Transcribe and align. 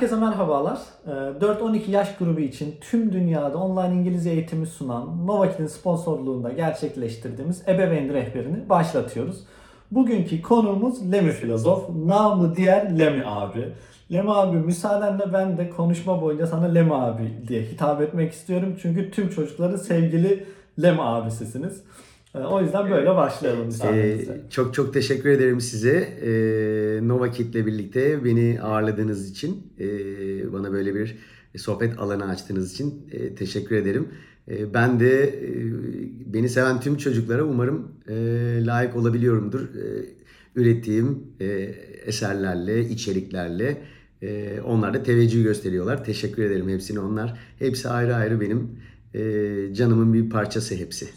Herkese 0.00 0.20
merhabalar. 0.20 0.78
Ee, 1.06 1.10
4-12 1.10 1.90
yaş 1.90 2.16
grubu 2.16 2.40
için 2.40 2.74
tüm 2.80 3.12
dünyada 3.12 3.58
online 3.58 4.00
İngilizce 4.00 4.30
eğitimi 4.30 4.66
sunan 4.66 5.26
Novakit'in 5.26 5.66
sponsorluğunda 5.66 6.52
gerçekleştirdiğimiz 6.52 7.68
ebeveyn 7.68 8.14
rehberini 8.14 8.68
başlatıyoruz. 8.68 9.44
Bugünkü 9.90 10.42
konuğumuz 10.42 11.12
Lemi 11.12 11.30
Filozof, 11.30 11.88
namı 12.06 12.56
diğer 12.56 12.98
Lemi 12.98 13.26
abi. 13.26 13.72
Lemi 14.12 14.32
abi 14.32 14.56
müsaadenle 14.56 15.32
ben 15.32 15.58
de 15.58 15.70
konuşma 15.70 16.22
boyunca 16.22 16.46
sana 16.46 16.66
Lemi 16.66 16.94
abi 16.94 17.32
diye 17.48 17.62
hitap 17.62 18.02
etmek 18.02 18.32
istiyorum. 18.32 18.76
Çünkü 18.82 19.10
tüm 19.10 19.28
çocukların 19.28 19.76
sevgili 19.76 20.46
Lemi 20.82 21.02
abisisiniz. 21.02 21.82
Ee, 22.34 22.38
O 22.38 22.62
yüzden 22.62 22.90
böyle 22.90 23.14
başlayalım 23.16 23.66
müsaadenizle. 23.66 24.32
Ee, 24.32 24.50
çok 24.50 24.74
çok 24.74 24.94
teşekkür 24.94 25.28
ederim 25.28 25.60
size. 25.60 26.18
Ee, 26.22 27.08
Nova 27.08 27.30
Kit'le 27.30 27.66
birlikte 27.66 28.24
beni 28.24 28.58
ağırladığınız 28.62 29.30
için, 29.30 29.72
ee, 29.80 30.52
bana 30.52 30.72
böyle 30.72 30.94
bir 30.94 31.18
sohbet 31.56 31.98
alanı 31.98 32.28
açtığınız 32.28 32.72
için 32.72 33.06
ee, 33.12 33.34
teşekkür 33.34 33.76
ederim. 33.76 34.08
Ee, 34.50 34.74
ben 34.74 35.00
de 35.00 35.22
ee, 35.22 36.32
beni 36.34 36.48
seven 36.48 36.80
tüm 36.80 36.96
çocuklara 36.96 37.44
umarım 37.44 37.88
ee, 38.08 38.14
layık 38.66 38.96
olabiliyorumdur. 38.96 39.60
Ee, 39.60 40.06
ürettiğim 40.56 41.18
ee, 41.40 41.46
eserlerle, 42.06 42.80
içeriklerle 42.88 43.76
ee, 44.22 44.60
onlar 44.64 44.94
da 44.94 45.02
teveccüh 45.02 45.42
gösteriyorlar. 45.42 46.04
Teşekkür 46.04 46.42
ederim 46.42 46.68
hepsine 46.68 47.00
onlar. 47.00 47.38
Hepsi 47.58 47.88
ayrı 47.88 48.14
ayrı 48.14 48.40
benim 48.40 48.70
ee, 49.14 49.74
canımın 49.74 50.14
bir 50.14 50.30
parçası 50.30 50.74
hepsi. 50.74 51.08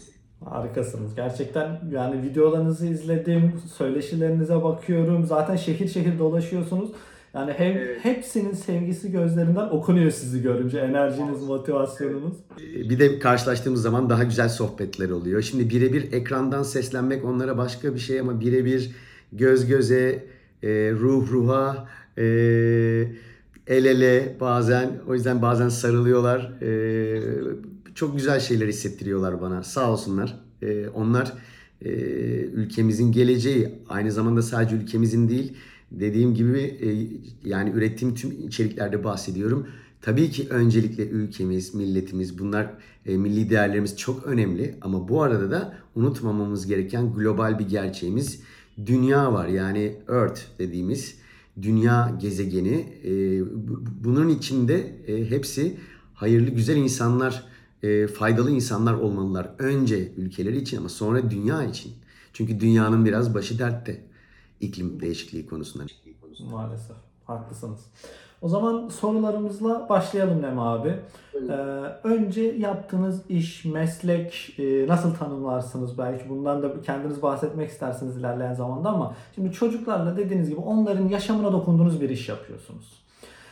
Harikasınız. 0.44 1.14
Gerçekten 1.14 1.80
yani 1.90 2.22
videolarınızı 2.22 2.86
izledim, 2.86 3.52
söyleşilerinize 3.76 4.62
bakıyorum. 4.62 5.26
Zaten 5.26 5.56
şehir 5.56 5.88
şehir 5.88 6.18
dolaşıyorsunuz. 6.18 6.90
Yani 7.34 7.52
hem 7.56 7.76
Evet. 7.76 8.04
hepsinin 8.04 8.52
sevgisi 8.52 9.12
gözlerinden 9.12 9.68
okunuyor 9.68 10.10
sizi 10.10 10.42
görünce. 10.42 10.78
Enerjiniz, 10.78 11.42
motivasyonunuz. 11.42 12.34
Bir 12.60 12.98
de 12.98 13.18
karşılaştığımız 13.18 13.82
zaman 13.82 14.10
daha 14.10 14.24
güzel 14.24 14.48
sohbetler 14.48 15.10
oluyor. 15.10 15.42
Şimdi 15.42 15.70
birebir 15.70 16.12
ekrandan 16.12 16.62
seslenmek 16.62 17.24
onlara 17.24 17.58
başka 17.58 17.94
bir 17.94 17.98
şey 18.00 18.20
ama 18.20 18.40
birebir 18.40 18.90
göz 19.32 19.66
göze, 19.66 20.24
e, 20.62 20.68
ruh 20.92 21.32
ruha, 21.32 21.88
e, 22.18 22.24
el 23.66 23.84
ele 23.84 24.36
bazen 24.40 24.90
o 25.08 25.14
yüzden 25.14 25.42
bazen 25.42 25.68
sarılıyorlar. 25.68 26.52
Çok 27.94 28.16
güzel 28.16 28.40
şeyler 28.40 28.68
hissettiriyorlar 28.68 29.40
bana. 29.40 29.62
Sağ 29.62 29.92
olsunlar. 29.92 30.40
E, 30.62 30.88
onlar 30.88 31.32
e, 31.82 31.90
ülkemizin 32.40 33.12
geleceği. 33.12 33.68
Aynı 33.88 34.12
zamanda 34.12 34.42
sadece 34.42 34.76
ülkemizin 34.76 35.28
değil. 35.28 35.52
Dediğim 35.90 36.34
gibi 36.34 36.58
e, 36.58 36.88
yani 37.48 37.70
ürettiğim 37.70 38.14
tüm 38.14 38.46
içeriklerde 38.48 39.04
bahsediyorum. 39.04 39.66
Tabii 40.02 40.30
ki 40.30 40.46
öncelikle 40.50 41.08
ülkemiz, 41.08 41.74
milletimiz, 41.74 42.38
bunlar 42.38 42.70
e, 43.06 43.16
milli 43.16 43.50
değerlerimiz 43.50 43.96
çok 43.96 44.26
önemli. 44.26 44.74
Ama 44.80 45.08
bu 45.08 45.22
arada 45.22 45.50
da 45.50 45.74
unutmamamız 45.94 46.66
gereken 46.66 47.12
global 47.14 47.58
bir 47.58 47.68
gerçeğimiz 47.68 48.40
dünya 48.86 49.32
var. 49.32 49.48
Yani 49.48 49.96
Earth 50.08 50.40
dediğimiz 50.58 51.14
dünya 51.62 52.18
gezegeni. 52.20 52.86
E, 53.04 53.10
bu- 53.68 53.82
bunun 54.04 54.28
içinde 54.28 54.94
e, 55.06 55.30
hepsi 55.30 55.76
hayırlı, 56.14 56.50
güzel 56.50 56.76
insanlar, 56.76 57.44
e, 57.84 58.06
faydalı 58.06 58.50
insanlar 58.50 58.94
olmalılar. 58.94 59.50
Önce 59.58 60.12
ülkeleri 60.12 60.56
için 60.56 60.78
ama 60.78 60.88
sonra 60.88 61.30
dünya 61.30 61.64
için. 61.64 61.92
Çünkü 62.32 62.60
dünyanın 62.60 63.04
biraz 63.04 63.34
başı 63.34 63.58
dertte 63.58 64.00
iklim 64.60 65.00
değişikliği 65.00 65.46
konusunda. 65.46 65.84
Maalesef. 66.50 66.96
Haklısınız. 67.24 67.80
O 68.42 68.48
zaman 68.48 68.88
sorularımızla 68.88 69.88
başlayalım 69.88 70.42
Lem 70.42 70.58
abi. 70.58 70.94
Ee, 71.34 71.52
önce 72.04 72.42
yaptığınız 72.42 73.22
iş, 73.28 73.64
meslek 73.64 74.54
e, 74.58 74.86
nasıl 74.88 75.14
tanımlarsınız? 75.14 75.98
Belki 75.98 76.28
bundan 76.28 76.62
da 76.62 76.80
kendiniz 76.82 77.22
bahsetmek 77.22 77.70
istersiniz 77.70 78.16
ilerleyen 78.16 78.54
zamanda 78.54 78.88
ama 78.88 79.14
şimdi 79.34 79.52
çocuklarla 79.52 80.16
dediğiniz 80.16 80.48
gibi 80.48 80.60
onların 80.60 81.08
yaşamına 81.08 81.52
dokunduğunuz 81.52 82.00
bir 82.00 82.10
iş 82.10 82.28
yapıyorsunuz. 82.28 83.03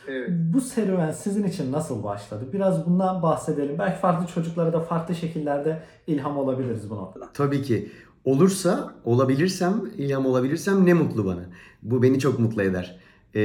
Evet. 0.09 0.31
Bu 0.31 0.61
serüven 0.61 1.11
sizin 1.11 1.45
için 1.45 1.73
nasıl 1.73 2.03
başladı? 2.05 2.49
Biraz 2.53 2.87
bundan 2.87 3.23
bahsedelim. 3.23 3.79
Belki 3.79 4.01
farklı 4.01 4.27
çocuklara 4.27 4.73
da 4.73 4.81
farklı 4.81 5.15
şekillerde 5.15 5.83
ilham 6.07 6.37
olabiliriz 6.37 6.91
bu 6.91 6.97
noktada. 6.97 7.29
Tabii 7.35 7.63
ki 7.63 7.89
olursa, 8.25 8.95
olabilirsem, 9.05 9.83
ilham 9.99 10.27
olabilirsem 10.27 10.87
ne 10.87 10.95
mutlu 10.95 11.27
bana. 11.27 11.45
Bu 11.83 12.03
beni 12.03 12.19
çok 12.19 12.39
mutlu 12.39 12.63
eder. 12.63 12.99
Ee, 13.35 13.41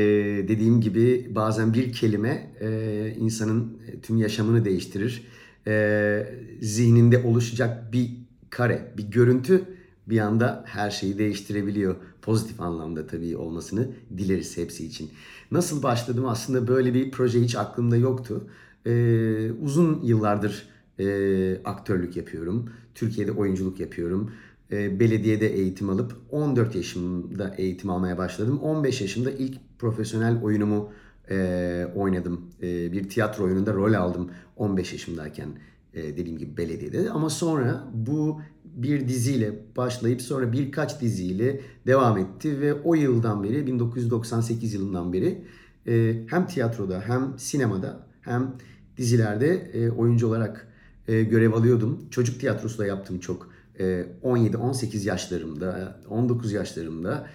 dediğim 0.48 0.82
gibi 0.82 1.32
bazen 1.36 1.74
bir 1.74 1.94
kelime 1.94 2.52
e, 2.62 3.10
insanın 3.18 3.82
tüm 4.04 4.18
yaşamını 4.18 4.66
değiştirir. 4.66 5.28
Ee, 5.68 6.28
zihninde 6.62 7.24
oluşacak 7.24 7.94
bir 7.94 8.12
kare, 8.50 8.94
bir 8.98 9.04
görüntü 9.04 9.77
bir 10.10 10.20
anda 10.20 10.64
her 10.68 10.92
şeyi 10.92 11.18
değiştirebiliyor. 11.18 11.96
Pozitif 12.22 12.62
anlamda 12.62 13.08
tabii 13.08 13.38
olmasını 13.38 13.88
dileriz 14.18 14.58
hepsi 14.58 14.86
için. 14.86 15.10
Nasıl 15.52 15.84
başladım? 15.84 16.26
Aslında 16.26 16.68
böyle 16.68 16.94
bir 16.94 17.12
proje 17.12 17.42
hiç 17.42 17.56
aklımda 17.56 17.98
yoktu. 17.98 18.48
Ee, 18.86 19.52
uzun 19.52 20.02
yıllardır 20.04 20.70
e, 21.00 21.62
aktörlük 21.66 22.18
yapıyorum. 22.18 22.70
Türkiye'de 22.96 23.32
oyunculuk 23.32 23.80
yapıyorum. 23.80 24.32
E, 24.72 25.00
belediyede 25.00 25.48
eğitim 25.48 25.90
alıp 25.90 26.16
14 26.32 26.76
yaşımda 26.76 27.56
eğitim 27.58 27.90
almaya 27.90 28.18
başladım. 28.18 28.60
15 28.60 29.02
yaşımda 29.02 29.32
ilk 29.32 29.58
profesyonel 29.80 30.42
oyunumu 30.44 30.92
e, 31.30 31.88
oynadım. 31.96 32.42
E, 32.62 32.92
bir 32.92 33.10
tiyatro 33.10 33.44
oyununda 33.44 33.74
rol 33.74 33.94
aldım 33.94 34.32
15 34.56 34.94
yaşımdayken 34.94 35.50
e, 35.98 36.18
dediğim 36.18 36.38
gibi 36.38 36.58
belediyede. 36.58 37.10
Ama 37.10 37.30
sonra 37.30 37.84
bu 37.94 38.42
bir 38.64 39.08
diziyle 39.08 39.54
başlayıp 39.78 40.22
sonra 40.22 40.52
birkaç 40.52 41.02
diziyle 41.02 41.62
devam 41.88 42.18
etti 42.18 42.62
ve 42.62 42.74
o 42.74 42.96
yıldan 42.96 43.44
beri 43.44 43.68
1998 43.68 44.74
yılından 44.74 45.14
beri 45.14 45.42
e, 45.88 46.16
hem 46.28 46.48
tiyatroda 46.48 47.04
hem 47.08 47.34
sinemada 47.38 48.08
hem 48.22 48.56
dizilerde 48.98 49.72
e, 49.74 49.90
oyuncu 49.90 50.28
olarak 50.28 50.68
e, 51.08 51.24
görev 51.24 51.54
alıyordum. 51.54 52.06
Çocuk 52.12 52.40
tiyatrosu 52.40 52.78
da 52.78 52.86
yaptım 52.86 53.20
çok. 53.20 53.58
E, 53.80 54.06
17-18 54.24 55.08
yaşlarımda, 55.08 56.02
19 56.10 56.52
yaşlarımda. 56.52 57.28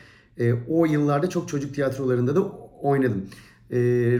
O 0.69 0.87
yıllarda 0.87 1.31
çok 1.31 1.49
çocuk 1.49 1.75
tiyatrolarında 1.75 2.37
da 2.37 2.43
oynadım. 2.83 3.27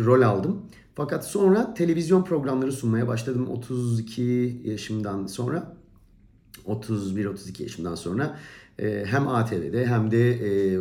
Rol 0.05 0.23
aldım. 0.23 0.63
Fakat 0.95 1.27
sonra 1.27 1.75
televizyon 1.75 2.25
programları 2.25 2.73
sunmaya 2.73 3.09
başladım 3.09 3.49
32 3.51 4.61
yaşımdan 4.65 5.27
sonra. 5.27 5.77
31-32 6.67 7.63
yaşımdan 7.63 7.95
sonra 7.95 8.39
e, 8.79 9.05
hem 9.07 9.29
ATV'de 9.29 9.87
hem 9.87 10.11
de 10.11 10.31
e, 10.31 10.79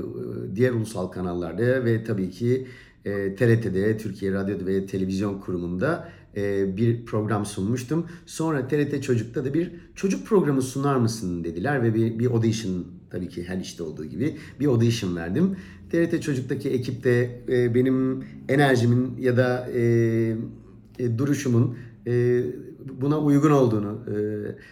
diğer 0.55 0.71
ulusal 0.71 1.07
kanallarda 1.07 1.85
ve 1.85 2.03
tabii 2.03 2.29
ki 2.29 2.67
e, 3.05 3.35
TRT'de, 3.35 3.97
Türkiye 3.97 4.31
Radyo 4.31 4.66
ve 4.66 4.85
Televizyon 4.85 5.39
Kurumu'nda 5.39 6.09
bir 6.77 7.05
program 7.05 7.45
sunmuştum. 7.45 8.07
Sonra 8.25 8.67
TRT 8.67 9.03
Çocuk'ta 9.03 9.45
da 9.45 9.53
bir 9.53 9.71
çocuk 9.95 10.27
programı 10.27 10.61
sunar 10.61 10.95
mısın 10.95 11.44
dediler 11.44 11.83
ve 11.83 11.95
bir, 11.95 12.19
bir 12.19 12.25
audition 12.25 12.85
tabii 13.09 13.29
ki 13.29 13.44
her 13.44 13.57
işte 13.57 13.83
olduğu 13.83 14.05
gibi 14.05 14.38
bir 14.59 14.67
audition 14.67 15.16
verdim. 15.16 15.55
TRT 15.91 16.22
Çocuk'taki 16.22 16.69
ekipte 16.69 17.41
e, 17.50 17.75
benim 17.75 18.24
enerjimin 18.50 19.18
ya 19.19 19.38
da 19.38 19.69
e, 19.75 19.81
e, 21.00 21.18
duruşumun 21.18 21.77
e, 22.07 22.44
buna 23.01 23.19
uygun 23.19 23.51
olduğunu, 23.51 24.00
e, 24.07 24.15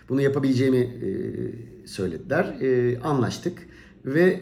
bunu 0.10 0.22
yapabileceğimi 0.22 0.78
e, 0.78 1.10
söylediler. 1.88 2.62
E, 2.62 3.00
anlaştık 3.00 3.60
ve 4.06 4.40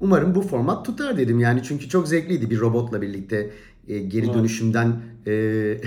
umarım 0.00 0.34
bu 0.34 0.42
format 0.42 0.86
tutar 0.86 1.18
dedim. 1.18 1.40
Yani 1.40 1.60
çünkü 1.64 1.88
çok 1.88 2.08
zevkliydi 2.08 2.50
bir 2.50 2.60
robotla 2.60 3.02
birlikte 3.02 3.50
e, 3.88 3.98
geri 3.98 4.34
dönüşümden 4.34 4.92
e, 5.26 5.32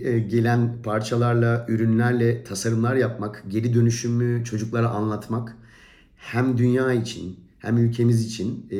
e, 0.00 0.18
gelen 0.18 0.82
parçalarla, 0.82 1.66
ürünlerle 1.68 2.44
tasarımlar 2.44 2.96
yapmak, 2.96 3.44
geri 3.48 3.74
dönüşümü 3.74 4.44
çocuklara 4.44 4.88
anlatmak 4.88 5.56
hem 6.16 6.58
dünya 6.58 6.92
için 6.92 7.36
hem 7.58 7.78
ülkemiz 7.78 8.26
için 8.26 8.66
e, 8.70 8.78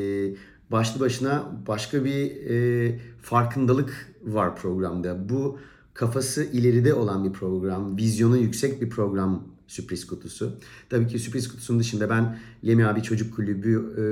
başlı 0.71 1.01
başına 1.01 1.45
başka 1.69 2.05
bir 2.05 2.31
e, 2.51 2.99
farkındalık 3.23 4.15
var 4.25 4.57
programda. 4.57 5.29
Bu 5.29 5.59
kafası 5.95 6.45
ileride 6.45 6.95
olan 6.95 7.25
bir 7.25 7.33
program, 7.33 7.97
vizyonu 7.97 8.37
yüksek 8.37 8.83
bir 8.83 8.91
program 8.91 9.43
Sürpriz 9.67 10.07
Kutusu. 10.07 10.53
Tabii 10.91 11.07
ki 11.07 11.19
Sürpriz 11.19 11.49
Kutusu'nun 11.49 11.81
dışında 11.81 12.11
ben 12.11 12.39
Lemi 12.67 12.87
Abi 12.87 13.03
Çocuk 13.03 13.37
Kulübü 13.37 13.75
e, 13.75 14.05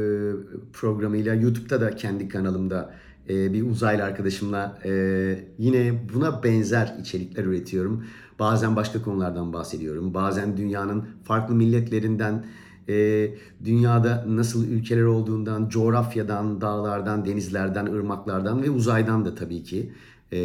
programıyla 0.73 1.35
YouTube'da 1.35 1.81
da 1.81 1.97
kendi 1.97 2.29
kanalımda 2.29 2.95
e, 3.29 3.53
bir 3.53 3.63
uzaylı 3.63 4.05
arkadaşımla 4.05 4.79
e, 4.85 4.93
yine 5.59 6.09
buna 6.15 6.43
benzer 6.43 6.97
içerikler 7.01 7.45
üretiyorum. 7.45 8.05
Bazen 8.39 8.77
başka 8.77 9.03
konulardan 9.03 9.53
bahsediyorum. 9.53 10.15
Bazen 10.15 10.57
dünyanın 10.57 11.05
farklı 11.25 11.55
milletlerinden 11.55 12.45
e, 12.89 13.29
dünyada 13.65 14.25
nasıl 14.29 14.69
ülkeler 14.69 15.03
olduğundan, 15.03 15.69
coğrafyadan, 15.69 16.61
dağlardan, 16.61 17.25
denizlerden, 17.25 17.87
ırmaklardan 17.87 18.63
ve 18.63 18.71
uzaydan 18.71 19.25
da 19.25 19.35
tabii 19.35 19.63
ki 19.63 19.93
e, 20.33 20.39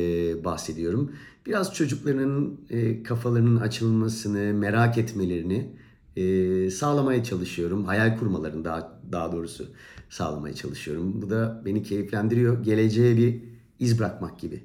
bahsediyorum. 0.43 1.11
Biraz 1.45 1.73
çocukların 1.73 2.57
e, 2.69 3.03
kafalarının 3.03 3.59
açılmasını, 3.59 4.53
merak 4.53 4.97
etmelerini 4.97 5.69
e, 6.15 6.69
sağlamaya 6.69 7.23
çalışıyorum. 7.23 7.85
Hayal 7.85 8.17
kurmalarını 8.17 8.65
daha, 8.65 8.99
daha 9.11 9.31
doğrusu 9.31 9.67
sağlamaya 10.09 10.55
çalışıyorum. 10.55 11.21
Bu 11.21 11.29
da 11.29 11.61
beni 11.65 11.83
keyiflendiriyor. 11.83 12.63
Geleceğe 12.63 13.17
bir 13.17 13.41
iz 13.79 13.99
bırakmak 13.99 14.39
gibi. 14.39 14.63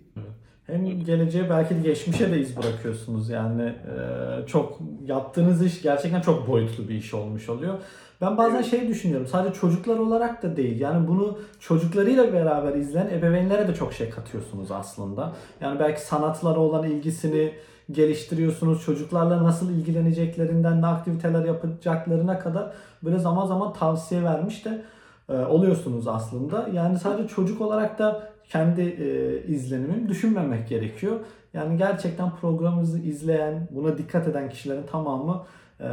Hem 0.66 1.04
geleceğe 1.04 1.50
belki 1.50 1.74
de 1.74 1.80
geçmişe 1.80 2.32
de 2.32 2.40
iz 2.40 2.56
bırakıyorsunuz. 2.56 3.30
Yani 3.30 3.62
e, 3.62 4.46
çok 4.46 4.78
yaptığınız 5.06 5.64
iş 5.64 5.82
gerçekten 5.82 6.20
çok 6.20 6.48
boyutlu 6.48 6.88
bir 6.88 6.94
iş 6.94 7.14
olmuş 7.14 7.48
oluyor. 7.48 7.74
Ben 8.20 8.36
bazen 8.36 8.62
şey 8.62 8.88
düşünüyorum. 8.88 9.26
Sadece 9.26 9.60
çocuklar 9.60 9.98
olarak 9.98 10.42
da 10.42 10.56
değil. 10.56 10.80
Yani 10.80 11.08
bunu 11.08 11.38
çocuklarıyla 11.60 12.32
beraber 12.32 12.74
izleyen 12.74 13.08
ebeveynlere 13.08 13.68
de 13.68 13.74
çok 13.74 13.92
şey 13.92 14.10
katıyorsunuz 14.10 14.70
aslında. 14.70 15.32
Yani 15.60 15.80
belki 15.80 16.00
sanatlara 16.00 16.58
olan 16.58 16.84
ilgisini 16.84 17.52
geliştiriyorsunuz. 17.90 18.84
Çocuklarla 18.84 19.44
nasıl 19.44 19.70
ilgileneceklerinden, 19.70 20.82
ne 20.82 20.86
aktiviteler 20.86 21.44
yapacaklarına 21.44 22.38
kadar 22.38 22.72
böyle 23.02 23.18
zaman 23.18 23.46
zaman 23.46 23.72
tavsiye 23.72 24.24
vermiş 24.24 24.64
de 24.64 24.84
e, 25.28 25.32
oluyorsunuz 25.32 26.08
aslında. 26.08 26.68
Yani 26.72 26.98
sadece 26.98 27.28
çocuk 27.28 27.60
olarak 27.60 27.98
da 27.98 28.35
kendi 28.48 28.80
e, 28.82 29.42
izlenimimi 29.52 30.08
düşünmemek 30.08 30.68
gerekiyor. 30.68 31.20
Yani 31.54 31.78
gerçekten 31.78 32.36
programımızı 32.36 32.98
izleyen, 32.98 33.68
buna 33.70 33.98
dikkat 33.98 34.28
eden 34.28 34.50
kişilerin 34.50 34.86
tamamı 34.86 35.44
e, 35.80 35.86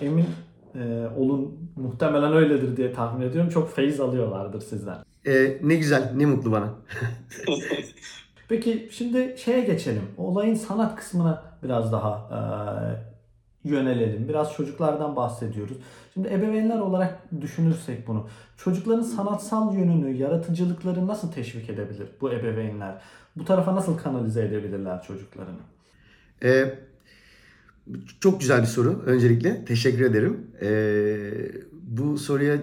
emin 0.00 0.26
e, 0.74 1.06
olun 1.16 1.70
muhtemelen 1.76 2.32
öyledir 2.32 2.76
diye 2.76 2.92
tahmin 2.92 3.26
ediyorum. 3.26 3.50
Çok 3.50 3.74
feyiz 3.74 4.00
alıyorlardır 4.00 4.60
sizden. 4.60 4.96
E, 5.26 5.58
ne 5.62 5.74
güzel, 5.74 6.12
ne 6.16 6.26
mutlu 6.26 6.52
bana. 6.52 6.74
Peki 8.48 8.88
şimdi 8.92 9.34
şeye 9.38 9.60
geçelim. 9.60 10.02
Olayın 10.16 10.54
sanat 10.54 10.96
kısmına 10.96 11.42
biraz 11.62 11.92
daha 11.92 12.28
e, 12.30 12.40
yönelelim. 13.66 14.28
Biraz 14.28 14.52
çocuklardan 14.52 15.16
bahsediyoruz. 15.16 15.76
Şimdi 16.14 16.28
ebeveynler 16.28 16.78
olarak 16.78 17.18
düşünürsek 17.40 18.08
bunu. 18.08 18.26
Çocukların 18.56 19.02
sanatsal 19.02 19.74
yönünü, 19.74 20.16
yaratıcılıkları 20.16 21.06
nasıl 21.06 21.32
teşvik 21.32 21.70
edebilir 21.70 22.08
bu 22.20 22.32
ebeveynler? 22.32 22.94
Bu 23.36 23.44
tarafa 23.44 23.74
nasıl 23.74 23.98
kanalize 23.98 24.44
edebilirler 24.44 25.02
çocuklarını? 25.02 25.58
E, 26.42 26.74
çok 28.20 28.40
güzel 28.40 28.60
bir 28.62 28.66
soru. 28.66 29.02
Öncelikle 29.06 29.64
teşekkür 29.64 30.04
ederim. 30.04 30.46
E, 30.62 30.68
bu 31.82 32.18
soruya 32.18 32.54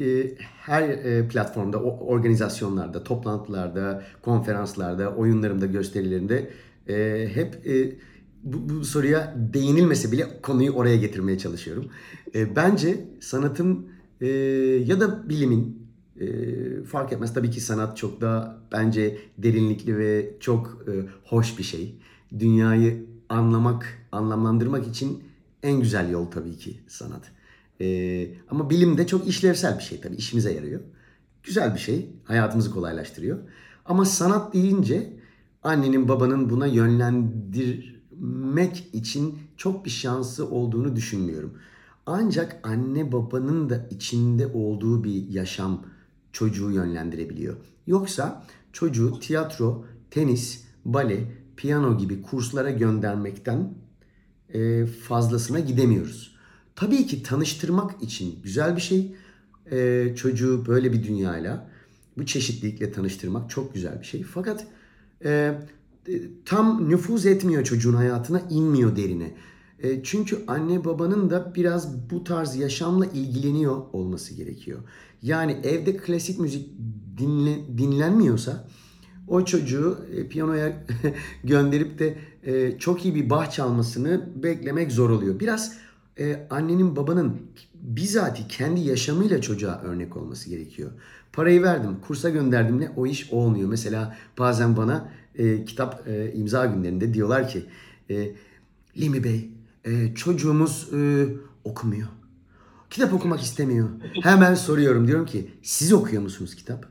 e, 0.00 0.34
her 0.60 0.82
e, 0.82 1.28
platformda, 1.28 1.82
organizasyonlarda, 1.82 3.04
toplantılarda, 3.04 4.02
konferanslarda, 4.22 5.14
oyunlarımda, 5.14 5.66
gösterilerimde 5.66 6.50
e, 6.88 7.28
hep 7.34 7.66
e, 7.66 7.92
bu, 8.42 8.68
bu 8.68 8.84
soruya 8.84 9.34
değinilmese 9.36 10.12
bile 10.12 10.40
konuyu 10.42 10.72
oraya 10.72 10.96
getirmeye 10.96 11.38
çalışıyorum. 11.38 11.90
E, 12.34 12.56
bence 12.56 13.08
sanatın 13.20 13.88
e, 14.20 14.26
ya 14.86 15.00
da 15.00 15.28
bilimin 15.28 15.86
e, 16.20 16.26
fark 16.84 17.12
etmez 17.12 17.34
tabii 17.34 17.50
ki 17.50 17.60
sanat 17.60 17.96
çok 17.96 18.20
daha 18.20 18.58
bence 18.72 19.18
derinlikli 19.38 19.98
ve 19.98 20.34
çok 20.40 20.84
e, 20.88 20.92
hoş 21.24 21.58
bir 21.58 21.62
şey. 21.62 21.94
Dünyayı 22.38 23.06
anlamak, 23.28 23.98
anlamlandırmak 24.12 24.86
için 24.86 25.22
en 25.62 25.80
güzel 25.80 26.10
yol 26.10 26.26
tabii 26.26 26.56
ki 26.56 26.80
sanat. 26.88 27.32
E, 27.80 28.26
ama 28.50 28.70
bilim 28.70 28.98
de 28.98 29.06
çok 29.06 29.28
işlevsel 29.28 29.78
bir 29.78 29.82
şey 29.82 30.00
tabii 30.00 30.16
işimize 30.16 30.52
yarıyor. 30.52 30.80
Güzel 31.42 31.74
bir 31.74 31.80
şey, 31.80 32.10
hayatımızı 32.24 32.70
kolaylaştırıyor. 32.70 33.38
Ama 33.84 34.04
sanat 34.04 34.54
deyince 34.54 35.12
annenin 35.62 36.08
babanın 36.08 36.50
buna 36.50 36.66
yönlendirmek 38.20 38.88
için 38.92 39.38
çok 39.56 39.84
bir 39.84 39.90
şansı 39.90 40.50
olduğunu 40.50 40.96
düşünmüyorum. 40.96 41.58
Ancak 42.06 42.60
anne 42.62 43.12
babanın 43.12 43.70
da 43.70 43.88
içinde 43.90 44.46
olduğu 44.46 45.04
bir 45.04 45.28
yaşam 45.28 45.84
çocuğu 46.32 46.70
yönlendirebiliyor. 46.70 47.56
Yoksa 47.86 48.44
çocuğu 48.72 49.20
tiyatro, 49.20 49.84
tenis, 50.10 50.64
bale, 50.84 51.24
piyano 51.56 51.98
gibi 51.98 52.22
kurslara 52.22 52.70
göndermekten 52.70 53.74
e, 54.54 54.86
fazlasına 54.86 55.60
gidemiyoruz. 55.60 56.36
Tabii 56.76 57.06
ki 57.06 57.22
tanıştırmak 57.22 58.02
için 58.02 58.42
güzel 58.42 58.76
bir 58.76 58.80
şey. 58.80 59.14
E, 59.70 60.12
çocuğu 60.16 60.64
böyle 60.66 60.92
bir 60.92 61.02
dünyayla, 61.02 61.70
bu 62.16 62.26
çeşitlilikle 62.26 62.92
tanıştırmak 62.92 63.50
çok 63.50 63.74
güzel 63.74 64.00
bir 64.00 64.06
şey. 64.06 64.22
Fakat 64.22 64.66
e, 65.24 65.54
tam 66.44 66.90
nüfuz 66.90 67.26
etmiyor 67.26 67.64
çocuğun 67.64 67.94
hayatına, 67.94 68.42
inmiyor 68.50 68.96
derine. 68.96 69.34
E, 69.78 70.02
çünkü 70.02 70.38
anne 70.46 70.84
babanın 70.84 71.30
da 71.30 71.54
biraz 71.54 72.10
bu 72.10 72.24
tarz 72.24 72.56
yaşamla 72.56 73.06
ilgileniyor 73.06 73.76
olması 73.92 74.34
gerekiyor. 74.34 74.78
Yani 75.22 75.52
evde 75.52 75.96
klasik 75.96 76.40
müzik 76.40 76.68
dinle, 77.18 77.78
dinlenmiyorsa 77.78 78.68
o 79.28 79.44
çocuğu 79.44 79.98
e, 80.16 80.28
piyanoya 80.28 80.86
gönderip 81.44 81.98
de 81.98 82.18
e, 82.42 82.78
çok 82.78 83.04
iyi 83.04 83.14
bir 83.14 83.30
bah 83.30 83.50
çalmasını 83.50 84.28
beklemek 84.42 84.92
zor 84.92 85.10
oluyor. 85.10 85.40
Biraz 85.40 85.76
e, 86.18 86.46
annenin 86.50 86.96
babanın 86.96 87.36
bizatihi 87.74 88.48
kendi 88.48 88.80
yaşamıyla 88.80 89.40
çocuğa 89.40 89.80
örnek 89.80 90.16
olması 90.16 90.50
gerekiyor. 90.50 90.90
Parayı 91.32 91.62
verdim, 91.62 91.96
kursa 92.06 92.30
gönderdim 92.30 92.80
ne 92.80 92.90
o 92.96 93.06
iş 93.06 93.32
olmuyor. 93.32 93.68
Mesela 93.68 94.16
bazen 94.38 94.76
bana 94.76 95.08
e, 95.34 95.64
kitap 95.64 96.08
e, 96.08 96.32
imza 96.32 96.66
günlerinde 96.66 97.14
diyorlar 97.14 97.48
ki 97.48 97.66
e, 98.10 98.32
Limi 98.96 99.24
Bey 99.24 99.50
e, 99.84 100.14
çocuğumuz 100.14 100.88
e, 100.94 101.28
okumuyor. 101.64 102.08
Kitap 102.90 103.12
okumak 103.12 103.40
istemiyor. 103.40 103.88
Hemen 104.22 104.54
soruyorum 104.54 105.06
diyorum 105.06 105.26
ki 105.26 105.50
siz 105.62 105.92
okuyor 105.92 106.22
musunuz 106.22 106.54
kitap? 106.54 106.86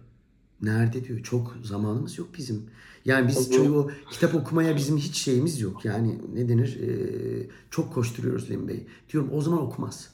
Nerede 0.62 1.04
diyor. 1.04 1.24
Çok 1.24 1.56
zamanımız 1.64 2.18
yok 2.18 2.30
bizim. 2.38 2.66
Yani 3.06 3.28
biz 3.28 3.52
çocuğu 3.52 3.92
kitap 4.12 4.36
okumaya 4.36 4.76
bizim 4.76 4.98
hiç 4.98 5.16
şeyimiz 5.16 5.62
yok. 5.62 5.86
Yani 5.86 6.20
ne 6.34 6.50
denir? 6.50 6.80
Ee, 6.82 7.48
çok 7.70 7.94
koşturuyoruz 7.94 8.50
Lim 8.50 8.68
Bey. 8.68 8.88
Diyorum 9.14 9.30
o 9.34 9.42
zaman 9.42 9.62
okumaz. 9.62 10.10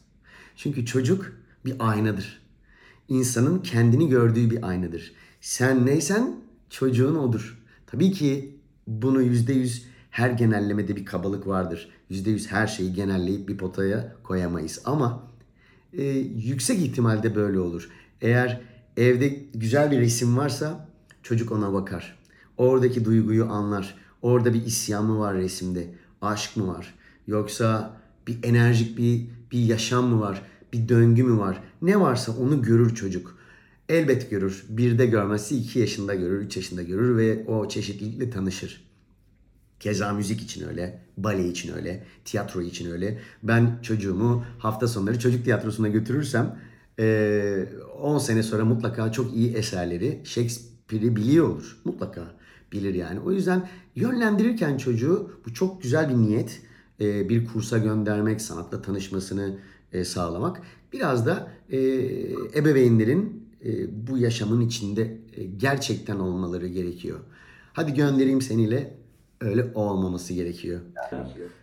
Çünkü 0.55 0.85
çocuk 0.85 1.31
bir 1.65 1.75
aynadır. 1.79 2.41
İnsanın 3.09 3.59
kendini 3.59 4.09
gördüğü 4.09 4.51
bir 4.51 4.67
aynadır. 4.67 5.13
Sen 5.41 5.85
neysen 5.85 6.35
çocuğun 6.69 7.15
odur. 7.15 7.54
Tabii 7.87 8.11
ki 8.11 8.59
bunu 8.87 9.21
yüzde 9.21 9.53
yüz 9.53 9.85
her 10.09 10.29
genellemede 10.29 10.95
bir 10.95 11.05
kabalık 11.05 11.47
vardır. 11.47 11.89
Yüzde 12.09 12.31
yüz 12.31 12.51
her 12.51 12.67
şeyi 12.67 12.93
genelleyip 12.93 13.49
bir 13.49 13.57
potaya 13.57 14.15
koyamayız. 14.23 14.81
Ama 14.85 15.23
e, 15.93 16.03
yüksek 16.03 16.79
ihtimalde 16.79 17.35
böyle 17.35 17.59
olur. 17.59 17.89
Eğer 18.21 18.61
evde 18.97 19.27
güzel 19.53 19.91
bir 19.91 19.99
resim 19.99 20.37
varsa 20.37 20.89
çocuk 21.23 21.51
ona 21.51 21.73
bakar. 21.73 22.19
Oradaki 22.57 23.05
duyguyu 23.05 23.45
anlar. 23.45 23.97
Orada 24.21 24.53
bir 24.53 24.65
isyan 24.65 25.05
mı 25.05 25.19
var 25.19 25.35
resimde? 25.35 25.87
Aşk 26.21 26.57
mı 26.57 26.67
var? 26.67 26.93
Yoksa 27.27 27.97
bir 28.27 28.43
enerjik 28.43 28.97
bir 28.97 29.27
bir 29.51 29.59
yaşam 29.59 30.05
mı 30.05 30.19
var? 30.19 30.41
Bir 30.73 30.89
döngü 30.89 31.23
mü 31.23 31.37
var? 31.37 31.63
Ne 31.81 31.99
varsa 31.99 32.31
onu 32.31 32.61
görür 32.61 32.95
çocuk. 32.95 33.37
Elbet 33.89 34.29
görür. 34.29 34.65
Birde 34.69 35.05
görmezse 35.05 35.55
iki 35.55 35.79
yaşında 35.79 36.15
görür, 36.15 36.39
üç 36.41 36.57
yaşında 36.57 36.83
görür 36.83 37.17
ve 37.17 37.45
o 37.47 37.67
çeşitlilikle 37.67 38.29
tanışır. 38.29 38.85
Keza 39.79 40.13
müzik 40.13 40.41
için 40.41 40.67
öyle, 40.67 41.01
bale 41.17 41.47
için 41.49 41.73
öyle, 41.73 42.03
tiyatro 42.25 42.61
için 42.61 42.91
öyle. 42.91 43.19
Ben 43.43 43.79
çocuğumu 43.81 44.45
hafta 44.59 44.87
sonları 44.87 45.19
çocuk 45.19 45.43
tiyatrosuna 45.43 45.87
götürürsem 45.87 46.59
eee, 46.99 47.69
10 48.01 48.17
sene 48.17 48.43
sonra 48.43 48.65
mutlaka 48.65 49.11
çok 49.11 49.33
iyi 49.35 49.53
eserleri 49.55 50.21
Shakespeare'i 50.23 51.15
biliyor 51.15 51.49
olur. 51.49 51.77
Mutlaka 51.85 52.21
bilir 52.71 52.93
yani. 52.93 53.19
O 53.19 53.31
yüzden 53.31 53.69
yönlendirirken 53.95 54.77
çocuğu 54.77 55.31
bu 55.45 55.53
çok 55.53 55.81
güzel 55.83 56.09
bir 56.09 56.15
niyet. 56.15 56.61
Eee, 56.99 57.29
bir 57.29 57.45
kursa 57.47 57.77
göndermek, 57.77 58.41
sanatla 58.41 58.81
tanışmasını 58.81 59.57
eee, 59.93 60.05
sağlamak. 60.05 60.61
Biraz 60.93 61.25
da 61.25 61.51
ebeveynlerin 62.55 63.44
eee, 63.65 63.87
bu 64.09 64.17
yaşamın 64.17 64.61
içinde 64.61 65.17
eee, 65.37 65.45
gerçekten 65.57 66.19
olmaları 66.19 66.67
gerekiyor. 66.67 67.19
Hadi 67.73 67.93
göndereyim 67.93 68.41
seniyle 68.41 68.93
öyle 69.41 69.71
olmaması 69.75 70.33
gerekiyor. 70.33 70.79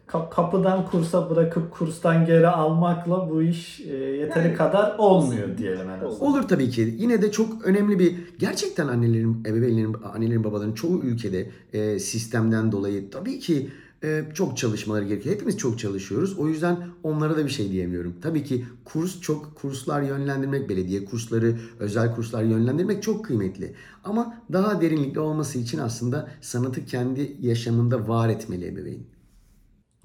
Ka- 0.09 0.30
kapıdan 0.30 0.87
kursa 0.87 1.30
bırakıp 1.30 1.71
kurstan 1.73 2.26
geri 2.26 2.49
almakla 2.49 3.30
bu 3.30 3.42
iş 3.42 3.80
e, 3.80 3.94
yeteri 3.97 4.47
Yani- 4.47 4.56
kadar 4.56 4.99
olmuyor 4.99 5.59
diyelim 5.59 5.90
en 5.90 6.04
azından. 6.04 6.28
Olur 6.32 6.42
tabii 6.42 6.71
ki. 6.71 6.94
Yine 6.99 7.23
de 7.23 7.30
çok 7.32 7.64
önemli 7.66 7.99
bir 7.99 8.14
gerçekten 8.38 8.88
annelerin, 8.88 9.44
ebeveynlerin, 9.47 9.97
annelerin, 10.14 10.44
babaların 10.44 10.73
çoğu 10.73 11.00
ülkede 11.02 11.50
e, 11.73 11.99
sistemden 11.99 12.73
dolayı 12.73 13.11
tabii 13.11 13.38
ki 13.38 13.68
e, 14.04 14.25
çok 14.35 14.56
çalışmaları 14.56 15.04
gerekiyor. 15.04 15.35
Hepimiz 15.35 15.59
çok 15.59 15.78
çalışıyoruz. 15.78 16.38
O 16.38 16.49
yüzden 16.49 16.76
onlara 17.02 17.37
da 17.37 17.44
bir 17.44 17.50
şey 17.50 17.73
diyemiyorum. 17.73 18.14
Tabii 18.23 18.44
ki 18.44 18.64
kurs 18.85 19.21
çok 19.21 19.56
kurslar 19.56 20.02
yönlendirmek, 20.02 20.68
belediye 20.68 21.04
kursları, 21.04 21.56
özel 21.78 22.14
kurslar 22.14 22.42
yönlendirmek 22.42 23.02
çok 23.02 23.25
kıymetli. 23.25 23.75
Ama 24.04 24.35
daha 24.52 24.80
derinlikli 24.80 25.21
olması 25.21 25.59
için 25.59 25.78
aslında 25.78 26.28
sanatı 26.40 26.85
kendi 26.85 27.37
yaşamında 27.40 28.09
var 28.09 28.28
etmeli 28.28 28.66
ebeveyn. 28.66 29.02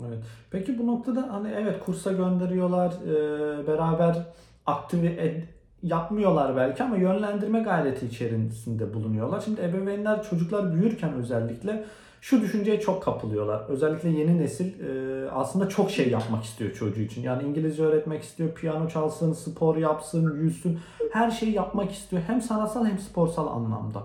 Evet. 0.07 0.23
Peki 0.51 0.79
bu 0.79 0.87
noktada 0.87 1.33
hani 1.33 1.49
evet 1.57 1.85
kursa 1.85 2.11
gönderiyorlar, 2.11 2.91
e, 2.91 3.67
beraber 3.67 4.27
aktive 4.65 5.07
ed- 5.07 5.56
yapmıyorlar 5.87 6.55
belki 6.55 6.83
ama 6.83 6.97
yönlendirme 6.97 7.59
gayreti 7.59 8.05
içerisinde 8.05 8.93
bulunuyorlar. 8.93 9.41
Şimdi 9.45 9.61
ebeveynler 9.61 10.23
çocuklar 10.23 10.73
büyürken 10.73 11.13
özellikle 11.13 11.85
şu 12.21 12.41
düşünceye 12.41 12.79
çok 12.79 13.03
kapılıyorlar. 13.03 13.61
Özellikle 13.69 14.09
yeni 14.09 14.37
nesil 14.37 14.79
e, 14.79 15.29
aslında 15.31 15.69
çok 15.69 15.91
şey 15.91 16.09
yapmak 16.09 16.43
istiyor 16.43 16.73
çocuğu 16.73 17.01
için. 17.01 17.21
Yani 17.23 17.43
İngilizce 17.43 17.83
öğretmek 17.83 18.23
istiyor, 18.23 18.53
piyano 18.53 18.89
çalsın, 18.89 19.33
spor 19.33 19.77
yapsın, 19.77 20.37
yüzsün. 20.41 20.79
Her 21.11 21.31
şeyi 21.31 21.51
yapmak 21.51 21.91
istiyor. 21.91 22.21
Hem 22.27 22.41
sanatsal 22.41 22.85
hem 22.85 22.99
sporsal 22.99 23.47
anlamda. 23.47 24.03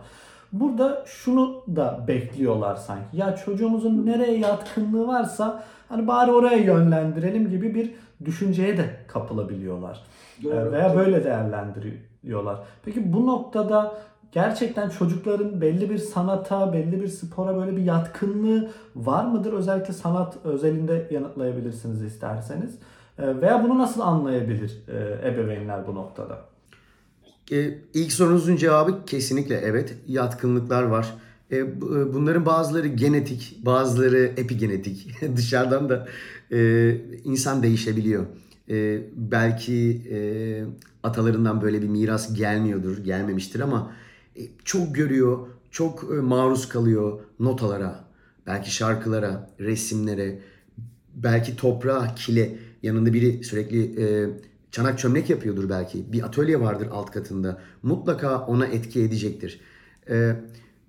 Burada 0.53 1.03
şunu 1.07 1.63
da 1.77 2.05
bekliyorlar 2.09 2.77
sanki. 2.77 3.17
Ya 3.17 3.37
çocuğumuzun 3.37 4.07
nereye 4.07 4.39
yatkınlığı 4.39 5.07
varsa 5.07 5.63
hani 5.89 6.07
bari 6.07 6.33
oraya 6.33 6.57
yönlendirelim 6.57 7.51
gibi 7.51 7.75
bir 7.75 7.95
düşünceye 8.25 8.77
de 8.79 8.85
kapılabiliyorlar. 9.09 10.01
Doğru. 10.45 10.55
Ee, 10.55 10.73
Veya 10.73 10.97
böyle 10.97 11.25
değerlendiriyorlar. 11.25 12.59
Peki 12.85 13.13
bu 13.13 13.27
noktada 13.27 13.95
gerçekten 14.33 14.89
çocukların 14.89 15.61
belli 15.61 15.91
bir 15.91 15.99
sanata, 15.99 16.73
belli 16.73 17.01
bir 17.01 17.09
spora 17.09 17.57
böyle 17.57 17.77
bir 17.77 17.83
yatkınlığı 17.83 18.71
var 18.97 19.25
mıdır? 19.25 19.53
Özellikle 19.53 19.93
sanat 19.93 20.37
özelinde 20.45 21.09
yanıtlayabilirsiniz 21.11 22.03
isterseniz. 22.03 22.79
Ee, 23.19 23.41
Veya 23.41 23.65
bunu 23.65 23.79
nasıl 23.79 24.01
anlayabilir 24.01 24.83
e, 24.89 25.29
ebeveynler 25.29 25.87
bu 25.87 25.95
noktada? 25.95 26.39
E, 27.51 27.79
ilk 27.95 28.13
sorunuzun 28.13 28.57
cevabı 28.57 29.05
kesinlikle 29.07 29.57
evet. 29.57 29.95
Yatkınlıklar 30.09 30.83
var. 30.83 31.15
E, 31.51 31.57
e, 31.57 31.81
bunların 32.15 32.47
bazıları 32.47 32.87
genetik, 32.87 33.59
bazıları 33.65 34.33
epigenetik. 34.37 35.15
Dışarıdan 35.37 35.89
da 35.89 36.09
insan 37.25 37.63
değişebiliyor. 37.63 38.27
Belki 39.17 40.03
atalarından 41.03 41.63
böyle 41.63 41.83
bir 41.83 41.89
miras 41.89 42.35
gelmiyordur, 42.35 42.99
gelmemiştir 42.99 43.61
ama 43.61 43.93
çok 44.65 44.95
görüyor, 44.95 45.39
çok 45.71 46.11
maruz 46.23 46.69
kalıyor 46.69 47.21
notalara, 47.41 48.05
belki 48.47 48.75
şarkılara, 48.75 49.51
resimlere, 49.61 50.39
belki 51.15 51.57
toprağa, 51.57 52.15
kile 52.15 52.57
yanında 52.83 53.13
biri 53.13 53.45
sürekli 53.45 53.95
çanak 54.73 54.99
çömlek 54.99 55.31
yapıyordur 55.31 55.69
belki. 55.69 56.13
Bir 56.13 56.23
atölye 56.23 56.61
vardır 56.61 56.89
alt 56.93 57.11
katında. 57.11 57.61
Mutlaka 57.83 58.47
ona 58.47 58.67
etki 58.67 59.03
edecektir. 59.03 59.61
E, 60.11 60.37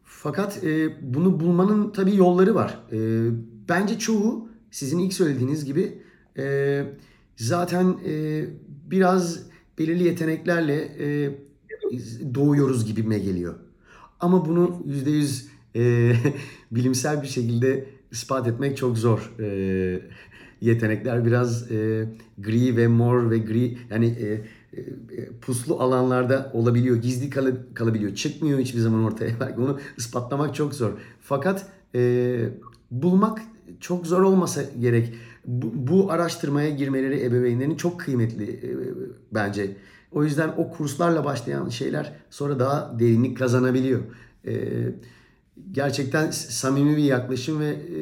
fakat 0.04 0.64
e, 0.64 0.98
bunu 1.14 1.40
bulmanın 1.40 1.92
tabii 1.92 2.16
yolları 2.16 2.56
var. 2.56 2.80
E, 2.92 2.98
bence 3.70 4.00
çoğu 4.00 4.50
sizin 4.72 5.00
ilk 5.00 5.14
söylediğiniz 5.14 5.66
gibi 5.66 6.02
e, 6.38 6.84
zaten 7.38 7.98
e, 8.08 8.46
biraz 8.92 9.40
belirli 9.80 10.04
yeteneklerle 10.04 10.76
e, 11.00 11.38
doğuyoruz 12.36 12.86
gibime 12.86 13.20
geliyor. 13.20 13.56
Ama 14.20 14.46
bunu 14.46 14.82
yüzde 14.86 15.12
yüz 15.12 15.48
e, 15.76 16.14
bilimsel 16.72 17.22
bir 17.22 17.28
şekilde 17.28 17.86
ispat 18.12 18.48
etmek 18.48 18.78
çok 18.78 18.98
zor. 18.98 19.34
E, 19.40 19.46
yetenekler 20.64 21.26
biraz 21.26 21.72
e, 21.72 22.06
gri 22.38 22.78
ve 22.78 22.88
mor 22.88 23.32
ve 23.32 23.38
gri 23.38 23.78
yani 23.90 24.06
e, 24.06 24.28
e, 24.80 25.26
puslu 25.42 25.80
alanlarda 25.80 26.52
olabiliyor. 26.54 26.96
Gizli 26.96 27.30
kalı- 27.30 27.74
kalabiliyor. 27.74 28.16
Çıkmıyor 28.16 28.60
hiçbir 28.60 28.80
zaman 28.80 29.04
ortaya. 29.04 29.32
Belki 29.40 29.62
onu 29.62 29.80
ispatlamak 29.98 30.56
çok 30.56 30.74
zor. 30.74 30.92
Fakat 31.22 31.66
e, 31.96 32.50
bulmak 32.92 33.42
çok 33.80 34.08
zor 34.08 34.22
olmasa 34.22 34.62
gerek. 34.80 35.14
Bu, 35.46 35.72
bu 35.74 36.12
araştırmaya 36.12 36.70
girmeleri 36.70 37.24
ebeveynlerin 37.24 37.76
çok 37.76 38.00
kıymetli 38.00 38.52
e, 38.52 38.70
bence. 39.32 39.76
O 40.12 40.24
yüzden 40.24 40.54
o 40.58 40.72
kurslarla 40.72 41.26
başlayan 41.26 41.70
şeyler 41.70 42.14
sonra 42.30 42.60
daha 42.60 43.00
derinlik 43.00 43.38
kazanabiliyor. 43.38 44.02
E, 44.48 44.54
gerçekten 45.72 46.32
samimi 46.32 46.98
bir 46.98 47.04
yaklaşım 47.04 47.60
ve 47.60 47.70
e, 47.70 48.00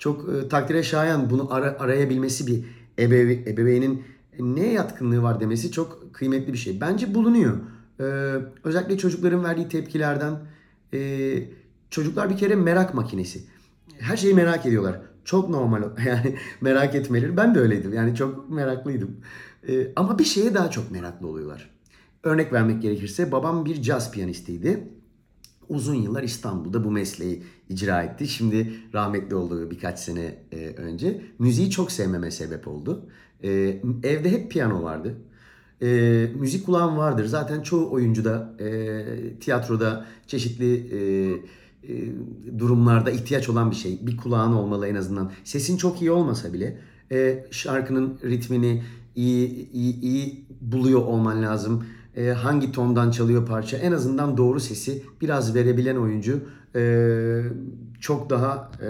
çok 0.00 0.28
e, 0.34 0.48
takdire 0.48 0.82
şayan 0.82 1.30
bunu 1.30 1.54
ara- 1.54 1.76
arayabilmesi 1.80 2.46
bir 2.46 2.64
ebeve- 2.98 3.50
ebeveynin 3.50 4.02
neye 4.40 4.72
yatkınlığı 4.72 5.22
var 5.22 5.40
demesi 5.40 5.72
çok 5.72 6.14
kıymetli 6.14 6.52
bir 6.52 6.58
şey. 6.58 6.80
Bence 6.80 7.14
bulunuyor. 7.14 7.56
E, 8.00 8.04
özellikle 8.64 8.98
çocukların 8.98 9.44
verdiği 9.44 9.68
tepkilerden 9.68 10.38
e, 10.94 10.98
çocuklar 11.90 12.30
bir 12.30 12.36
kere 12.36 12.54
merak 12.54 12.94
makinesi. 12.94 13.40
Her 13.98 14.16
şeyi 14.16 14.34
merak 14.34 14.66
ediyorlar. 14.66 15.00
Çok 15.24 15.48
normal 15.48 15.82
yani 16.06 16.36
merak 16.60 16.94
etmeleri. 16.94 17.36
Ben 17.36 17.54
de 17.54 17.58
öyleydim. 17.58 17.92
Yani 17.92 18.14
çok 18.14 18.50
meraklıydım. 18.50 19.16
E, 19.68 19.92
ama 19.96 20.18
bir 20.18 20.24
şeye 20.24 20.54
daha 20.54 20.70
çok 20.70 20.90
meraklı 20.90 21.26
oluyorlar. 21.26 21.70
Örnek 22.22 22.52
vermek 22.52 22.82
gerekirse 22.82 23.32
babam 23.32 23.64
bir 23.64 23.82
caz 23.82 24.12
piyanistiydi 24.12 24.88
uzun 25.70 25.94
yıllar 25.94 26.22
İstanbul'da 26.22 26.84
bu 26.84 26.90
mesleği 26.90 27.42
icra 27.68 28.02
etti. 28.02 28.28
Şimdi 28.28 28.72
rahmetli 28.94 29.34
oldu 29.34 29.70
birkaç 29.70 29.98
sene 29.98 30.34
e, 30.52 30.56
önce. 30.66 31.22
Müziği 31.38 31.70
çok 31.70 31.92
sevmeme 31.92 32.30
sebep 32.30 32.68
oldu. 32.68 33.06
E, 33.44 33.50
evde 34.02 34.30
hep 34.30 34.50
piyano 34.50 34.82
vardı. 34.82 35.14
E, 35.82 35.86
müzik 36.38 36.66
kulağım 36.66 36.96
vardır. 36.96 37.24
Zaten 37.24 37.62
çoğu 37.62 37.92
oyuncuda, 37.92 38.54
e, 38.60 39.04
tiyatroda, 39.40 40.06
çeşitli 40.26 40.74
e, 40.74 40.98
e, 41.92 42.12
durumlarda 42.58 43.10
ihtiyaç 43.10 43.48
olan 43.48 43.70
bir 43.70 43.76
şey. 43.76 43.98
Bir 44.06 44.16
kulağın 44.16 44.52
olmalı 44.52 44.88
en 44.88 44.94
azından. 44.94 45.32
Sesin 45.44 45.76
çok 45.76 46.00
iyi 46.00 46.10
olmasa 46.10 46.52
bile 46.52 46.78
e, 47.12 47.46
şarkının 47.50 48.18
ritmini 48.24 48.82
iyi, 49.16 49.70
iyi, 49.72 50.00
iyi 50.00 50.44
buluyor 50.60 51.00
olman 51.00 51.42
lazım. 51.42 51.84
E, 52.16 52.28
hangi 52.28 52.72
tondan 52.72 53.10
çalıyor 53.10 53.46
parça 53.46 53.76
en 53.76 53.92
azından 53.92 54.36
doğru 54.36 54.60
sesi 54.60 55.02
biraz 55.20 55.54
verebilen 55.54 55.96
oyuncu 55.96 56.40
e, 56.76 57.42
çok 58.00 58.30
daha 58.30 58.70
e, 58.82 58.88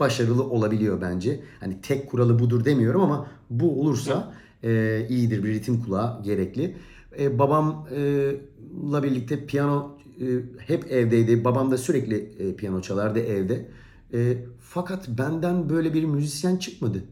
başarılı 0.00 0.44
olabiliyor 0.44 1.00
bence. 1.00 1.40
Hani 1.60 1.80
tek 1.80 2.10
kuralı 2.10 2.38
budur 2.38 2.64
demiyorum 2.64 3.00
ama 3.00 3.26
bu 3.50 3.80
olursa 3.80 4.32
e, 4.62 5.06
iyidir 5.08 5.44
bir 5.44 5.48
ritim 5.48 5.82
kulağı 5.82 6.22
gerekli. 6.22 6.76
E, 7.18 7.38
babamla 7.38 9.02
birlikte 9.02 9.46
piyano 9.46 9.98
e, 10.20 10.24
hep 10.58 10.92
evdeydi. 10.92 11.44
Babam 11.44 11.70
da 11.70 11.78
sürekli 11.78 12.16
e, 12.38 12.56
piyano 12.56 12.82
çalardı 12.82 13.18
evde. 13.18 13.68
E, 14.14 14.36
fakat 14.60 15.08
benden 15.08 15.68
böyle 15.68 15.94
bir 15.94 16.04
müzisyen 16.04 16.56
çıkmadı. 16.56 17.04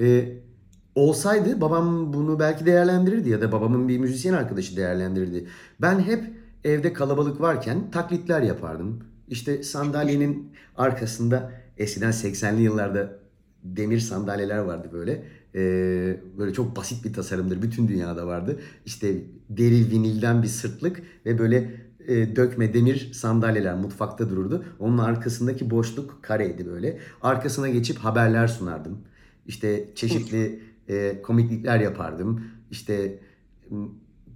E, 0.00 0.36
olsaydı 0.98 1.60
babam 1.60 2.12
bunu 2.12 2.38
belki 2.38 2.66
değerlendirirdi 2.66 3.28
ya 3.28 3.40
da 3.40 3.52
babamın 3.52 3.88
bir 3.88 3.98
müzisyen 3.98 4.32
arkadaşı 4.34 4.76
değerlendirirdi. 4.76 5.46
Ben 5.80 6.00
hep 6.00 6.24
evde 6.64 6.92
kalabalık 6.92 7.40
varken 7.40 7.90
taklitler 7.90 8.42
yapardım. 8.42 9.02
İşte 9.28 9.62
sandalyenin 9.62 10.52
arkasında 10.76 11.52
eskiden 11.76 12.10
80'li 12.10 12.62
yıllarda 12.62 13.18
demir 13.64 14.00
sandalyeler 14.00 14.58
vardı 14.58 14.88
böyle. 14.92 15.24
Ee, 15.54 16.20
böyle 16.38 16.52
çok 16.52 16.76
basit 16.76 17.04
bir 17.04 17.12
tasarımdır. 17.12 17.62
Bütün 17.62 17.88
dünyada 17.88 18.26
vardı. 18.26 18.60
İşte 18.86 19.14
deri 19.50 19.90
vinilden 19.90 20.42
bir 20.42 20.48
sırtlık 20.48 21.02
ve 21.26 21.38
böyle 21.38 21.70
e, 22.08 22.36
dökme 22.36 22.74
demir 22.74 23.12
sandalyeler 23.12 23.74
mutfakta 23.74 24.30
dururdu. 24.30 24.64
Onun 24.78 24.98
arkasındaki 24.98 25.70
boşluk 25.70 26.22
kareydi 26.22 26.66
böyle. 26.66 26.98
Arkasına 27.22 27.68
geçip 27.68 27.98
haberler 27.98 28.48
sunardım. 28.48 28.98
İşte 29.46 29.88
çeşitli 29.94 30.60
e, 30.88 31.22
komiklikler 31.22 31.80
yapardım. 31.80 32.44
İşte 32.70 33.18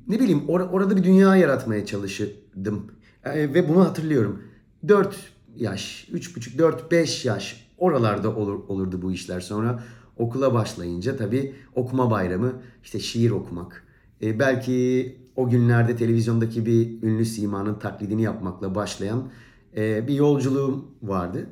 ne 0.08 0.20
bileyim 0.20 0.38
or- 0.38 0.68
orada 0.70 0.96
bir 0.96 1.04
dünya 1.04 1.36
yaratmaya 1.36 1.86
çalışırdım. 1.86 2.90
E, 3.24 3.54
ve 3.54 3.68
bunu 3.68 3.84
hatırlıyorum. 3.84 4.42
4 4.88 5.32
yaş, 5.56 6.08
3,5, 6.12 6.58
4, 6.58 6.90
5 6.90 7.24
yaş 7.24 7.68
oralarda 7.78 8.36
olur, 8.36 8.60
olurdu 8.68 9.02
bu 9.02 9.12
işler. 9.12 9.40
Sonra 9.40 9.82
okula 10.16 10.54
başlayınca 10.54 11.16
tabii 11.16 11.54
okuma 11.74 12.10
bayramı, 12.10 12.52
işte 12.82 12.98
şiir 12.98 13.30
okumak. 13.30 13.86
E, 14.22 14.38
belki 14.38 15.16
o 15.36 15.50
günlerde 15.50 15.96
televizyondaki 15.96 16.66
bir 16.66 17.02
ünlü 17.02 17.24
simanın 17.24 17.74
taklidini 17.74 18.22
yapmakla 18.22 18.74
başlayan 18.74 19.30
e, 19.76 20.06
bir 20.08 20.14
yolculuğum 20.14 20.84
vardı. 21.02 21.46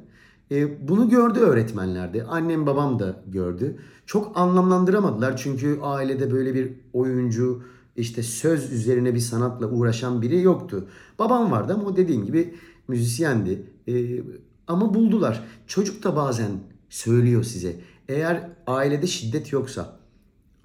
E, 0.51 0.89
bunu 0.89 1.09
gördü 1.09 1.39
öğretmenler 1.39 2.15
de. 2.15 2.25
Annem 2.25 2.67
babam 2.67 2.99
da 2.99 3.23
gördü. 3.27 3.77
Çok 4.07 4.39
anlamlandıramadılar 4.39 5.37
çünkü 5.37 5.79
ailede 5.83 6.33
böyle 6.33 6.55
bir 6.55 6.73
oyuncu 6.93 7.63
işte 7.97 8.23
söz 8.23 8.73
üzerine 8.73 9.15
bir 9.15 9.21
sanatla 9.21 9.67
uğraşan 9.67 10.23
biri 10.23 10.41
yoktu. 10.41 10.89
Babam 11.19 11.51
vardı 11.51 11.75
ama 11.75 11.85
o 11.89 11.97
dediğim 11.97 12.25
gibi 12.25 12.55
müzisyendi. 12.89 13.63
E, 13.89 14.23
ama 14.69 14.95
buldular. 14.95 15.45
Çocuk 15.67 16.05
da 16.05 16.17
bazen 16.17 16.51
söylüyor 16.89 17.43
size. 17.43 17.77
Eğer 18.09 18.51
ailede 18.67 19.07
şiddet 19.07 19.53
yoksa, 19.53 19.97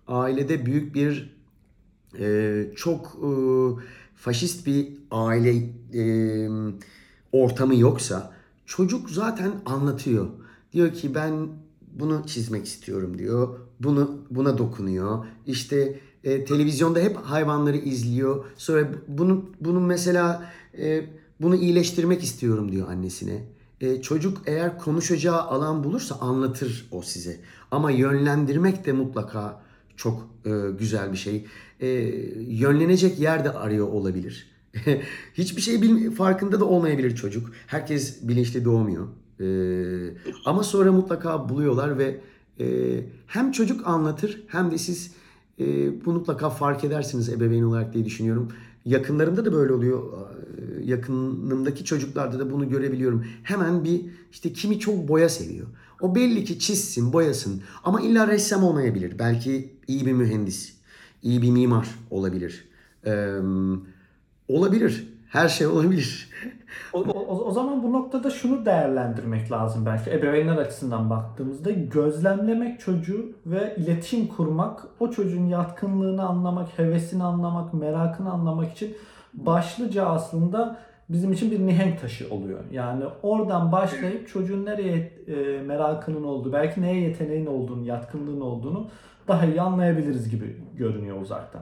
ailede 0.07 0.65
büyük 0.65 0.95
bir 0.95 1.35
e, 2.19 2.65
çok 2.75 3.05
e, 3.05 3.29
faşist 4.15 4.67
bir 4.67 4.87
aile 5.11 5.55
e, 5.93 6.49
ortamı 7.31 7.75
yoksa 7.75 8.34
çocuk 8.65 9.10
zaten 9.10 9.51
anlatıyor. 9.65 10.27
Diyor 10.74 10.93
ki 10.93 11.15
ben 11.15 11.48
bunu 11.93 12.24
çizmek 12.27 12.65
istiyorum 12.65 13.17
diyor. 13.17 13.60
Bunu 13.79 14.17
buna 14.29 14.57
dokunuyor. 14.57 15.25
İşte 15.48 16.00
e, 16.24 16.45
televizyonda 16.45 17.00
hep 17.00 17.17
hayvanları 17.17 17.77
izliyor. 17.77 18.45
Sonra 18.57 18.88
bunu 19.07 19.45
bunu 19.62 19.79
mesela 19.79 20.51
e, 20.77 21.05
bunu 21.41 21.55
iyileştirmek 21.55 22.24
istiyorum 22.24 22.72
diyor 22.72 22.89
annesine. 22.89 23.43
E, 23.81 24.01
çocuk 24.01 24.41
eğer 24.45 24.79
konuşacağı 24.79 25.41
alan 25.41 25.84
bulursa 25.84 26.15
anlatır 26.15 26.88
o 26.91 27.01
size. 27.01 27.39
Ama 27.72 27.91
yönlendirmek 27.91 28.86
de 28.86 28.91
mutlaka 28.91 29.62
çok 29.95 30.29
e, 30.45 30.51
güzel 30.79 31.12
bir 31.12 31.17
şey. 31.17 31.45
E, 31.79 31.88
yönlenecek 32.48 33.19
yer 33.19 33.45
de 33.45 33.51
arıyor 33.51 33.88
olabilir. 33.88 34.54
Hiçbir 35.34 35.62
şey 35.62 35.82
bilmi- 35.82 36.12
farkında 36.12 36.60
da 36.60 36.65
olmayabilir 36.65 37.15
çocuk. 37.15 37.51
Herkes 37.67 38.27
bilinçli 38.27 38.65
doğmuyor. 38.65 39.08
E, 39.39 39.48
ama 40.46 40.63
sonra 40.63 40.91
mutlaka 40.91 41.50
buluyorlar 41.50 41.98
ve 41.98 42.20
e, 42.60 42.65
hem 43.27 43.51
çocuk 43.51 43.88
anlatır 43.88 44.44
hem 44.48 44.72
de 44.72 44.77
siz 44.77 45.12
e, 45.60 45.65
bunu 46.05 46.13
mutlaka 46.20 46.50
fark 46.50 46.84
edersiniz 46.84 47.29
ebeveyn 47.29 47.63
olarak 47.63 47.94
diye 47.94 48.05
düşünüyorum. 48.05 48.51
Yakınlarımda 48.86 49.46
da 49.46 49.53
böyle 49.53 49.74
oluyor. 49.74 50.03
E, 50.03 50.86
Yakınımdaki 50.86 51.86
çocuklarda 51.86 52.39
da 52.39 52.51
bunu 52.51 52.70
görebiliyorum. 52.70 53.25
Hemen 53.44 53.84
bir 53.84 54.01
işte 54.32 54.53
kimi 54.53 54.79
çok 54.79 55.08
boya 55.08 55.29
seviyor. 55.29 55.67
O 56.01 56.15
belli 56.15 56.44
ki 56.44 56.60
çizsin, 56.60 57.13
boyasın. 57.13 57.62
Ama 57.84 58.01
illa 58.01 58.27
ressam 58.27 58.63
olmayabilir. 58.63 59.20
Belki 59.20 59.70
iyi 59.88 60.05
bir 60.05 60.13
mühendis, 60.13 60.74
iyi 61.24 61.41
bir 61.41 61.51
mimar 61.51 61.88
olabilir. 62.12 62.65
Ee, 63.05 63.39
olabilir. 64.47 65.15
Her 65.29 65.47
şey 65.49 65.67
olabilir. 65.67 66.29
O, 66.93 66.99
o, 66.99 67.45
o 67.45 67.51
zaman 67.51 67.83
bu 67.83 67.93
noktada 67.93 68.29
şunu 68.29 68.65
değerlendirmek 68.65 69.51
lazım 69.51 69.85
belki 69.85 70.11
ebeveynler 70.11 70.57
açısından 70.57 71.09
baktığımızda 71.09 71.71
gözlemlemek 71.71 72.79
çocuğu 72.79 73.25
ve 73.45 73.75
iletişim 73.77 74.27
kurmak 74.27 74.87
o 74.99 75.11
çocuğun 75.11 75.45
yatkınlığını 75.45 76.23
anlamak, 76.23 76.79
hevesini 76.79 77.23
anlamak, 77.23 77.73
merakını 77.73 78.31
anlamak 78.31 78.71
için 78.71 78.97
başlıca 79.33 80.05
aslında 80.05 80.79
bizim 81.09 81.33
için 81.33 81.51
bir 81.51 81.59
mihenk 81.59 82.01
taşı 82.01 82.33
oluyor. 82.33 82.59
Yani 82.71 83.03
oradan 83.23 83.71
başlayıp 83.71 84.27
çocuğun 84.27 84.65
nereye 84.65 85.11
e, 85.27 85.61
merakının 85.61 86.23
olduğu, 86.23 86.53
belki 86.53 86.81
neye 86.81 87.01
yeteneğin 87.01 87.45
olduğunu, 87.45 87.85
yatkınlığın 87.85 88.41
olduğunu 88.41 88.87
daha 89.27 89.45
iyi 89.45 89.61
anlayabiliriz 89.61 90.29
gibi 90.29 90.57
görünüyor 90.77 91.21
uzaktan. 91.21 91.61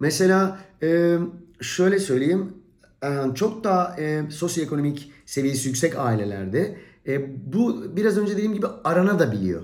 Mesela 0.00 0.58
e, 0.82 1.18
şöyle 1.60 1.98
söyleyeyim. 1.98 2.52
e, 3.02 3.34
Çok 3.34 3.64
daha 3.64 3.96
e, 4.00 4.30
sosyoekonomik 4.30 5.12
seviyesi 5.26 5.68
yüksek 5.68 5.98
ailelerde 5.98 6.76
e, 7.06 7.30
bu 7.52 7.96
biraz 7.96 8.18
önce 8.18 8.32
dediğim 8.32 8.54
gibi 8.54 8.66
arana 8.84 9.18
da 9.18 9.32
biliyor. 9.32 9.62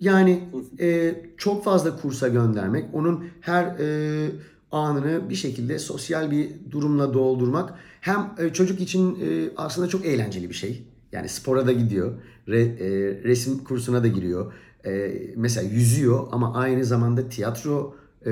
Yani 0.00 0.48
e, 0.80 1.14
çok 1.36 1.64
fazla 1.64 1.96
kursa 1.96 2.28
göndermek, 2.28 2.84
onun 2.94 3.24
her 3.40 3.64
e, 3.64 4.30
anını 4.72 5.30
bir 5.30 5.34
şekilde 5.34 5.78
sosyal 5.78 6.30
bir 6.30 6.50
durumla 6.70 7.14
doldurmak 7.14 7.74
hem 8.00 8.30
e, 8.38 8.52
çocuk 8.52 8.80
için 8.80 9.18
e, 9.22 9.50
aslında 9.56 9.88
çok 9.88 10.06
eğlenceli 10.06 10.48
bir 10.48 10.54
şey. 10.54 10.82
Yani 11.12 11.28
spora 11.28 11.66
da 11.66 11.72
gidiyor, 11.72 12.12
re- 12.48 12.78
e, 12.78 12.88
resim 13.24 13.64
kursuna 13.64 14.02
da 14.02 14.08
giriyor. 14.08 14.52
E, 14.86 15.12
mesela 15.36 15.68
yüzüyor 15.68 16.28
ama 16.32 16.54
aynı 16.54 16.84
zamanda 16.84 17.28
tiyatro 17.28 17.96
e, 18.26 18.30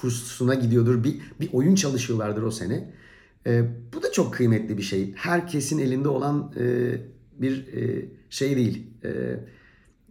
kursuna 0.00 0.54
gidiyordur. 0.54 1.04
Bir, 1.04 1.20
bir 1.40 1.52
oyun 1.52 1.74
çalışıyorlardır 1.74 2.42
o 2.42 2.50
sene. 2.50 2.90
E, 3.46 3.64
bu 3.94 4.02
da 4.02 4.12
çok 4.12 4.34
kıymetli 4.34 4.78
bir 4.78 4.82
şey. 4.82 5.12
Herkesin 5.14 5.78
elinde 5.78 6.08
olan 6.08 6.52
e, 6.58 6.94
bir 7.38 7.74
e, 7.74 8.08
şey 8.30 8.56
değil. 8.56 8.86
E, 9.04 9.10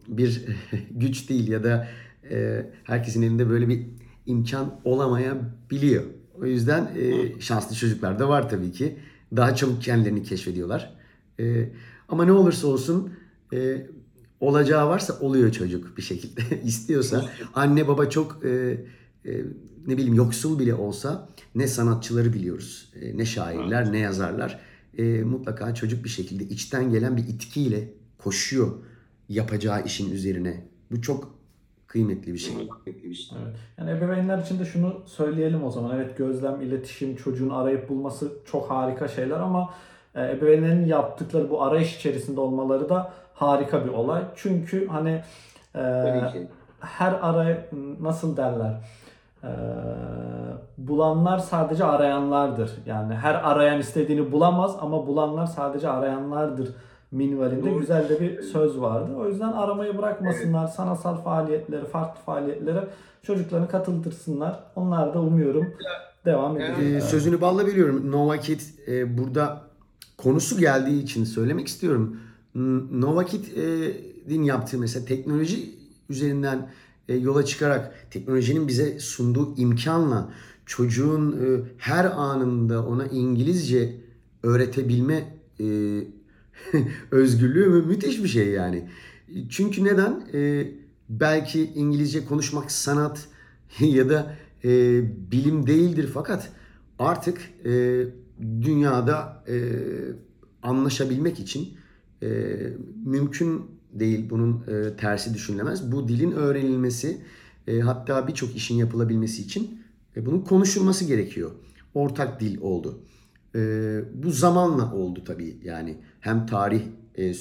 bir 0.07 0.45
güç 0.91 1.29
değil 1.29 1.47
ya 1.47 1.63
da 1.63 1.87
e, 2.31 2.65
herkesin 2.83 3.21
elinde 3.21 3.49
böyle 3.49 3.69
bir 3.69 3.85
imkan 4.25 4.79
olamayabiliyor. 4.83 6.03
O 6.41 6.45
yüzden 6.45 6.91
e, 6.97 7.41
şanslı 7.41 7.75
çocuklar 7.75 8.19
da 8.19 8.29
var 8.29 8.49
tabii 8.49 8.71
ki. 8.71 8.99
Daha 9.35 9.55
çabuk 9.55 9.81
kendilerini 9.81 10.23
keşfediyorlar. 10.23 10.95
E, 11.39 11.69
ama 12.09 12.25
ne 12.25 12.31
olursa 12.31 12.67
olsun 12.67 13.13
e, 13.53 13.87
olacağı 14.39 14.87
varsa 14.87 15.19
oluyor 15.19 15.51
çocuk 15.51 15.97
bir 15.97 16.01
şekilde. 16.01 16.61
İstiyorsa 16.63 17.29
anne 17.53 17.87
baba 17.87 18.09
çok 18.09 18.45
e, 18.45 18.77
e, 19.25 19.41
ne 19.87 19.97
bileyim 19.97 20.13
yoksul 20.13 20.59
bile 20.59 20.75
olsa 20.75 21.27
ne 21.55 21.67
sanatçıları 21.67 22.33
biliyoruz, 22.33 22.91
e, 23.01 23.17
ne 23.17 23.25
şairler, 23.25 23.91
ne 23.91 23.99
yazarlar. 23.99 24.59
E, 24.97 25.03
mutlaka 25.03 25.75
çocuk 25.75 26.03
bir 26.03 26.09
şekilde 26.09 26.43
içten 26.43 26.91
gelen 26.91 27.17
bir 27.17 27.27
itkiyle 27.27 27.89
koşuyor 28.17 28.71
yapacağı 29.29 29.83
işin 29.83 30.11
üzerine. 30.11 30.63
Bu 30.91 31.01
çok 31.01 31.35
kıymetli 31.87 32.33
bir 32.33 32.37
şey. 32.37 32.55
Evet. 33.45 33.55
Yani 33.77 33.91
ebeveynler 33.91 34.37
için 34.37 34.59
de 34.59 34.65
şunu 34.65 35.03
söyleyelim 35.05 35.63
o 35.63 35.71
zaman. 35.71 35.95
Evet 35.95 36.17
gözlem, 36.17 36.61
iletişim, 36.61 37.15
çocuğun 37.15 37.49
arayıp 37.49 37.89
bulması 37.89 38.31
çok 38.45 38.69
harika 38.69 39.07
şeyler 39.07 39.39
ama 39.39 39.73
e, 40.15 40.31
ebeveynlerin 40.31 40.85
yaptıkları 40.85 41.49
bu 41.49 41.63
arayış 41.63 41.97
içerisinde 41.97 42.39
olmaları 42.39 42.89
da 42.89 43.13
harika 43.33 43.85
bir 43.85 43.89
olay. 43.89 44.23
Çünkü 44.35 44.87
hani 44.87 45.23
e, 45.75 45.81
her 46.79 47.13
aray 47.21 47.65
nasıl 48.01 48.37
derler? 48.37 48.81
E, 49.43 49.51
bulanlar 50.77 51.39
sadece 51.39 51.83
arayanlardır. 51.85 52.71
Yani 52.85 53.13
her 53.13 53.35
arayan 53.51 53.79
istediğini 53.79 54.31
bulamaz 54.31 54.75
ama 54.81 55.07
bulanlar 55.07 55.45
sadece 55.45 55.89
arayanlardır 55.89 56.69
minvalinde 57.11 57.71
Doğru. 57.71 57.79
güzel 57.79 58.09
de 58.09 58.19
bir 58.19 58.41
söz 58.41 58.81
vardı. 58.81 59.11
O 59.17 59.27
yüzden 59.27 59.51
aramayı 59.51 59.97
bırakmasınlar. 59.97 60.67
Sanatsal 60.67 61.15
faaliyetlere, 61.17 61.85
farklı 61.85 62.21
faaliyetlere 62.21 62.87
çocuklarını 63.23 63.67
katıldırsınlar. 63.67 64.59
Onlar 64.75 65.13
da 65.13 65.21
umuyorum 65.21 65.67
devam 66.25 66.57
Evet. 66.57 66.69
edecekler. 66.69 66.97
Ee, 66.97 67.01
sözünü 67.01 67.41
balla 67.41 67.65
veriyorum. 67.65 68.11
Nova 68.11 68.37
Kid 68.37 68.61
e, 68.87 69.17
burada 69.17 69.61
konusu 70.17 70.57
geldiği 70.59 71.03
için 71.03 71.23
söylemek 71.23 71.67
istiyorum. 71.67 72.17
Nova 72.91 73.23
Kid'in 73.25 74.43
yaptığı 74.43 74.77
mesela 74.77 75.05
teknoloji 75.05 75.69
üzerinden 76.09 76.57
e, 76.57 76.67
yola 77.07 77.45
çıkarak 77.45 78.07
teknolojinin 78.11 78.67
bize 78.67 78.99
sunduğu 78.99 79.55
imkanla 79.57 80.33
çocuğun 80.65 81.31
e, 81.31 81.61
her 81.77 82.05
anında 82.05 82.85
ona 82.85 83.05
İngilizce 83.05 83.95
öğretebilme 84.43 85.37
e, 85.59 85.65
özgürlüğü 87.11 87.67
mü- 87.67 87.85
müthiş 87.85 88.23
bir 88.23 88.27
şey 88.27 88.47
yani. 88.47 88.89
Çünkü 89.49 89.83
neden? 89.83 90.27
E, 90.33 90.71
belki 91.09 91.63
İngilizce 91.75 92.25
konuşmak 92.25 92.71
sanat 92.71 93.27
ya 93.79 94.09
da 94.09 94.35
e, 94.63 95.01
bilim 95.31 95.67
değildir 95.67 96.09
fakat 96.13 96.49
artık 96.99 97.41
e, 97.65 98.03
dünyada 98.61 99.43
e, 99.47 99.55
anlaşabilmek 100.63 101.39
için 101.39 101.77
e, 102.23 102.27
mümkün 103.05 103.61
değil. 103.99 104.29
Bunun 104.29 104.63
e, 104.67 104.95
tersi 104.97 105.33
düşünülemez. 105.33 105.91
Bu 105.91 106.07
dilin 106.07 106.31
öğrenilmesi 106.31 107.21
e, 107.67 107.79
hatta 107.79 108.27
birçok 108.27 108.55
işin 108.55 108.75
yapılabilmesi 108.75 109.41
için 109.41 109.81
e, 110.17 110.25
bunun 110.25 110.39
konuşulması 110.39 111.05
gerekiyor. 111.05 111.51
Ortak 111.93 112.39
dil 112.39 112.57
oldu. 112.61 112.99
E, 113.55 113.59
bu 114.13 114.31
zamanla 114.31 114.93
oldu 114.93 115.23
tabii 115.25 115.57
yani 115.63 115.97
hem 116.19 116.45
tarih 116.45 116.81
e, 117.15 117.25
e, 117.25 117.33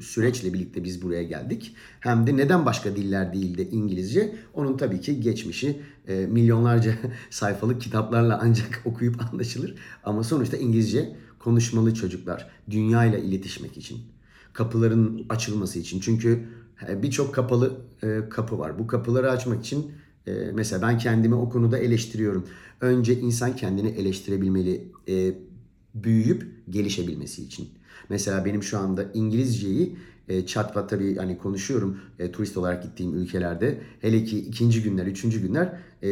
süreçle 0.00 0.52
birlikte 0.52 0.84
biz 0.84 1.02
buraya 1.02 1.22
geldik 1.22 1.74
hem 2.00 2.26
de 2.26 2.36
neden 2.36 2.66
başka 2.66 2.96
diller 2.96 3.32
değil 3.32 3.58
de 3.58 3.70
İngilizce 3.70 4.34
onun 4.54 4.76
tabii 4.76 5.00
ki 5.00 5.20
geçmişi 5.20 5.80
e, 6.08 6.26
milyonlarca 6.26 6.94
sayfalık 7.30 7.80
kitaplarla 7.80 8.40
ancak 8.42 8.82
okuyup 8.84 9.22
anlaşılır 9.22 9.74
ama 10.04 10.24
sonuçta 10.24 10.56
İngilizce 10.56 11.16
konuşmalı 11.38 11.94
çocuklar 11.94 12.50
dünyayla 12.70 13.18
iletişmek 13.18 13.76
için 13.76 13.98
kapıların 14.52 15.26
açılması 15.28 15.78
için 15.78 16.00
çünkü 16.00 16.44
e, 16.88 17.02
birçok 17.02 17.34
kapalı 17.34 17.80
e, 18.02 18.28
kapı 18.30 18.58
var 18.58 18.78
bu 18.78 18.86
kapıları 18.86 19.30
açmak 19.30 19.64
için 19.64 19.92
e, 20.26 20.32
mesela 20.54 20.82
ben 20.88 20.98
kendimi 20.98 21.34
o 21.34 21.48
konuda 21.48 21.78
eleştiriyorum 21.78 22.46
önce 22.80 23.20
insan 23.20 23.56
kendini 23.56 23.88
eleştirebilmeli 23.88 24.92
büyüyüp 25.94 26.46
gelişebilmesi 26.70 27.42
için. 27.42 27.68
Mesela 28.08 28.44
benim 28.44 28.62
şu 28.62 28.78
anda 28.78 29.04
İngilizceyi 29.14 29.96
e, 30.28 30.46
çatpat 30.46 30.90
tabii 30.90 31.16
hani 31.16 31.38
konuşuyorum 31.38 31.98
e, 32.18 32.32
turist 32.32 32.56
olarak 32.56 32.82
gittiğim 32.82 33.14
ülkelerde. 33.14 33.80
Hele 34.00 34.24
ki 34.24 34.38
ikinci 34.38 34.82
günler, 34.82 35.06
üçüncü 35.06 35.42
günler 35.42 35.78
e, 36.02 36.08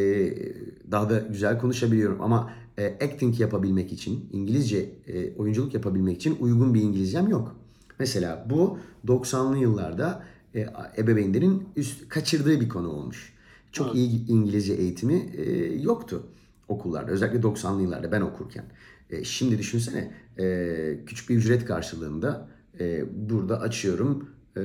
daha 0.90 1.10
da 1.10 1.18
güzel 1.18 1.58
konuşabiliyorum. 1.58 2.20
Ama 2.20 2.52
e, 2.78 2.86
acting 2.86 3.40
yapabilmek 3.40 3.92
için, 3.92 4.28
İngilizce 4.32 4.90
e, 5.06 5.34
oyunculuk 5.36 5.74
yapabilmek 5.74 6.16
için 6.16 6.36
uygun 6.40 6.74
bir 6.74 6.82
İngilizcem 6.82 7.28
yok. 7.28 7.56
Mesela 7.98 8.46
bu 8.50 8.78
90'lı 9.06 9.58
yıllarda 9.58 10.24
e, 10.54 10.66
ebeveynlerin 10.98 11.68
üst 11.76 12.08
kaçırdığı 12.08 12.60
bir 12.60 12.68
konu 12.68 12.88
olmuş. 12.88 13.32
Çok 13.72 13.94
iyi 13.94 14.28
İngilizce 14.28 14.74
eğitimi 14.74 15.32
e, 15.36 15.74
yoktu 15.82 16.26
okullarda. 16.68 17.10
Özellikle 17.10 17.38
90'lı 17.40 17.82
yıllarda 17.82 18.12
ben 18.12 18.20
okurken. 18.20 18.64
E, 19.10 19.24
şimdi 19.24 19.58
düşünsene 19.58 20.12
e, 20.38 20.98
küçük 21.06 21.30
bir 21.30 21.36
ücret 21.36 21.64
karşılığında 21.64 22.48
e, 22.80 23.04
burada 23.28 23.60
açıyorum. 23.60 24.28
E, 24.56 24.60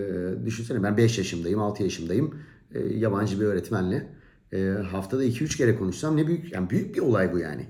düşünsene 0.46 0.84
ben 0.84 0.98
5 0.98 1.18
yaşındayım, 1.18 1.60
6 1.60 1.84
yaşındayım. 1.84 2.36
E, 2.74 2.80
yabancı 2.80 3.40
bir 3.40 3.46
öğretmenle 3.46 4.08
e, 4.54 4.68
haftada 4.68 5.26
2-3 5.26 5.58
kere 5.58 5.76
konuşsam 5.76 6.18
ne 6.18 6.28
büyük 6.28 6.54
yani 6.54 6.70
büyük 6.70 6.96
bir 6.96 7.02
olay 7.02 7.34
bu 7.34 7.40
yani. 7.40 7.68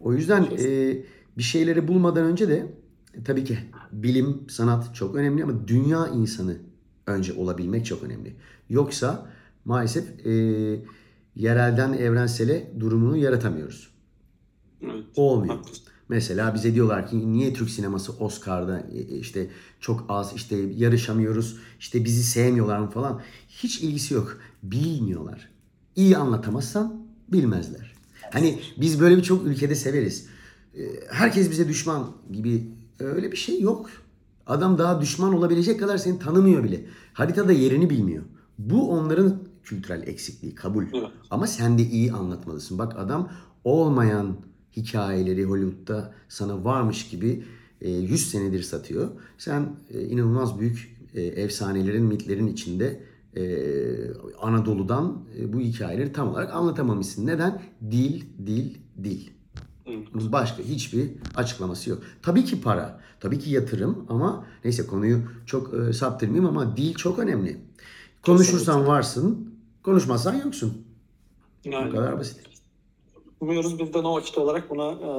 O 0.00 0.12
yüzden 0.12 0.48
e, 0.58 0.96
bir 1.38 1.42
şeyleri 1.42 1.88
bulmadan 1.88 2.24
önce 2.24 2.48
de 2.48 2.66
e, 3.14 3.24
tabii 3.24 3.44
ki 3.44 3.58
bilim, 3.92 4.48
sanat 4.48 4.94
çok 4.94 5.14
önemli 5.14 5.44
ama 5.44 5.68
dünya 5.68 6.08
insanı 6.08 6.56
önce 7.06 7.32
olabilmek 7.32 7.86
çok 7.86 8.02
önemli. 8.02 8.36
Yoksa 8.68 9.26
maalesef 9.64 10.26
e, 10.26 10.32
yerelden 11.36 11.92
evrensele 11.92 12.72
durumunu 12.80 13.16
yaratamıyoruz. 13.16 13.90
Evet. 14.82 15.04
Olmuyor. 15.16 15.56
Haklısın. 15.56 15.84
Mesela 16.08 16.54
bize 16.54 16.74
diyorlar 16.74 17.10
ki 17.10 17.32
niye 17.32 17.54
Türk 17.54 17.70
sineması 17.70 18.12
Oscar'da 18.12 18.80
e, 18.80 18.98
e, 18.98 19.18
işte 19.18 19.50
çok 19.80 20.04
az 20.08 20.32
işte 20.36 20.56
yarışamıyoruz 20.56 21.56
işte 21.80 22.04
bizi 22.04 22.22
sevmiyorlar 22.22 22.78
mı 22.78 22.90
falan. 22.90 23.20
Hiç 23.48 23.80
ilgisi 23.80 24.14
yok. 24.14 24.38
Bilmiyorlar. 24.62 25.50
İyi 25.96 26.16
anlatamazsan 26.16 27.06
bilmezler. 27.28 27.94
Hani 28.32 28.60
biz 28.80 29.00
böyle 29.00 29.16
birçok 29.16 29.46
ülkede 29.46 29.74
severiz. 29.74 30.26
E, 30.74 30.80
Herkes 31.10 31.50
bize 31.50 31.68
düşman 31.68 32.12
gibi 32.32 32.70
öyle 33.04 33.32
bir 33.32 33.36
şey 33.36 33.60
yok. 33.60 33.90
Adam 34.46 34.78
daha 34.78 35.00
düşman 35.00 35.34
olabilecek 35.34 35.80
kadar 35.80 35.98
seni 35.98 36.18
tanımıyor 36.18 36.64
bile. 36.64 36.84
Haritada 37.12 37.52
yerini 37.52 37.90
bilmiyor. 37.90 38.24
Bu 38.58 38.90
onların 38.90 39.38
kültürel 39.62 40.08
eksikliği 40.08 40.54
kabul. 40.54 40.84
Evet. 40.94 41.08
Ama 41.30 41.46
sen 41.46 41.78
de 41.78 41.82
iyi 41.82 42.12
anlatmalısın. 42.12 42.78
Bak 42.78 42.98
adam 42.98 43.30
olmayan 43.64 44.36
hikayeleri 44.76 45.44
Hollywood'da 45.44 46.14
sana 46.28 46.64
varmış 46.64 47.08
gibi 47.08 47.44
e, 47.80 47.90
100 47.90 48.30
senedir 48.30 48.62
satıyor. 48.62 49.08
Sen 49.38 49.76
e, 49.90 50.04
inanılmaz 50.04 50.60
büyük 50.60 50.96
e, 51.14 51.22
efsanelerin, 51.22 52.04
mitlerin 52.04 52.46
içinde 52.46 53.00
e, 53.36 53.42
Anadolu'dan 54.40 55.24
e, 55.38 55.52
bu 55.52 55.60
hikayeleri 55.60 56.12
tam 56.12 56.28
olarak 56.28 56.54
anlatamamışsın. 56.54 57.26
Neden? 57.26 57.62
Dil, 57.90 58.22
dil, 58.46 58.74
dil. 59.04 59.30
Başka 60.14 60.62
hiçbir 60.62 61.10
açıklaması 61.34 61.90
yok. 61.90 62.02
Tabii 62.22 62.44
ki 62.44 62.60
para, 62.60 63.00
tabii 63.20 63.38
ki 63.38 63.50
yatırım 63.50 64.06
ama 64.08 64.46
neyse 64.64 64.86
konuyu 64.86 65.22
çok 65.46 65.74
e, 65.74 65.92
saptırmayayım 65.92 66.46
ama 66.46 66.76
dil 66.76 66.94
çok 66.94 67.18
önemli. 67.18 67.60
Konuşursan 68.22 68.86
varsın, 68.86 69.54
konuşmazsan 69.82 70.34
yoksun. 70.34 70.84
Bu 71.64 71.68
Yani 71.70 71.90
kadar 71.92 72.18
basit. 72.18 72.49
Umuyoruz 73.40 73.78
biz 73.78 73.94
de 73.94 74.02
Nova 74.02 74.20
Kit 74.20 74.38
olarak 74.38 74.70
buna 74.70 74.92
e, 74.92 75.10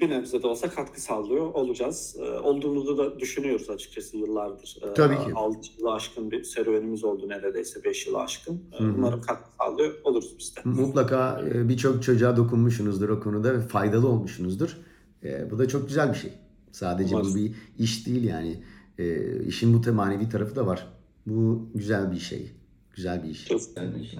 bir 0.00 0.10
nebze 0.10 0.42
de 0.42 0.46
olsa 0.46 0.70
katkı 0.70 1.00
sağlıyor 1.00 1.54
olacağız. 1.54 2.16
E, 2.20 2.22
olduğumuzu 2.38 2.98
da 2.98 3.20
düşünüyoruz 3.20 3.70
açıkçası 3.70 4.16
yıllardır. 4.16 4.78
E, 4.82 4.94
Tabii 4.94 5.14
ki. 5.14 5.32
6 5.34 5.58
yılı 5.78 5.92
aşkın 5.92 6.30
bir 6.30 6.44
serüvenimiz 6.44 7.04
oldu 7.04 7.28
neredeyse 7.28 7.84
5 7.84 8.06
yılı 8.06 8.18
aşkın. 8.18 8.62
E, 8.80 8.84
umarım 8.84 9.20
katkı 9.20 9.50
sağlıyor 9.58 9.94
oluruz 10.04 10.34
biz 10.38 10.56
de. 10.56 10.60
Mutlaka 10.64 11.44
e, 11.54 11.68
birçok 11.68 12.02
çocuğa 12.02 12.36
dokunmuşsunuzdur 12.36 13.08
o 13.08 13.20
konuda 13.20 13.54
ve 13.54 13.60
faydalı 13.60 14.08
olmuşsunuzdur. 14.08 14.76
E, 15.24 15.50
Bu 15.50 15.58
da 15.58 15.68
çok 15.68 15.88
güzel 15.88 16.12
bir 16.12 16.18
şey. 16.18 16.32
Sadece 16.72 17.14
bu 17.14 17.18
Umarız. 17.18 17.36
bir 17.36 17.54
iş 17.78 18.06
değil 18.06 18.24
yani. 18.24 18.62
E, 18.98 19.36
işin 19.44 19.84
bu 19.84 19.92
manevi 19.92 20.28
tarafı 20.28 20.56
da 20.56 20.66
var. 20.66 20.86
Bu 21.26 21.68
güzel 21.74 22.12
bir 22.12 22.18
şey. 22.18 22.50
Güzel 22.94 23.22
bir 23.22 23.28
iş. 23.28 23.44
Kesinlikle. 23.44 24.18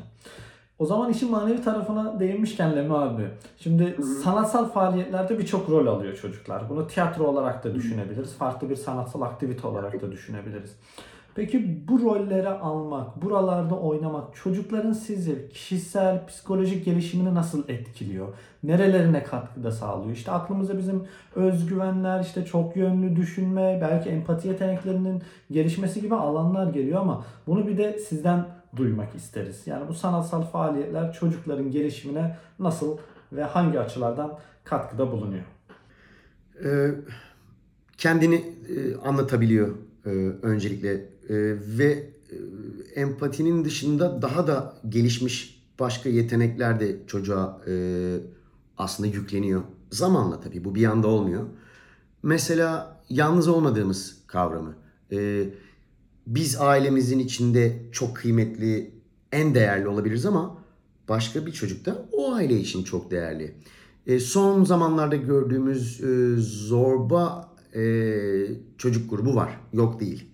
O 0.78 0.86
zaman 0.86 1.10
işin 1.10 1.30
manevi 1.30 1.62
tarafına 1.62 2.20
değinmişken 2.20 2.76
Lemi 2.76 2.96
abi. 2.96 3.28
Şimdi 3.58 3.96
sanatsal 4.24 4.68
faaliyetlerde 4.68 5.38
birçok 5.38 5.70
rol 5.70 5.86
alıyor 5.86 6.16
çocuklar. 6.16 6.68
Bunu 6.68 6.86
tiyatro 6.86 7.24
olarak 7.24 7.64
da 7.64 7.74
düşünebiliriz. 7.74 8.34
Farklı 8.34 8.70
bir 8.70 8.76
sanatsal 8.76 9.22
aktivite 9.22 9.66
olarak 9.66 10.02
da 10.02 10.12
düşünebiliriz. 10.12 10.76
Peki 11.36 11.88
bu 11.88 12.02
rolleri 12.02 12.48
almak, 12.48 13.22
buralarda 13.22 13.78
oynamak 13.80 14.36
çocukların 14.36 14.92
sizce 14.92 15.48
kişisel, 15.48 16.26
psikolojik 16.26 16.84
gelişimini 16.84 17.34
nasıl 17.34 17.68
etkiliyor? 17.68 18.28
Nerelerine 18.62 19.22
katkıda 19.22 19.70
sağlıyor? 19.70 20.16
İşte 20.16 20.30
aklımıza 20.30 20.78
bizim 20.78 21.04
özgüvenler, 21.34 22.20
işte 22.20 22.44
çok 22.44 22.76
yönlü 22.76 23.16
düşünme, 23.16 23.78
belki 23.82 24.10
empati 24.10 24.48
yeteneklerinin 24.48 25.22
gelişmesi 25.50 26.00
gibi 26.00 26.14
alanlar 26.14 26.72
geliyor 26.72 27.00
ama 27.00 27.24
bunu 27.46 27.66
bir 27.66 27.78
de 27.78 27.98
sizden 27.98 28.46
duymak 28.76 29.14
isteriz. 29.14 29.66
Yani 29.66 29.88
bu 29.88 29.94
sanatsal 29.94 30.42
faaliyetler 30.42 31.12
çocukların 31.12 31.70
gelişimine 31.70 32.36
nasıl 32.58 32.98
ve 33.32 33.42
hangi 33.42 33.80
açılardan 33.80 34.38
katkıda 34.64 35.12
bulunuyor? 35.12 35.44
E, 36.64 36.90
kendini 37.98 38.34
e, 38.68 38.96
anlatabiliyor 38.96 39.68
e, 40.06 40.10
öncelikle 40.42 41.15
ve 41.30 42.10
e, 42.30 42.36
empatinin 43.00 43.64
dışında 43.64 44.22
daha 44.22 44.46
da 44.46 44.74
gelişmiş 44.88 45.62
başka 45.80 46.08
yetenekler 46.08 46.80
de 46.80 46.96
çocuğa 47.06 47.62
e, 47.68 47.72
aslında 48.78 49.08
yükleniyor. 49.08 49.62
Zamanla 49.90 50.40
tabii 50.40 50.64
bu 50.64 50.74
bir 50.74 50.84
anda 50.84 51.08
olmuyor. 51.08 51.44
Mesela 52.22 53.00
yalnız 53.08 53.48
olmadığımız 53.48 54.16
kavramı. 54.26 54.74
E, 55.12 55.48
biz 56.26 56.60
ailemizin 56.60 57.18
içinde 57.18 57.82
çok 57.92 58.16
kıymetli, 58.16 58.90
en 59.32 59.54
değerli 59.54 59.88
olabiliriz 59.88 60.26
ama 60.26 60.58
başka 61.08 61.46
bir 61.46 61.52
çocuk 61.52 61.86
da 61.86 62.06
o 62.12 62.32
aile 62.34 62.60
için 62.60 62.84
çok 62.84 63.10
değerli. 63.10 63.54
E, 64.06 64.20
son 64.20 64.64
zamanlarda 64.64 65.16
gördüğümüz 65.16 66.04
e, 66.04 66.36
zorba 66.38 67.54
e, 67.74 67.82
çocuk 68.78 69.10
grubu 69.10 69.34
var. 69.34 69.60
Yok 69.72 70.00
değil. 70.00 70.24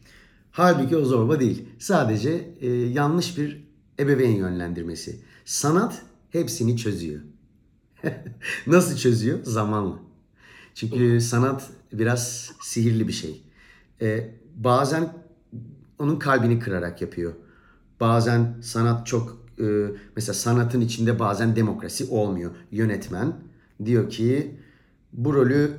Halbuki 0.53 0.97
o 0.97 1.05
zorba 1.05 1.41
değil. 1.41 1.69
Sadece 1.79 2.55
e, 2.61 2.71
yanlış 2.71 3.39
bir 3.39 3.65
ebeveyn 3.99 4.37
yönlendirmesi. 4.37 5.21
Sanat 5.45 6.03
hepsini 6.31 6.77
çözüyor. 6.77 7.21
Nasıl 8.67 8.97
çözüyor? 8.97 9.39
Zamanla. 9.43 9.99
Çünkü 10.75 11.21
sanat 11.21 11.71
biraz 11.93 12.53
sihirli 12.63 13.09
bir 13.09 13.13
şey. 13.13 13.43
E, 14.01 14.35
bazen 14.57 15.13
onun 15.99 16.19
kalbini 16.19 16.59
kırarak 16.59 17.03
yapıyor. 17.03 17.33
Bazen 18.01 18.57
sanat 18.63 19.07
çok 19.07 19.47
e, 19.59 19.65
mesela 20.17 20.35
sanatın 20.35 20.81
içinde 20.81 21.19
bazen 21.19 21.57
demokrasi 21.57 22.05
olmuyor. 22.05 22.51
Yönetmen 22.71 23.37
diyor 23.85 24.11
ki 24.11 24.59
bu 25.13 25.35
rolü 25.35 25.71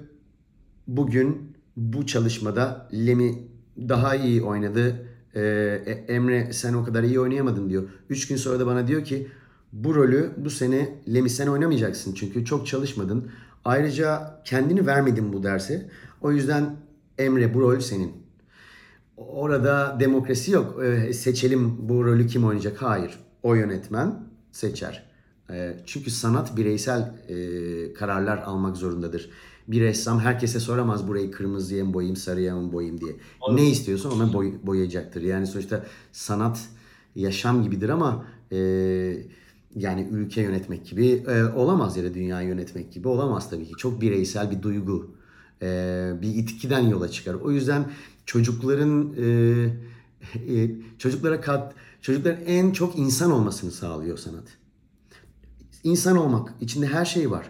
bugün 0.87 1.57
bu 1.77 2.05
çalışmada 2.05 2.89
Lemi 2.93 3.52
daha 3.77 4.15
iyi 4.15 4.43
oynadı. 4.43 5.07
E, 5.35 5.41
E- 5.85 6.13
Emre 6.13 6.53
sen 6.53 6.73
o 6.73 6.83
kadar 6.83 7.03
iyi 7.03 7.19
oynayamadın 7.19 7.69
diyor. 7.69 7.83
Üç 8.09 8.27
gün 8.27 8.35
sonra 8.35 8.59
da 8.59 8.65
bana 8.67 8.87
diyor 8.87 9.03
ki 9.03 9.27
bu 9.73 9.95
rolü 9.95 10.31
bu 10.37 10.49
sene 10.49 10.89
Lemi 11.13 11.29
sen 11.29 11.47
oynamayacaksın 11.47 12.13
çünkü 12.13 12.45
çok 12.45 12.67
çalışmadın. 12.67 13.31
Ayrıca 13.65 14.41
kendini 14.45 14.87
vermedin 14.87 15.33
bu 15.33 15.43
derse. 15.43 15.89
O 16.21 16.31
yüzden 16.31 16.75
Emre 17.17 17.53
bu 17.53 17.61
rol 17.61 17.79
senin. 17.79 18.11
Orada 19.17 19.97
demokrasi 19.99 20.51
yok. 20.51 20.83
Ee, 20.83 21.13
seçelim 21.13 21.89
bu 21.89 22.05
rolü 22.05 22.27
kim 22.27 22.45
oynayacak? 22.45 22.81
Hayır. 22.81 23.19
O 23.43 23.53
yönetmen 23.55 24.23
seçer. 24.51 25.09
Ee, 25.49 25.77
çünkü 25.85 26.11
sanat 26.11 26.57
bireysel 26.57 27.13
e, 27.29 27.93
kararlar 27.93 28.37
almak 28.37 28.77
zorundadır. 28.77 29.29
Bir 29.67 29.81
ressam 29.81 30.19
herkese 30.19 30.59
soramaz 30.59 31.07
burayı 31.07 31.31
kırmızıya 31.31 31.85
mı 31.85 31.93
boyayayım, 31.93 32.15
sarıya 32.15 32.55
mı 32.55 32.73
boyayayım 32.73 33.01
diye. 33.01 33.15
Ne 33.51 33.69
istiyorsa 33.69 34.09
ona 34.09 34.33
boy- 34.33 34.53
boyayacaktır. 34.63 35.21
Yani 35.21 35.47
sonuçta 35.47 35.85
sanat 36.11 36.59
yaşam 37.15 37.63
gibidir 37.63 37.89
ama 37.89 38.25
e, 38.51 38.57
yani 39.75 40.07
ülke 40.11 40.41
yönetmek 40.41 40.85
gibi 40.85 41.07
e, 41.07 41.43
olamaz 41.43 41.97
ya 41.97 42.03
da 42.03 42.13
dünya 42.13 42.41
yönetmek 42.41 42.91
gibi 42.93 43.07
olamaz 43.07 43.49
tabii 43.49 43.65
ki. 43.65 43.73
Çok 43.77 44.01
bireysel 44.01 44.51
bir 44.51 44.61
duygu, 44.61 45.15
e, 45.61 46.11
bir 46.21 46.35
itkiden 46.35 46.79
yola 46.79 47.09
çıkar. 47.09 47.33
O 47.33 47.51
yüzden 47.51 47.91
çocukların 48.25 49.13
e, 49.17 49.25
e, 50.55 50.71
çocuklara 50.97 51.41
kat 51.41 51.73
çocukların 52.01 52.45
en 52.45 52.71
çok 52.71 52.99
insan 52.99 53.31
olmasını 53.31 53.71
sağlıyor 53.71 54.17
sanat. 54.17 54.43
İnsan 55.83 56.17
olmak 56.17 56.53
içinde 56.61 56.87
her 56.87 57.05
şey 57.05 57.31
var. 57.31 57.49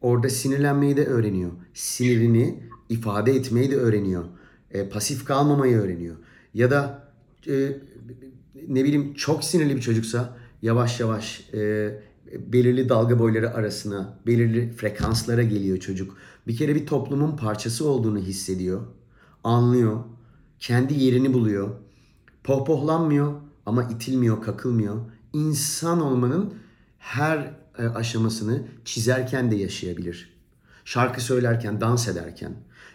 Orada 0.00 0.30
sinirlenmeyi 0.30 0.96
de 0.96 1.06
öğreniyor. 1.06 1.50
Sinirini 1.74 2.62
ifade 2.88 3.32
etmeyi 3.32 3.70
de 3.70 3.76
öğreniyor. 3.76 4.24
E, 4.70 4.88
pasif 4.88 5.24
kalmamayı 5.24 5.76
öğreniyor. 5.76 6.16
Ya 6.54 6.70
da 6.70 7.08
e, 7.48 7.76
ne 8.68 8.84
bileyim 8.84 9.14
çok 9.14 9.44
sinirli 9.44 9.76
bir 9.76 9.80
çocuksa 9.80 10.36
yavaş 10.62 11.00
yavaş 11.00 11.50
e, 11.54 11.90
belirli 12.32 12.88
dalga 12.88 13.18
boyları 13.18 13.54
arasına, 13.54 14.18
belirli 14.26 14.72
frekanslara 14.72 15.42
geliyor 15.42 15.78
çocuk. 15.78 16.16
Bir 16.46 16.56
kere 16.56 16.74
bir 16.74 16.86
toplumun 16.86 17.36
parçası 17.36 17.88
olduğunu 17.88 18.18
hissediyor, 18.18 18.80
anlıyor. 19.44 20.04
kendi 20.58 20.94
yerini 20.94 21.34
buluyor. 21.34 21.70
Pohpohlanmıyor 22.44 23.32
ama 23.66 23.82
itilmiyor, 23.82 24.42
kakılmıyor. 24.42 24.96
İnsan 25.32 26.00
olmanın 26.00 26.54
her 26.98 27.54
aşamasını 27.82 28.62
çizerken 28.84 29.50
de 29.50 29.56
yaşayabilir. 29.56 30.38
Şarkı 30.84 31.20
söylerken, 31.20 31.80
dans 31.80 32.08
ederken 32.08 32.52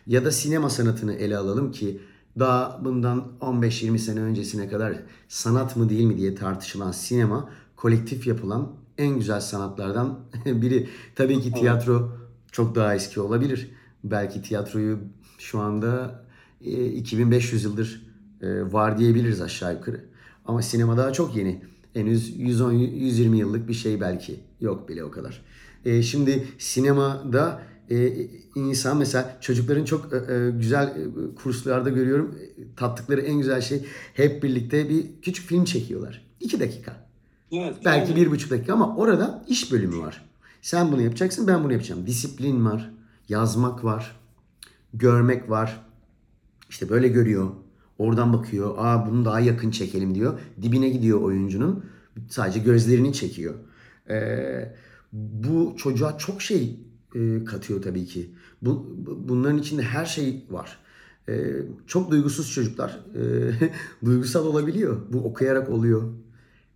ya 0.07 0.25
da 0.25 0.31
sinema 0.31 0.69
sanatını 0.69 1.13
ele 1.13 1.37
alalım 1.37 1.71
ki 1.71 2.01
daha 2.39 2.79
bundan 2.85 3.31
15-20 3.41 3.97
sene 3.97 4.19
öncesine 4.19 4.69
kadar 4.69 4.93
sanat 5.27 5.75
mı 5.75 5.89
değil 5.89 6.05
mi 6.05 6.17
diye 6.17 6.35
tartışılan 6.35 6.91
sinema 6.91 7.49
kolektif 7.75 8.27
yapılan 8.27 8.71
en 8.97 9.17
güzel 9.17 9.41
sanatlardan 9.41 10.19
biri. 10.45 10.89
Tabii 11.15 11.41
ki 11.41 11.53
tiyatro 11.53 12.11
çok 12.51 12.75
daha 12.75 12.95
eski 12.95 13.21
olabilir. 13.21 13.71
Belki 14.03 14.41
tiyatroyu 14.41 14.99
şu 15.37 15.59
anda 15.59 16.23
e, 16.61 16.85
2500 16.85 17.63
yıldır 17.63 18.07
e, 18.41 18.73
var 18.73 18.97
diyebiliriz 18.97 19.41
aşağı 19.41 19.73
yukarı. 19.73 20.05
Ama 20.45 20.61
sinema 20.61 20.97
daha 20.97 21.13
çok 21.13 21.35
yeni. 21.35 21.63
Henüz 21.93 22.37
110-120 22.37 23.35
yıllık 23.35 23.67
bir 23.67 23.73
şey 23.73 24.01
belki. 24.01 24.39
Yok 24.61 24.89
bile 24.89 25.03
o 25.03 25.11
kadar. 25.11 25.41
E, 25.85 26.01
şimdi 26.01 26.47
sinemada 26.57 27.61
e, 27.89 28.13
insan 28.55 28.97
mesela 28.97 29.37
çocukların 29.41 29.85
çok 29.85 30.13
e, 30.13 30.33
e, 30.33 30.51
güzel 30.51 30.87
e, 30.87 31.35
kurslarda 31.35 31.89
görüyorum. 31.89 32.35
E, 32.41 32.75
tattıkları 32.75 33.21
en 33.21 33.37
güzel 33.37 33.61
şey 33.61 33.85
hep 34.13 34.43
birlikte 34.43 34.89
bir 34.89 35.05
küçük 35.21 35.47
film 35.47 35.63
çekiyorlar. 35.65 36.25
İki 36.39 36.59
dakika. 36.59 37.07
Evet, 37.51 37.75
Belki 37.85 38.11
yani- 38.11 38.21
bir 38.21 38.31
buçuk 38.31 38.51
dakika 38.51 38.73
ama 38.73 38.95
orada 38.95 39.45
iş 39.47 39.71
bölümü 39.71 39.97
var. 39.97 40.25
Sen 40.61 40.91
bunu 40.91 41.01
yapacaksın, 41.01 41.47
ben 41.47 41.63
bunu 41.63 41.73
yapacağım. 41.73 42.07
Disiplin 42.07 42.65
var, 42.65 42.93
yazmak 43.29 43.83
var, 43.83 44.19
görmek 44.93 45.49
var. 45.49 45.85
İşte 46.69 46.89
böyle 46.89 47.07
görüyor. 47.07 47.51
Oradan 47.97 48.33
bakıyor. 48.33 48.73
Aa 48.77 49.07
bunu 49.09 49.25
daha 49.25 49.39
yakın 49.39 49.71
çekelim 49.71 50.15
diyor. 50.15 50.39
Dibine 50.61 50.89
gidiyor 50.89 51.21
oyuncunun. 51.21 51.85
Sadece 52.29 52.59
gözlerini 52.59 53.13
çekiyor. 53.13 53.53
Ee, 54.09 54.75
bu 55.13 55.73
çocuğa 55.77 56.17
çok 56.17 56.41
şey 56.41 56.79
e, 57.15 57.43
katıyor 57.45 57.81
tabii 57.81 58.05
ki. 58.05 58.29
Bu, 58.61 58.87
bu- 58.97 59.29
bunların 59.29 59.57
içinde 59.57 59.81
her 59.81 60.05
şey 60.05 60.45
var. 60.49 60.79
Ee, 61.29 61.53
çok 61.87 62.11
duygusuz 62.11 62.51
çocuklar 62.51 62.99
e, 63.15 63.21
duygusal 64.05 64.45
olabiliyor. 64.45 64.97
Bu 65.13 65.23
okuyarak 65.23 65.69
oluyor. 65.69 66.03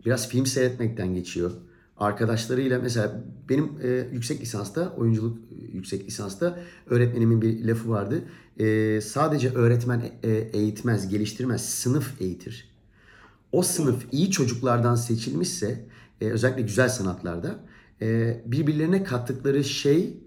Biraz 0.05 0.29
film 0.29 0.45
seyretmekten 0.45 1.13
geçiyor. 1.15 1.51
Arkadaşlarıyla 1.97 2.79
mesela 2.79 3.23
benim 3.49 3.71
e, 3.83 4.07
yüksek 4.11 4.41
lisansta, 4.41 4.93
oyunculuk 4.97 5.37
e, 5.37 5.77
yüksek 5.77 6.05
lisansta 6.05 6.59
öğretmenimin 6.85 7.41
bir 7.41 7.65
lafı 7.65 7.89
vardı. 7.89 8.21
E, 8.59 9.01
sadece 9.01 9.53
öğretmen 9.53 10.11
e, 10.23 10.29
eğitmez, 10.31 11.09
geliştirmez, 11.09 11.69
sınıf 11.69 12.21
eğitir. 12.21 12.69
O 13.51 13.61
sınıf 13.61 14.05
iyi 14.11 14.31
çocuklardan 14.31 14.95
seçilmişse, 14.95 15.85
e, 16.21 16.29
özellikle 16.29 16.61
güzel 16.61 16.89
sanatlarda, 16.89 17.59
e, 18.01 18.41
birbirlerine 18.45 19.03
kattıkları 19.03 19.63
şey 19.63 20.17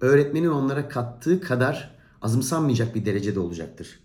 öğretmenin 0.00 0.48
onlara 0.48 0.88
kattığı 0.88 1.40
kadar 1.40 1.96
azımsanmayacak 2.22 2.94
bir 2.94 3.04
derecede 3.04 3.40
olacaktır. 3.40 4.00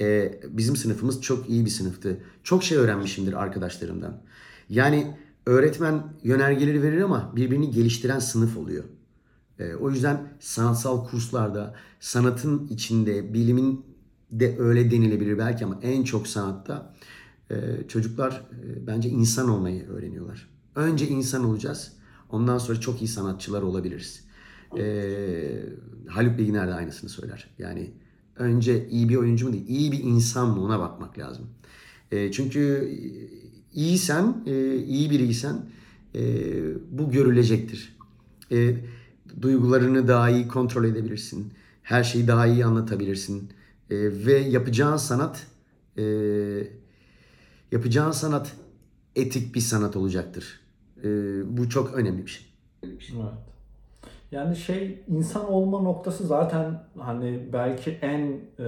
Ee, 0.00 0.40
bizim 0.48 0.76
sınıfımız 0.76 1.22
çok 1.22 1.50
iyi 1.50 1.64
bir 1.64 1.70
sınıftı. 1.70 2.20
Çok 2.44 2.64
şey 2.64 2.78
öğrenmişimdir 2.78 3.32
arkadaşlarımdan. 3.32 4.22
Yani 4.68 5.16
öğretmen 5.46 6.02
yönergeleri 6.22 6.82
verir 6.82 7.00
ama 7.00 7.32
birbirini 7.36 7.70
geliştiren 7.70 8.18
sınıf 8.18 8.56
oluyor. 8.56 8.84
Ee, 9.58 9.74
o 9.74 9.90
yüzden 9.90 10.32
sanatsal 10.40 11.08
kurslarda, 11.08 11.74
sanatın 12.00 12.68
içinde, 12.68 13.34
bilimin 13.34 13.86
de 14.30 14.56
öyle 14.58 14.90
denilebilir 14.90 15.38
belki 15.38 15.64
ama 15.64 15.78
en 15.82 16.04
çok 16.04 16.26
sanatta 16.26 16.94
e, 17.50 17.54
çocuklar 17.88 18.32
e, 18.32 18.86
bence 18.86 19.08
insan 19.08 19.48
olmayı 19.48 19.88
öğreniyorlar. 19.88 20.48
Önce 20.74 21.08
insan 21.08 21.44
olacağız. 21.44 21.92
Ondan 22.30 22.58
sonra 22.58 22.80
çok 22.80 23.02
iyi 23.02 23.08
sanatçılar 23.08 23.62
olabiliriz. 23.62 24.26
Ee, 24.78 25.62
Haluk 26.08 26.38
Bilginer 26.38 26.68
de 26.68 26.74
aynısını 26.74 27.10
söyler. 27.10 27.50
Yani 27.58 27.90
önce 28.36 28.88
iyi 28.88 29.08
bir 29.08 29.16
oyuncu 29.16 29.46
mu 29.46 29.52
değil, 29.52 29.68
iyi 29.68 29.92
bir 29.92 30.02
insan 30.04 30.48
mı 30.48 30.64
ona 30.64 30.80
bakmak 30.80 31.18
lazım. 31.18 31.46
Ee, 32.10 32.32
çünkü 32.32 32.90
iyisen, 33.76 34.36
e, 34.46 34.76
iyi 34.76 35.10
biriysen 35.10 35.56
e, 36.14 36.20
bu 36.90 37.10
görülecektir. 37.10 37.96
E, 38.52 38.76
duygularını 39.42 40.08
daha 40.08 40.30
iyi 40.30 40.48
kontrol 40.48 40.84
edebilirsin. 40.84 41.52
Her 41.82 42.04
şeyi 42.04 42.28
daha 42.28 42.46
iyi 42.46 42.64
anlatabilirsin. 42.64 43.50
E, 43.90 43.96
ve 44.26 44.38
yapacağın 44.38 44.96
sanat 44.96 45.46
e, 45.98 46.04
yapacağın 47.72 48.10
sanat 48.10 48.52
etik 49.16 49.54
bir 49.54 49.60
sanat 49.60 49.96
olacaktır. 49.96 50.60
E, 51.04 51.08
bu 51.58 51.68
çok 51.68 51.94
önemli 51.94 52.26
bir 52.26 52.30
şey. 52.30 52.46
Evet. 52.82 53.02
Yani 54.32 54.56
şey 54.56 55.04
insan 55.08 55.52
olma 55.52 55.80
noktası 55.80 56.26
zaten 56.26 56.82
hani 56.98 57.48
belki 57.52 57.90
en 57.90 58.40
e, 58.58 58.64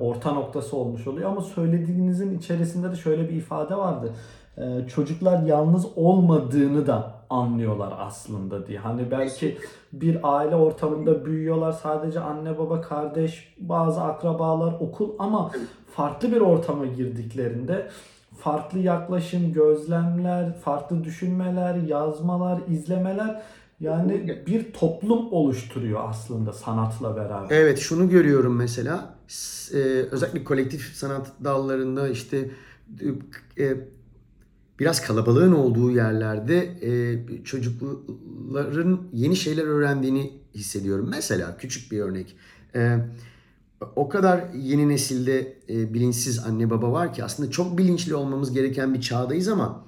orta 0.00 0.32
noktası 0.32 0.76
olmuş 0.76 1.06
oluyor 1.06 1.30
ama 1.30 1.40
söylediğinizin 1.40 2.38
içerisinde 2.38 2.90
de 2.90 2.96
şöyle 2.96 3.28
bir 3.28 3.34
ifade 3.34 3.76
vardı. 3.76 4.14
E, 4.56 4.88
çocuklar 4.94 5.42
yalnız 5.42 5.86
olmadığını 5.96 6.86
da 6.86 7.14
anlıyorlar 7.30 7.94
aslında 7.98 8.66
diye. 8.66 8.78
Hani 8.78 9.10
belki 9.10 9.58
bir 9.92 10.18
aile 10.22 10.56
ortamında 10.56 11.24
büyüyorlar 11.26 11.72
sadece 11.72 12.20
anne 12.20 12.58
baba 12.58 12.80
kardeş 12.80 13.54
bazı 13.58 14.02
akrabalar 14.02 14.72
okul 14.80 15.10
ama 15.18 15.50
farklı 15.96 16.32
bir 16.32 16.40
ortama 16.40 16.86
girdiklerinde 16.86 17.90
farklı 18.38 18.78
yaklaşım, 18.78 19.52
gözlemler, 19.52 20.54
farklı 20.58 21.04
düşünmeler, 21.04 21.74
yazmalar, 21.74 22.60
izlemeler 22.68 23.42
yani 23.80 24.42
bir 24.46 24.72
toplum 24.72 25.32
oluşturuyor 25.32 26.00
aslında 26.08 26.52
sanatla 26.52 27.16
beraber. 27.16 27.56
Evet 27.56 27.78
şunu 27.78 28.08
görüyorum 28.08 28.56
mesela 28.56 29.14
e, 29.74 29.76
özellikle 30.10 30.44
kolektif 30.44 30.92
sanat 30.94 31.32
dallarında 31.44 32.08
işte 32.08 32.50
e, 33.58 33.66
biraz 34.80 35.02
kalabalığın 35.02 35.52
olduğu 35.52 35.90
yerlerde 35.90 36.56
e, 36.82 37.18
çocukların 37.44 39.00
yeni 39.12 39.36
şeyler 39.36 39.64
öğrendiğini 39.64 40.32
hissediyorum. 40.54 41.08
Mesela 41.10 41.56
küçük 41.56 41.92
bir 41.92 42.00
örnek. 42.00 42.36
E, 42.74 42.98
o 43.96 44.08
kadar 44.08 44.44
yeni 44.54 44.88
nesilde 44.88 45.56
e, 45.68 45.94
bilinçsiz 45.94 46.38
anne 46.38 46.70
baba 46.70 46.92
var 46.92 47.14
ki 47.14 47.24
aslında 47.24 47.50
çok 47.50 47.78
bilinçli 47.78 48.14
olmamız 48.14 48.52
gereken 48.52 48.94
bir 48.94 49.00
çağdayız 49.00 49.48
ama 49.48 49.84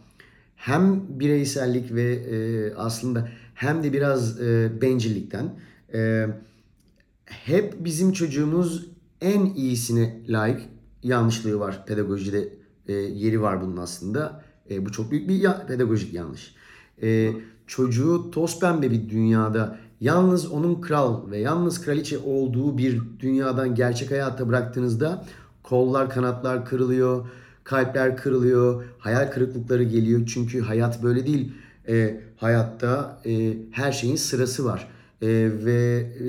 hem 0.57 1.03
bireysellik 1.21 1.95
ve 1.95 2.13
e, 2.13 2.75
aslında 2.75 3.29
hem 3.55 3.83
de 3.83 3.93
biraz 3.93 4.41
e, 4.41 4.81
bencillikten 4.81 5.55
e, 5.95 6.27
hep 7.25 7.85
bizim 7.85 8.13
çocuğumuz 8.13 8.87
en 9.21 9.47
iyisine 9.47 10.21
layık 10.29 10.61
yanlışlığı 11.03 11.61
var 11.61 11.87
pedagojide 11.87 12.49
e, 12.89 12.93
yeri 12.93 13.43
var 13.43 13.63
bunun 13.63 13.77
aslında. 13.77 14.42
E, 14.71 14.87
bu 14.87 14.93
çok 14.93 15.11
büyük 15.11 15.29
bir 15.29 15.35
ya- 15.35 15.67
pedagojik 15.67 16.15
yanlış. 16.15 16.55
E, 17.03 17.33
çocuğu 17.67 18.31
toz 18.31 18.61
pembe 18.61 18.91
bir 18.91 19.09
dünyada 19.09 19.79
yalnız 20.01 20.51
onun 20.53 20.81
kral 20.81 21.31
ve 21.31 21.39
yalnız 21.39 21.81
kraliçe 21.85 22.19
olduğu 22.19 22.79
bir 22.79 23.01
dünyadan 23.21 23.75
gerçek 23.75 24.11
hayata 24.11 24.49
bıraktığınızda 24.49 25.25
kollar 25.63 26.11
kanatlar 26.11 26.65
kırılıyor, 26.67 27.27
kalpler 27.65 28.17
kırılıyor, 28.17 28.85
hayal 28.99 29.31
kırıklıkları 29.31 29.83
geliyor. 29.83 30.21
Çünkü 30.35 30.61
hayat 30.61 31.03
böyle 31.03 31.27
değil. 31.27 31.53
E, 31.89 32.21
hayatta 32.37 33.21
e, 33.27 33.53
her 33.71 33.93
şeyin 33.93 34.17
sırası 34.17 34.65
var 34.65 34.89
E, 35.23 35.29
ve 35.65 36.07
e, 36.21 36.27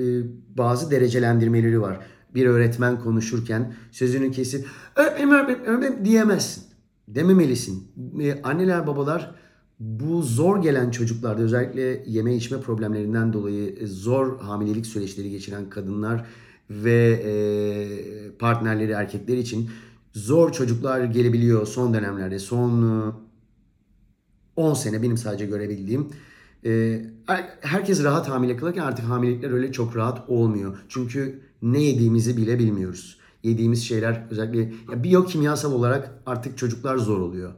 bazı 0.58 0.90
derecelendirmeleri 0.90 1.80
var. 1.80 1.98
Bir 2.34 2.46
öğretmen 2.46 3.00
konuşurken 3.00 3.74
sözünü 3.92 4.30
kesip 4.30 4.66
öğretmenim 4.96 5.30
öğretmenim, 5.66 6.04
diyemezsin. 6.04 6.64
Dememelisin. 7.08 7.88
E, 8.20 8.42
anneler 8.42 8.86
babalar 8.86 9.34
bu 9.80 10.22
zor 10.22 10.62
gelen 10.62 10.90
çocuklarda 10.90 11.42
özellikle 11.42 12.04
yeme 12.06 12.36
içme 12.36 12.60
problemlerinden 12.60 13.32
dolayı 13.32 13.76
e, 13.80 13.86
zor 13.86 14.40
hamilelik 14.40 14.86
süreçleri 14.86 15.30
geçiren 15.30 15.70
kadınlar 15.70 16.26
ve 16.70 17.22
e, 17.24 18.38
partnerleri 18.38 18.92
erkekler 18.92 19.36
için 19.36 19.70
zor 20.12 20.52
çocuklar 20.52 21.04
gelebiliyor 21.04 21.66
son 21.66 21.94
dönemlerde. 21.94 22.38
Son 22.38 23.00
e, 23.08 23.12
10 24.56 24.74
sene 24.74 25.02
benim 25.02 25.16
sadece 25.16 25.46
görebildiğim. 25.46 26.08
E, 26.64 27.02
herkes 27.60 28.04
rahat 28.04 28.28
hamile 28.28 28.56
kalırken 28.56 28.82
artık 28.82 29.04
hamilelikler 29.04 29.50
öyle 29.50 29.72
çok 29.72 29.96
rahat 29.96 30.30
olmuyor. 30.30 30.78
Çünkü 30.88 31.40
ne 31.62 31.82
yediğimizi 31.82 32.36
bile 32.36 32.58
bilmiyoruz. 32.58 33.18
Yediğimiz 33.44 33.84
şeyler 33.84 34.26
özellikle 34.30 34.72
ya 34.92 35.02
biyokimyasal 35.02 35.72
olarak 35.72 36.10
artık 36.26 36.58
çocuklar 36.58 36.96
zor 36.96 37.20
oluyor. 37.20 37.52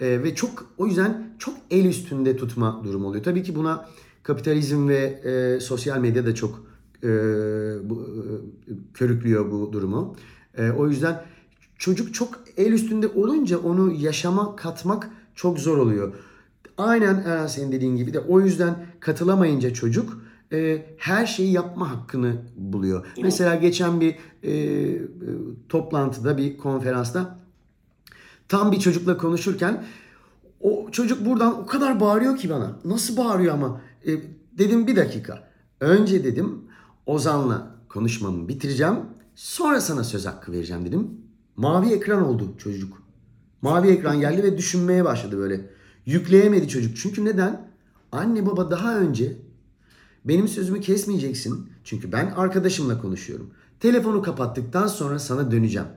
E, 0.00 0.22
ve 0.22 0.34
çok 0.34 0.66
o 0.78 0.86
yüzden 0.86 1.34
çok 1.38 1.54
el 1.70 1.84
üstünde 1.84 2.36
tutma 2.36 2.80
durumu 2.84 3.06
oluyor. 3.06 3.24
Tabii 3.24 3.42
ki 3.42 3.54
buna 3.54 3.88
kapitalizm 4.22 4.88
ve 4.88 4.96
e, 4.96 5.60
sosyal 5.60 5.98
medya 5.98 6.26
da 6.26 6.34
çok 6.34 6.64
e, 7.02 7.08
bu, 7.90 8.06
e, 8.68 8.72
körüklüyor 8.94 9.50
bu 9.50 9.72
durumu. 9.72 10.16
E, 10.58 10.70
o 10.70 10.88
yüzden 10.88 11.24
çocuk 11.78 12.14
çok 12.14 12.40
el 12.56 12.72
üstünde 12.72 13.08
olunca 13.08 13.58
onu 13.58 13.92
yaşama 13.92 14.56
katmak 14.56 15.10
çok 15.34 15.58
zor 15.58 15.78
oluyor. 15.78 16.14
Aynen 16.78 17.22
Eren 17.26 17.46
senin 17.46 17.72
dediğin 17.72 17.96
gibi 17.96 18.14
de 18.14 18.20
o 18.20 18.40
yüzden 18.40 18.86
katılamayınca 19.00 19.74
çocuk 19.74 20.22
e, 20.52 20.86
her 20.98 21.26
şeyi 21.26 21.52
yapma 21.52 21.90
hakkını 21.90 22.36
buluyor. 22.56 23.00
mi? 23.00 23.22
Mesela 23.22 23.54
geçen 23.54 24.00
bir 24.00 24.16
e, 24.42 24.52
e, 24.52 25.08
toplantıda 25.68 26.38
bir 26.38 26.58
konferansta 26.58 27.38
tam 28.48 28.72
bir 28.72 28.80
çocukla 28.80 29.18
konuşurken 29.18 29.84
o 30.60 30.90
çocuk 30.90 31.26
buradan 31.26 31.60
o 31.62 31.66
kadar 31.66 32.00
bağırıyor 32.00 32.36
ki 32.36 32.50
bana. 32.50 32.78
Nasıl 32.84 33.16
bağırıyor 33.16 33.54
ama? 33.54 33.80
E, 34.06 34.10
dedim 34.58 34.86
bir 34.86 34.96
dakika. 34.96 35.50
Önce 35.80 36.24
dedim 36.24 36.64
Ozan'la 37.06 37.74
konuşmamı 37.88 38.48
bitireceğim. 38.48 38.94
Sonra 39.34 39.80
sana 39.80 40.04
söz 40.04 40.26
hakkı 40.26 40.52
vereceğim 40.52 40.84
dedim. 40.84 41.08
Mavi 41.56 41.92
ekran 41.92 42.22
oldu 42.22 42.54
çocuk. 42.58 43.02
Mavi 43.62 43.88
ekran 43.88 44.20
geldi 44.20 44.42
ve 44.42 44.58
düşünmeye 44.58 45.04
başladı 45.04 45.38
böyle. 45.38 45.70
Yükleyemedi 46.06 46.68
çocuk. 46.68 46.96
Çünkü 46.96 47.24
neden? 47.24 47.70
Anne 48.12 48.46
baba 48.46 48.70
daha 48.70 48.98
önce 48.98 49.36
benim 50.24 50.48
sözümü 50.48 50.80
kesmeyeceksin. 50.80 51.70
Çünkü 51.84 52.12
ben 52.12 52.26
arkadaşımla 52.26 53.00
konuşuyorum. 53.00 53.50
Telefonu 53.80 54.22
kapattıktan 54.22 54.86
sonra 54.86 55.18
sana 55.18 55.50
döneceğim. 55.50 55.88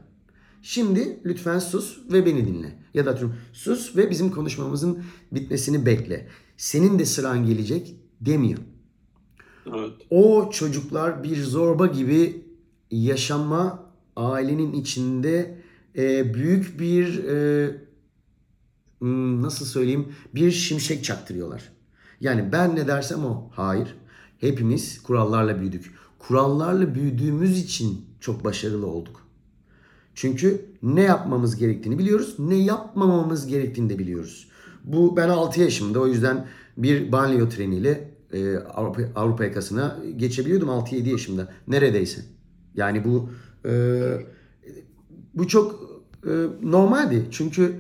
Şimdi 0.62 1.20
lütfen 1.26 1.60
sus 1.60 1.98
ve 2.12 2.26
beni 2.26 2.48
dinle. 2.48 2.80
Ya 2.94 3.06
da 3.06 3.12
atıyorum 3.12 3.36
sus 3.54 3.96
ve 3.96 4.10
bizim 4.10 4.32
konuşmamızın 4.32 5.04
bitmesini 5.32 5.86
bekle. 5.86 6.28
Senin 6.58 7.00
de 7.00 7.06
sıran 7.06 7.46
gelecek 7.46 7.96
demiyor. 8.22 8.60
Evet. 9.68 9.92
O 10.10 10.50
çocuklar 10.54 11.24
bir 11.24 11.44
zorba 11.44 11.88
gibi 11.88 12.46
yaşama 12.92 13.84
ailenin 14.16 14.74
içinde 14.74 15.62
e, 15.98 16.34
büyük 16.34 16.80
bir 16.80 17.24
e, 17.24 17.70
hmm, 19.00 19.42
nasıl 19.42 19.66
söyleyeyim 19.66 20.14
bir 20.36 20.52
şimşek 20.52 21.04
çaktırıyorlar. 21.04 21.74
Yani 22.20 22.52
ben 22.52 22.76
ne 22.76 22.88
dersem 22.88 23.26
o. 23.26 23.50
Hayır. 23.52 23.96
Hepimiz 24.44 25.04
kurallarla 25.04 25.60
büyüdük. 25.60 25.92
Kurallarla 26.20 26.96
büyüdüğümüz 26.96 27.60
için 27.60 28.06
çok 28.20 28.44
başarılı 28.44 28.88
olduk. 28.88 29.28
Çünkü 30.16 30.66
ne 30.84 31.02
yapmamız 31.02 31.56
gerektiğini 31.56 32.00
biliyoruz, 32.00 32.36
ne 32.40 32.56
yapmamamız 32.56 33.48
gerektiğini 33.48 33.90
de 33.90 34.00
biliyoruz. 34.00 34.48
Bu 34.84 35.18
ben 35.18 35.30
6 35.30 35.62
yaşımda 35.62 36.00
o 36.00 36.08
yüzden 36.08 36.48
bir 36.78 37.12
banliyö 37.12 37.50
treniyle 37.50 38.12
e, 38.34 38.58
Avrupa, 38.58 39.02
Avrupa 39.16 39.44
yakasına 39.44 40.00
geçebiliyordum 40.18 40.70
6-7 40.70 41.10
yaşımda 41.10 41.54
neredeyse. 41.68 42.22
Yani 42.76 43.06
bu 43.06 43.30
e, 43.66 43.72
bu 45.34 45.48
çok 45.48 45.80
e, 46.26 46.32
normaldi. 46.62 47.26
Çünkü 47.32 47.76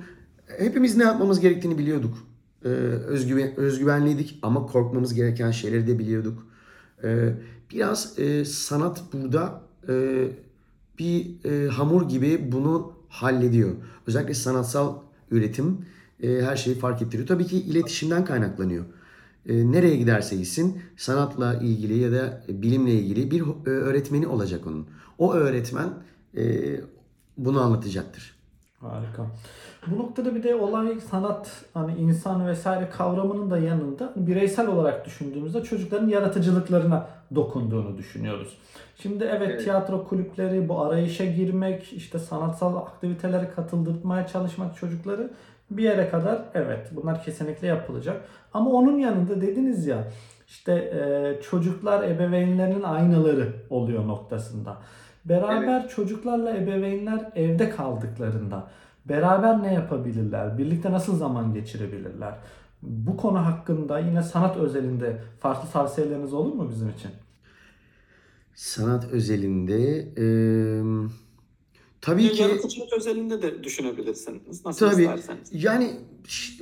hepimiz 0.58 0.98
ne 0.98 1.04
yapmamız 1.04 1.40
gerektiğini 1.40 1.78
biliyorduk. 1.78 2.18
E, 2.66 2.68
özgüven, 2.68 3.56
özgüvenliydik 3.58 4.40
ama 4.42 4.66
korkmamız 4.66 5.14
gereken 5.14 5.52
şeyleri 5.52 5.88
de 5.88 6.00
biliyorduk. 6.00 6.48
E, 7.04 7.34
biraz 7.72 8.20
e, 8.20 8.46
sanat 8.46 9.04
burada 9.14 9.62
e, 9.90 10.28
bir 11.00 11.46
e, 11.46 11.68
hamur 11.68 12.10
gibi 12.10 12.52
bunu 12.52 12.94
hallediyor. 13.10 13.72
Özellikle 14.08 14.34
sanatsal 14.34 14.96
üretim 15.32 15.86
her 16.22 16.56
şeyi 16.56 16.76
fark 16.76 17.02
ettiriyor. 17.02 17.28
Tabii 17.28 17.46
ki 17.46 17.58
iletişimden 17.58 18.26
kaynaklanıyor. 18.26 18.86
Nereye 19.46 19.96
giderse 19.96 20.36
gitsin 20.36 20.82
sanatla 20.98 21.54
ilgili 21.54 21.98
ya 21.98 22.12
da 22.12 22.44
bilimle 22.50 22.94
ilgili 22.94 23.32
bir 23.32 23.44
öğretmeni 23.66 24.28
olacak 24.28 24.68
onun. 24.68 24.88
O 25.18 25.34
öğretmen 25.34 25.90
bunu 27.38 27.62
anlatacaktır. 27.62 28.36
Harika. 28.80 29.32
Bu 29.88 30.00
noktada 30.00 30.36
bir 30.36 30.44
de 30.44 30.56
olay 30.56 31.00
sanat, 31.00 31.66
hani 31.74 31.96
insan 31.96 32.48
vesaire 32.48 32.90
kavramının 32.90 33.52
da 33.52 33.58
yanında 33.58 34.14
bireysel 34.16 34.68
olarak 34.68 35.06
düşündüğümüzde 35.06 35.64
çocukların 35.64 36.08
yaratıcılıklarına 36.08 37.08
dokunduğunu 37.36 37.98
düşünüyoruz. 37.98 38.58
Şimdi 38.96 39.24
evet, 39.24 39.50
Evet. 39.52 39.64
tiyatro 39.64 40.08
kulüpleri, 40.08 40.70
bu 40.70 40.82
arayışa 40.82 41.26
girmek, 41.26 41.94
işte 41.94 42.20
sanatsal 42.20 42.76
aktivitelere 42.76 43.50
katıldırmaya 43.56 44.28
çalışmak 44.28 44.78
çocukları 44.78 45.30
bir 45.72 45.84
yere 45.84 46.10
kadar 46.10 46.42
evet 46.54 46.90
bunlar 46.92 47.24
kesinlikle 47.24 47.68
yapılacak. 47.68 48.22
Ama 48.54 48.70
onun 48.72 48.98
yanında 48.98 49.42
dediniz 49.42 49.88
ya 49.88 50.08
işte 50.48 50.74
e, 50.74 51.42
çocuklar 51.42 52.04
ebeveynlerinin 52.04 52.84
aynaları 52.84 53.54
oluyor 53.70 54.08
noktasında. 54.08 54.78
Beraber 55.26 55.88
çocuklarla 55.88 56.58
ebeveynler 56.58 57.20
evde 57.36 57.70
kaldıklarında 57.70 58.68
beraber 59.06 59.64
ne 59.64 59.74
yapabilirler? 59.74 60.58
Birlikte 60.58 60.92
nasıl 60.92 61.18
zaman 61.18 61.54
geçirebilirler? 61.54 62.36
Bu 62.82 63.18
konu 63.18 63.46
hakkında 63.46 64.00
yine 64.00 64.24
sanat 64.24 64.58
özelinde 64.58 65.22
farklı 65.40 65.70
tavsiyeleriniz 65.70 66.34
olur 66.34 66.54
mu 66.54 66.70
bizim 66.70 66.90
için? 66.90 67.12
Sanat 68.56 69.12
özelinde 69.12 70.00
e, 70.18 70.26
tabii 72.02 72.30
ki 72.30 72.42
Yaratıcılık 72.42 72.94
özelinde 72.94 73.42
de 73.42 73.64
düşünebilirsiniz. 73.64 74.66
Nasıl 74.66 74.90
Tabii. 74.90 75.02
isterseniz. 75.02 75.64
Yani 75.64 75.92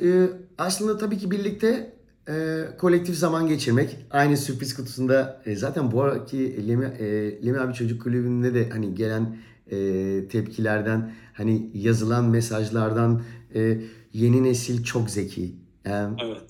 e, 0.04 0.30
aslında 0.58 0.98
tabii 0.98 1.18
ki 1.18 1.32
birlikte 1.32 1.94
e, 2.30 2.66
kolektif 2.78 3.16
zaman 3.16 3.48
geçirmek. 3.48 3.98
Aynı 4.12 4.38
sürpriz 4.38 4.76
kutusunda 4.76 5.42
e, 5.46 5.56
zaten 5.56 5.92
bu 5.92 6.02
araki 6.02 6.68
Lemi, 6.68 6.86
e, 6.86 7.06
Lemi 7.46 7.60
abi 7.60 7.74
Çocuk 7.74 8.02
Kulübü'nde 8.02 8.54
de 8.54 8.70
hani 8.70 8.96
gelen 8.96 9.38
e, 9.72 10.28
tepkilerden 10.28 11.12
hani 11.34 11.70
yazılan 11.74 12.26
mesajlardan 12.26 13.22
e, 13.56 13.78
yeni 14.14 14.44
nesil 14.44 14.84
çok 14.84 15.10
zeki. 15.10 15.56
Yani 15.86 16.18
Evet. 16.24 16.42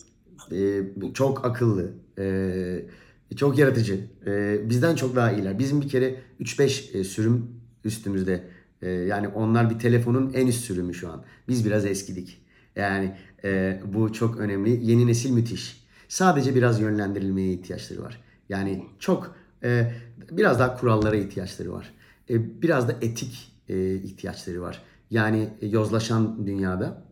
e, 0.52 1.14
çok 1.14 1.46
akıllı, 1.46 1.92
e, 2.20 3.36
çok 3.36 3.58
yaratıcı. 3.58 4.00
E, 4.28 4.60
bizden 4.70 4.96
çok 4.96 5.16
daha 5.16 5.32
iyiler. 5.32 5.60
Bizim 5.60 5.82
bir 5.82 5.90
kere 5.90 6.16
3-5 6.40 6.98
e, 6.98 7.04
sürüm 7.04 7.48
üstümüzde. 7.86 8.44
E, 8.82 8.90
yani 8.90 9.28
onlar 9.28 9.70
bir 9.70 9.80
telefonun 9.80 10.34
en 10.34 10.48
üst 10.48 10.64
sürümü 10.64 10.94
şu 10.94 11.12
an. 11.12 11.24
Biz 11.48 11.66
biraz 11.66 11.86
eskidik. 11.86 12.42
Yani 12.76 13.16
e, 13.44 13.80
bu 13.94 14.14
çok 14.14 14.38
önemli. 14.38 14.86
Yeni 14.86 15.08
nesil 15.08 15.32
müthiş. 15.32 15.82
Sadece 16.08 16.56
biraz 16.56 16.80
yönlendirilmeye 16.82 17.54
ihtiyaçları 17.54 18.02
var. 18.02 18.22
Yani 18.50 18.86
çok 19.00 19.36
e, 19.64 19.92
biraz 20.32 20.60
daha 20.60 20.78
kurallara 20.78 21.16
ihtiyaçları 21.16 21.72
var. 21.74 21.94
E, 22.32 22.62
biraz 22.62 22.88
da 22.88 22.96
etik 23.02 23.52
e, 23.70 23.96
ihtiyaçları 23.96 24.62
var. 24.62 24.82
Yani 25.10 25.50
e, 25.62 25.68
yozlaşan 25.68 26.48
dünyada 26.48 27.12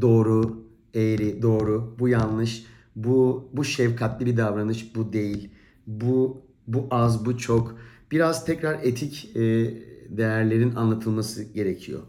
doğru, 0.00 0.64
eğri, 0.94 1.42
doğru, 1.42 1.96
bu 1.98 2.08
yanlış, 2.08 2.64
bu 2.96 3.48
bu 3.52 3.64
şefkatli 3.64 4.26
bir 4.26 4.36
davranış, 4.36 4.94
bu 4.94 5.12
değil, 5.12 5.50
bu 5.86 6.42
bu 6.66 6.86
az, 6.90 7.26
bu 7.26 7.38
çok. 7.38 7.78
Biraz 8.10 8.44
tekrar 8.44 8.78
etik 8.82 9.30
değerlerin 10.08 10.74
anlatılması 10.74 11.42
gerekiyor. 11.42 12.02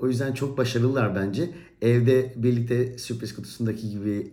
O 0.00 0.08
yüzden 0.08 0.32
çok 0.32 0.58
başarılılar 0.58 1.14
bence. 1.14 1.50
Evde 1.82 2.32
birlikte 2.36 2.98
sürpriz 2.98 3.34
kutusundaki 3.34 3.90
gibi 3.90 4.32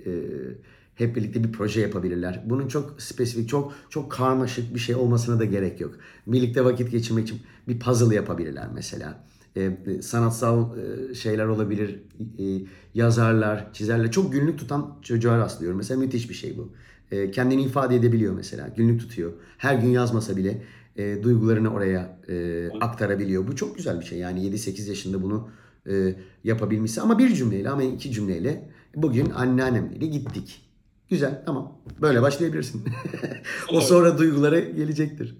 hep 0.95 1.15
birlikte 1.15 1.43
bir 1.43 1.51
proje 1.51 1.81
yapabilirler. 1.81 2.43
Bunun 2.45 2.67
çok 2.67 3.01
spesifik, 3.01 3.49
çok 3.49 3.73
çok 3.89 4.11
karmaşık 4.11 4.73
bir 4.73 4.79
şey 4.79 4.95
olmasına 4.95 5.39
da 5.39 5.45
gerek 5.45 5.81
yok. 5.81 5.95
Birlikte 6.27 6.65
vakit 6.65 6.91
geçirmek 6.91 7.23
için 7.23 7.41
bir 7.67 7.79
puzzle 7.79 8.15
yapabilirler 8.15 8.67
mesela. 8.73 9.23
E, 9.57 9.71
sanatsal 10.01 10.77
e, 10.77 11.15
şeyler 11.15 11.45
olabilir, 11.45 11.99
e, 12.39 12.65
yazarlar, 12.93 13.73
çizerler. 13.73 14.11
Çok 14.11 14.33
günlük 14.33 14.59
tutan 14.59 14.97
çocuğa 15.01 15.37
rastlıyorum. 15.37 15.77
Mesela 15.77 15.99
müthiş 15.99 16.29
bir 16.29 16.33
şey 16.33 16.57
bu. 16.57 16.73
E, 17.11 17.31
kendini 17.31 17.63
ifade 17.63 17.95
edebiliyor 17.95 18.33
mesela. 18.33 18.69
Günlük 18.77 18.99
tutuyor. 18.99 19.33
Her 19.57 19.75
gün 19.75 19.89
yazmasa 19.89 20.37
bile 20.37 20.63
e, 20.95 21.23
duygularını 21.23 21.73
oraya 21.73 22.19
e, 22.29 22.67
aktarabiliyor. 22.81 23.47
Bu 23.47 23.55
çok 23.55 23.77
güzel 23.77 23.99
bir 23.99 24.05
şey. 24.05 24.19
Yani 24.19 24.47
7-8 24.47 24.89
yaşında 24.89 25.23
bunu 25.23 25.49
e, 25.89 26.15
yapabilmesi. 26.43 27.01
Ama 27.01 27.19
bir 27.19 27.33
cümleyle 27.35 27.69
ama 27.69 27.83
iki 27.83 28.11
cümleyle 28.11 28.69
bugün 28.95 29.29
anneannemle 29.29 30.05
gittik. 30.05 30.61
Güzel 31.09 31.43
tamam. 31.45 31.77
Böyle 32.01 32.21
başlayabilirsin. 32.21 32.83
o 33.71 33.81
sonra 33.81 34.17
duygulara 34.17 34.59
gelecektir. 34.59 35.35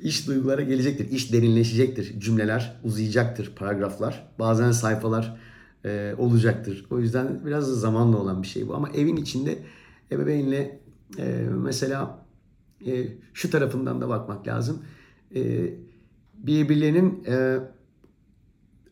İş 0.00 0.26
duygulara 0.26 0.62
gelecektir. 0.62 1.10
İş 1.10 1.32
derinleşecektir. 1.32 2.20
Cümleler 2.20 2.80
uzayacaktır. 2.84 3.52
Paragraflar. 3.56 4.28
Bazen 4.38 4.72
sayfalar 4.72 5.36
e, 5.84 6.14
olacaktır. 6.18 6.86
O 6.90 6.98
yüzden 6.98 7.46
biraz 7.46 7.70
da 7.70 7.74
zamanla 7.74 8.16
olan 8.16 8.42
bir 8.42 8.46
şey 8.46 8.68
bu. 8.68 8.74
Ama 8.74 8.90
evin 8.90 9.16
içinde 9.16 9.58
ebeveynle 10.12 10.80
e, 11.18 11.46
mesela 11.50 12.26
e, 12.86 13.08
şu 13.34 13.50
tarafından 13.50 14.00
da 14.00 14.08
bakmak 14.08 14.46
lazım. 14.46 14.82
E, 15.34 15.70
birbirlerinin 16.34 17.24
e, 17.26 17.58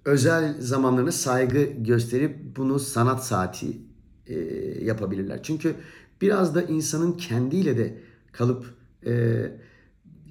özel 0.04 0.60
zamanlarına 0.60 1.12
saygı 1.12 1.62
gösterip 1.62 2.56
bunu 2.56 2.78
sanat 2.78 3.26
saati 3.26 3.66
e, 4.26 4.34
yapabilirler. 4.84 5.42
Çünkü 5.42 5.74
biraz 6.22 6.54
da 6.54 6.62
insanın 6.62 7.12
kendiyle 7.12 7.78
de 7.78 7.98
kalıp 8.32 8.66
e, 9.06 9.12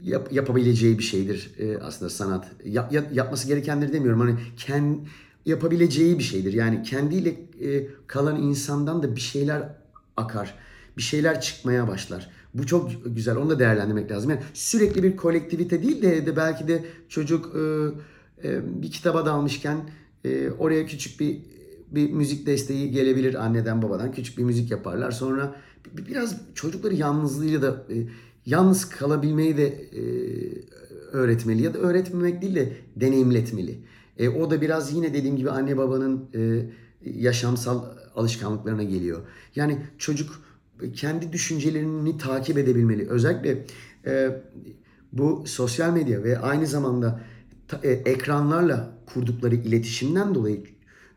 yap- 0.04 0.32
yapabileceği 0.32 0.98
bir 1.00 1.04
şeydir 1.04 1.52
e, 1.60 1.78
aslında 1.78 2.10
sanat. 2.10 2.48
Yap- 2.66 2.94
yap- 2.94 3.14
yapması 3.14 3.48
gerekenleri 3.48 3.94
demiyorum. 3.94 4.20
Hani 4.20 4.36
kend, 4.58 4.98
yapabileceği 5.46 6.20
bir 6.20 6.24
şeydir. 6.24 6.54
Yani 6.54 6.84
kendiyle 6.84 7.30
e, 7.62 7.88
kalan 8.08 8.42
insandan 8.42 9.04
da 9.04 9.16
bir 9.16 9.22
şeyler 9.22 9.70
akar. 10.18 10.56
Bir 10.98 11.02
şeyler 11.02 11.42
çıkmaya 11.42 11.88
başlar. 11.88 12.30
Bu 12.54 12.66
çok 12.66 12.92
güzel. 13.06 13.36
Onu 13.36 13.50
da 13.50 13.60
değerlendirmek 13.60 14.12
lazım. 14.12 14.30
Yani 14.32 14.42
sürekli 14.54 15.04
bir 15.04 15.18
kolektivite 15.18 15.84
değil 15.84 16.02
de, 16.02 16.26
de 16.26 16.36
belki 16.36 16.68
de 16.68 16.86
çocuk 17.10 17.56
e, 17.56 17.60
e, 18.48 18.82
bir 18.84 18.92
kitaba 18.92 19.26
dalmışken 19.26 19.78
e, 20.26 20.50
oraya 20.52 20.86
küçük 20.86 21.20
bir 21.20 21.38
bir 21.92 22.12
müzik 22.12 22.46
desteği 22.46 22.92
gelebilir 22.92 23.46
anneden 23.46 23.82
babadan. 23.82 24.12
Küçük 24.12 24.38
bir 24.38 24.44
müzik 24.44 24.72
yaparlar. 24.72 25.12
Sonra 25.12 25.56
biraz 25.98 26.36
çocukları 26.56 26.94
yalnızlığıyla 26.94 27.62
da 27.62 27.86
e, 27.90 27.96
yalnız 28.46 28.90
kalabilmeyi 28.90 29.58
de 29.58 29.68
e, 29.68 30.02
öğretmeli 31.12 31.62
ya 31.62 31.74
da 31.74 31.78
öğretmemek 31.78 32.42
değil 32.42 32.56
de 32.56 32.74
deneyimletmeli. 32.96 33.80
E, 34.18 34.30
o 34.30 34.52
da 34.52 34.62
biraz 34.62 34.94
yine 34.94 35.14
dediğim 35.14 35.38
gibi 35.38 35.52
anne 35.52 35.78
babanın 35.78 36.30
e, 36.36 36.66
yaşamsal 37.06 37.84
alışkanlıklarına 38.16 38.84
geliyor. 38.84 39.22
Yani 39.56 39.78
çocuk 39.98 40.42
kendi 40.96 41.34
düşüncelerini 41.34 42.18
takip 42.18 42.58
edebilmeli. 42.58 43.10
Özellikle 43.10 43.66
e, 44.06 44.42
bu 45.12 45.44
sosyal 45.48 45.94
medya 45.94 46.24
ve 46.24 46.40
aynı 46.40 46.68
zamanda 46.68 47.22
ta- 47.68 47.80
e, 47.84 47.90
ekranlarla 47.92 48.98
kurdukları 49.06 49.56
iletişimden 49.56 50.36
dolayı 50.36 50.64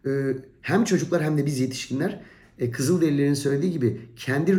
e, 0.06 0.36
hem 0.60 0.84
çocuklar 0.84 1.22
hem 1.22 1.38
de 1.38 1.46
biz 1.46 1.60
yetişkinler 1.60 2.20
e, 2.58 2.70
Kızılderililerin 2.70 3.34
söylediği 3.34 3.72
gibi 3.72 4.00
kendi 4.16 4.52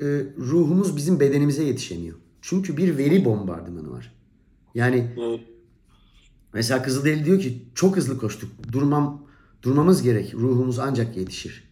e, 0.00 0.04
ruhumuz 0.38 0.96
bizim 0.96 1.20
bedenimize 1.20 1.64
yetişemiyor. 1.64 2.16
Çünkü 2.40 2.76
bir 2.76 2.98
veri 2.98 3.24
bombardımanı 3.24 3.90
var. 3.90 4.12
Yani 4.74 5.10
Evet. 5.18 5.40
Mesela 6.52 6.82
Kızılderili 6.82 7.24
diyor 7.24 7.40
ki 7.40 7.62
çok 7.74 7.96
hızlı 7.96 8.18
koştuk. 8.18 8.50
Durmam 8.72 9.26
durmamız 9.62 10.02
gerek. 10.02 10.34
Ruhumuz 10.34 10.78
ancak 10.78 11.16
yetişir. 11.16 11.64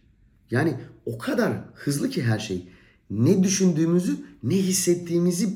Yani 0.51 0.77
o 1.05 1.17
kadar 1.17 1.53
hızlı 1.73 2.09
ki 2.09 2.23
her 2.23 2.39
şey. 2.39 2.69
Ne 3.09 3.43
düşündüğümüzü, 3.43 4.17
ne 4.43 4.55
hissettiğimizi 4.55 5.49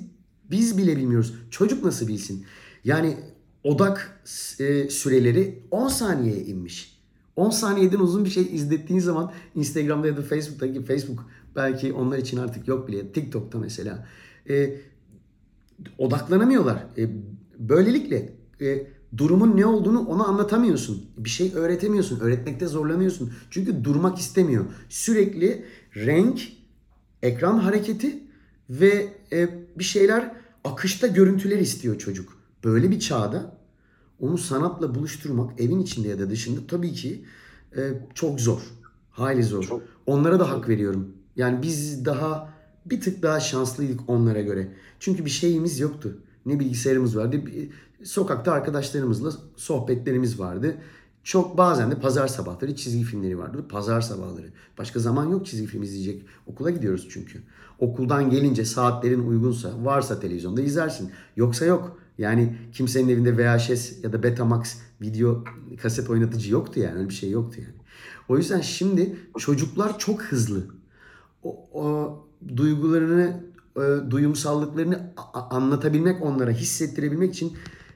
biz 0.51 0.77
bile 0.77 0.97
bilmiyoruz. 0.97 1.33
Çocuk 1.49 1.83
nasıl 1.83 2.07
bilsin? 2.07 2.45
Yani 2.83 3.17
odak 3.63 4.21
e, 4.59 4.89
süreleri 4.89 5.63
10 5.71 5.87
saniyeye 5.87 6.45
inmiş. 6.45 6.98
10 7.39 7.49
saniyeden 7.49 7.99
uzun 7.99 8.25
bir 8.25 8.29
şey 8.29 8.55
izlettiğin 8.55 8.99
zaman 8.99 9.31
Instagram'da 9.55 10.07
ya 10.07 10.17
da 10.17 10.21
Facebook'taki 10.21 10.85
Facebook 10.85 11.25
belki 11.55 11.93
onlar 11.93 12.17
için 12.17 12.37
artık 12.37 12.67
yok 12.67 12.87
bile. 12.87 13.11
TikTok'ta 13.11 13.59
mesela. 13.59 14.07
E, 14.49 14.75
odaklanamıyorlar. 15.97 16.85
E, 16.97 17.09
böylelikle 17.59 18.33
e, 18.61 18.87
durumun 19.17 19.57
ne 19.57 19.65
olduğunu 19.65 20.07
ona 20.07 20.23
anlatamıyorsun. 20.23 21.05
Bir 21.17 21.29
şey 21.29 21.51
öğretemiyorsun. 21.55 22.19
Öğretmekte 22.19 22.67
zorlanıyorsun. 22.67 23.33
Çünkü 23.49 23.83
durmak 23.83 24.19
istemiyor. 24.19 24.65
Sürekli 24.89 25.65
renk, 25.95 26.41
ekran 27.23 27.57
hareketi 27.57 28.23
ve 28.69 29.13
e, 29.31 29.49
bir 29.79 29.83
şeyler 29.83 30.31
akışta 30.63 31.07
görüntüler 31.07 31.59
istiyor 31.59 31.97
çocuk. 31.97 32.37
Böyle 32.63 32.91
bir 32.91 32.99
çağda 32.99 33.58
onu 34.19 34.37
sanatla 34.37 34.95
buluşturmak 34.95 35.61
evin 35.61 35.79
içinde 35.79 36.07
ya 36.07 36.19
da 36.19 36.29
dışında 36.29 36.59
tabii 36.67 36.93
ki 36.93 37.25
e, 37.77 37.81
çok 38.13 38.39
zor. 38.41 38.61
Hayli 39.11 39.43
zor. 39.43 39.63
Çok. 39.63 39.81
Onlara 40.05 40.39
da 40.39 40.49
hak 40.51 40.69
veriyorum. 40.69 41.07
Yani 41.35 41.61
biz 41.61 42.05
daha 42.05 42.53
bir 42.85 43.01
tık 43.01 43.23
daha 43.23 43.39
şanslıydık 43.39 43.99
onlara 44.07 44.41
göre. 44.41 44.73
Çünkü 44.99 45.25
bir 45.25 45.29
şeyimiz 45.29 45.79
yoktu. 45.79 46.17
Ne 46.45 46.59
bilgisayarımız 46.59 47.17
vardı. 47.17 47.45
bir- 47.45 47.69
Sokakta 48.03 48.51
arkadaşlarımızla 48.51 49.31
sohbetlerimiz 49.55 50.39
vardı. 50.39 50.75
Çok 51.23 51.57
bazen 51.57 51.91
de 51.91 51.95
pazar 51.99 52.27
sabahları 52.27 52.75
çizgi 52.75 53.03
filmleri 53.03 53.37
vardı. 53.37 53.65
Pazar 53.69 54.01
sabahları. 54.01 54.47
Başka 54.77 54.99
zaman 54.99 55.25
yok 55.29 55.45
çizgi 55.45 55.67
film 55.67 55.83
izleyecek. 55.83 56.25
Okula 56.47 56.69
gidiyoruz 56.69 57.07
çünkü. 57.11 57.43
Okuldan 57.79 58.29
gelince 58.29 58.65
saatlerin 58.65 59.27
uygunsa 59.27 59.85
varsa 59.85 60.19
televizyonda 60.19 60.61
izlersin. 60.61 61.11
Yoksa 61.35 61.65
yok. 61.65 61.98
Yani 62.19 62.55
kimsenin 62.73 63.09
evinde 63.09 63.37
VHS 63.37 64.03
ya 64.03 64.13
da 64.13 64.23
Betamax 64.23 64.75
video 65.01 65.43
kaset 65.81 66.09
oynatıcı 66.09 66.51
yoktu 66.51 66.79
yani. 66.79 66.97
Öyle 66.97 67.09
bir 67.09 67.13
şey 67.13 67.31
yoktu 67.31 67.61
yani. 67.61 67.75
O 68.29 68.37
yüzden 68.37 68.61
şimdi 68.61 69.15
çocuklar 69.37 69.99
çok 69.99 70.21
hızlı. 70.21 70.63
O, 71.43 71.69
o 71.73 72.17
duygularını, 72.57 73.43
e, 73.77 74.11
duyumsallıklarını 74.11 75.13
anlatabilmek 75.33 76.21
onlara, 76.21 76.51
hissettirebilmek 76.51 77.33
için 77.33 77.53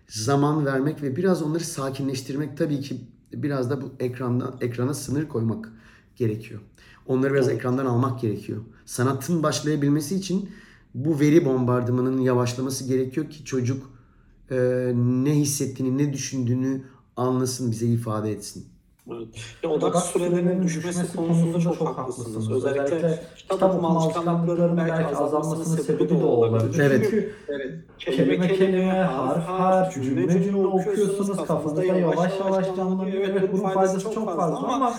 zaman 0.07 0.65
vermek 0.65 1.01
ve 1.01 1.15
biraz 1.15 1.41
onları 1.41 1.63
sakinleştirmek 1.63 2.57
tabii 2.57 2.79
ki 2.79 3.01
biraz 3.33 3.69
da 3.69 3.81
bu 3.81 3.91
ekrandan 3.99 4.57
ekrana 4.61 4.93
sınır 4.93 5.27
koymak 5.27 5.69
gerekiyor. 6.15 6.61
Onları 7.05 7.33
biraz 7.33 7.47
Evet. 7.47 7.57
ekrandan 7.57 7.85
almak 7.85 8.21
gerekiyor. 8.21 8.61
Sanatın 8.85 9.43
başlayabilmesi 9.43 10.15
için 10.15 10.49
bu 10.93 11.19
veri 11.19 11.45
bombardımanının 11.45 12.21
yavaşlaması 12.21 12.87
gerekiyor 12.87 13.29
ki 13.29 13.45
çocuk 13.45 13.92
e, 14.51 14.55
ne 14.95 15.31
hissettiğini, 15.31 15.97
ne 15.97 16.13
düşündüğünü 16.13 16.81
anlasın, 17.17 17.71
bize 17.71 17.85
ifade 17.85 18.31
etsin. 18.31 18.65
Evet. 19.11 19.27
Ya 19.63 19.69
odak 19.69 19.95
sürelerinin 19.97 20.63
düşmesi 20.63 21.15
konusunda 21.15 21.59
çok 21.59 21.81
haklısınız. 21.81 22.51
Özellikle 22.51 23.23
kitap 23.37 23.63
okuma 23.63 23.89
alışkanlıklarının 23.89 24.77
belki 24.77 25.15
azalmasının 25.15 25.77
sebebi 25.77 26.09
de 26.09 26.13
olabilir. 26.13 26.79
Evet. 26.79 27.03
Çünkü 27.03 27.33
Evet. 27.49 27.71
kelime 27.97 28.47
kelime, 28.47 28.91
harf 28.91 29.45
harf, 29.45 29.93
cümle 29.93 30.43
cümle 30.43 30.67
okuyorsunuz. 30.67 31.37
Kafanızda 31.37 31.83
yavaş 31.83 32.39
yavaş 32.39 32.75
canlanıyor. 32.75 33.29
Evet 33.29 33.53
bunun 33.53 33.69
faydası 33.69 34.13
çok 34.13 34.25
fazla 34.25 34.57
ama 34.57 34.93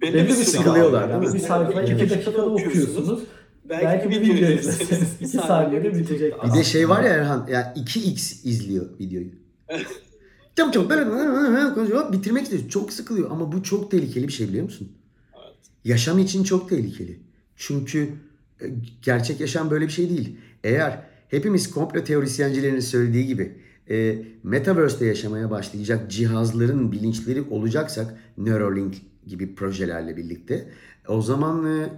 belli 0.00 0.28
bir 0.28 0.30
sıkılıyorlar, 0.30 1.22
bir 1.22 1.38
sayfayı 1.38 1.94
iki 1.94 2.10
dakikada 2.10 2.46
okuyorsunuz. 2.46 3.22
Belki 3.68 4.10
bir 4.10 4.20
video 4.20 4.50
izleseniz 4.50 5.14
iki 5.20 5.28
saniyede 5.28 5.94
bitecek. 5.94 6.34
Bir 6.44 6.58
de 6.58 6.64
şey 6.64 6.88
var 6.88 7.02
ya 7.02 7.10
Erhan, 7.10 7.46
ya 7.50 7.74
2x 7.76 8.48
izliyor 8.48 8.98
videoyu. 9.00 9.30
Çabuk 10.56 10.72
çabuk 10.72 10.90
böyle 10.90 11.04
konuşuyor, 11.74 12.12
bitirmek 12.12 12.42
istiyor. 12.42 12.68
Çok 12.68 12.92
sıkılıyor 12.92 13.30
ama 13.30 13.52
bu 13.52 13.62
çok 13.62 13.90
tehlikeli 13.90 14.28
bir 14.28 14.32
şey 14.32 14.48
biliyor 14.48 14.64
musun? 14.64 14.92
Evet. 15.34 15.56
Yaşam 15.84 16.18
için 16.18 16.44
çok 16.44 16.68
tehlikeli. 16.68 17.20
Çünkü 17.56 18.08
e, 18.60 18.66
gerçek 19.02 19.40
yaşam 19.40 19.70
böyle 19.70 19.86
bir 19.86 19.92
şey 19.92 20.10
değil. 20.10 20.36
Eğer 20.64 21.02
hepimiz 21.28 21.70
komplo 21.70 22.04
teorisyencilerinin 22.04 22.80
söylediği 22.80 23.26
gibi 23.26 23.58
e, 23.90 24.18
Metaverse'de 24.42 25.06
yaşamaya 25.06 25.50
başlayacak 25.50 26.10
cihazların 26.10 26.92
bilinçleri 26.92 27.42
olacaksak 27.50 28.14
Neuralink 28.38 28.96
gibi 29.26 29.54
projelerle 29.54 30.16
birlikte 30.16 30.68
o 31.08 31.22
zaman 31.22 31.80
e, 31.80 31.88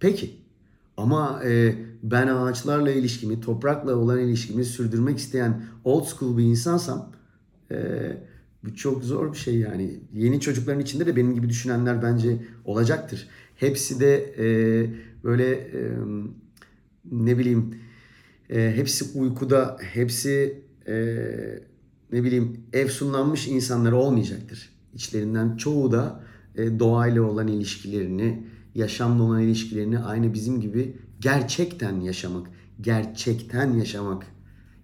peki 0.00 0.39
ama 1.00 1.42
e, 1.44 1.74
ben 2.02 2.26
ağaçlarla 2.26 2.90
ilişkimi, 2.90 3.40
toprakla 3.40 3.96
olan 3.96 4.18
ilişkimi 4.18 4.64
sürdürmek 4.64 5.18
isteyen 5.18 5.62
old 5.84 6.04
school 6.04 6.38
bir 6.38 6.44
insansam 6.44 7.12
e, 7.70 7.76
bu 8.64 8.74
çok 8.74 9.04
zor 9.04 9.32
bir 9.32 9.38
şey 9.38 9.58
yani. 9.58 10.00
Yeni 10.12 10.40
çocukların 10.40 10.80
içinde 10.80 11.06
de 11.06 11.16
benim 11.16 11.34
gibi 11.34 11.48
düşünenler 11.48 12.02
bence 12.02 12.36
olacaktır. 12.64 13.28
Hepsi 13.56 14.00
de 14.00 14.34
e, 14.38 14.46
böyle 15.24 15.50
e, 15.52 15.80
ne 17.12 17.38
bileyim 17.38 17.74
e, 18.50 18.72
hepsi 18.76 19.18
uykuda, 19.18 19.76
hepsi 19.80 20.62
e, 20.88 20.94
ne 22.12 22.24
bileyim 22.24 22.60
efsunlanmış 22.72 23.48
insanlar 23.48 23.92
olmayacaktır. 23.92 24.68
İçlerinden 24.94 25.56
çoğu 25.56 25.92
da 25.92 26.24
e, 26.56 26.78
doğayla 26.78 27.22
olan 27.22 27.48
ilişkilerini, 27.48 28.46
yaşamla 28.74 29.22
olan 29.22 29.40
ilişkilerini 29.40 29.98
aynı 29.98 30.34
bizim 30.34 30.60
gibi 30.60 30.96
gerçekten 31.20 32.00
yaşamak, 32.00 32.46
gerçekten 32.80 33.72
yaşamak 33.72 34.26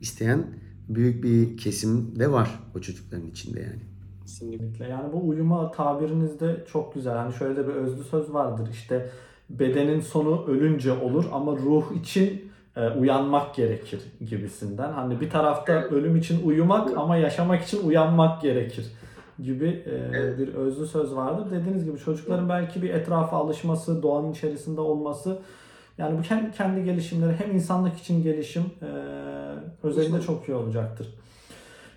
isteyen 0.00 0.46
büyük 0.88 1.24
bir 1.24 1.56
kesim 1.56 2.18
de 2.18 2.32
var 2.32 2.60
o 2.74 2.80
çocukların 2.80 3.26
içinde 3.26 3.60
yani. 3.60 3.82
Kesinlikle. 4.22 4.88
Yani 4.88 5.12
bu 5.12 5.28
uyuma 5.28 5.70
tabiriniz 5.70 6.40
de 6.40 6.64
çok 6.72 6.94
güzel. 6.94 7.16
Hani 7.16 7.34
şöyle 7.34 7.56
de 7.56 7.68
bir 7.68 7.72
özlü 7.72 8.04
söz 8.04 8.34
vardır. 8.34 8.68
İşte 8.72 9.10
bedenin 9.50 10.00
sonu 10.00 10.46
ölünce 10.46 10.92
olur 10.92 11.24
ama 11.32 11.52
ruh 11.52 11.96
için 12.00 12.52
e, 12.76 12.88
uyanmak 12.88 13.54
gerekir 13.54 14.00
gibisinden. 14.30 14.92
Hani 14.92 15.20
bir 15.20 15.30
tarafta 15.30 15.72
ölüm 15.72 16.16
için 16.16 16.46
uyumak 16.46 16.96
ama 16.96 17.16
yaşamak 17.16 17.62
için 17.62 17.88
uyanmak 17.88 18.42
gerekir 18.42 18.86
gibi 19.42 19.84
e, 19.86 20.38
bir 20.38 20.54
özlü 20.54 20.86
söz 20.86 21.14
vardır. 21.14 21.50
Dediğiniz 21.50 21.84
gibi 21.84 21.98
çocukların 21.98 22.48
belki 22.48 22.82
bir 22.82 22.90
etrafa 22.90 23.36
alışması, 23.36 24.02
doğanın 24.02 24.32
içerisinde 24.32 24.80
olması 24.80 25.38
yani 25.98 26.18
bu 26.18 26.22
kendi, 26.22 26.52
kendi 26.52 26.84
gelişimleri 26.84 27.32
hem 27.32 27.54
insanlık 27.54 27.98
için 27.98 28.22
gelişim 28.22 28.62
e, 28.62 28.88
özelinde 29.82 30.20
çok 30.20 30.48
iyi 30.48 30.54
olacaktır. 30.54 31.14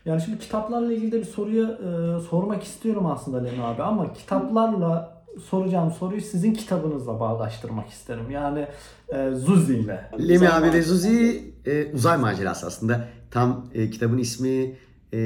Yani 0.06 0.22
şimdi 0.22 0.40
kitaplarla 0.40 0.94
ilgili 0.94 1.12
de 1.12 1.20
bir 1.20 1.26
soruya 1.26 1.68
e, 1.68 2.20
sormak 2.20 2.64
istiyorum 2.64 3.06
aslında 3.06 3.44
Lemi 3.44 3.64
abi 3.64 3.84
ama 3.84 4.14
kitaplarla 4.14 5.20
soracağım 5.50 5.92
soruyu 5.92 6.22
sizin 6.22 6.54
kitabınızla 6.54 7.20
bağdaştırmak 7.20 7.90
isterim. 7.90 8.32
Yani 8.32 8.68
e, 9.10 9.32
Zuzi 9.32 9.78
ile. 9.78 10.12
Lemi 10.30 10.50
abi 10.50 10.74
ve 10.74 10.82
Zuzi 10.82 11.54
e, 11.66 11.94
uzay 11.94 12.18
macerası 12.18 12.68
aslında. 12.68 13.06
Tam 13.32 13.66
e, 13.74 13.90
kitabın 13.90 14.18
ismi 14.18 14.76
e, 15.14 15.20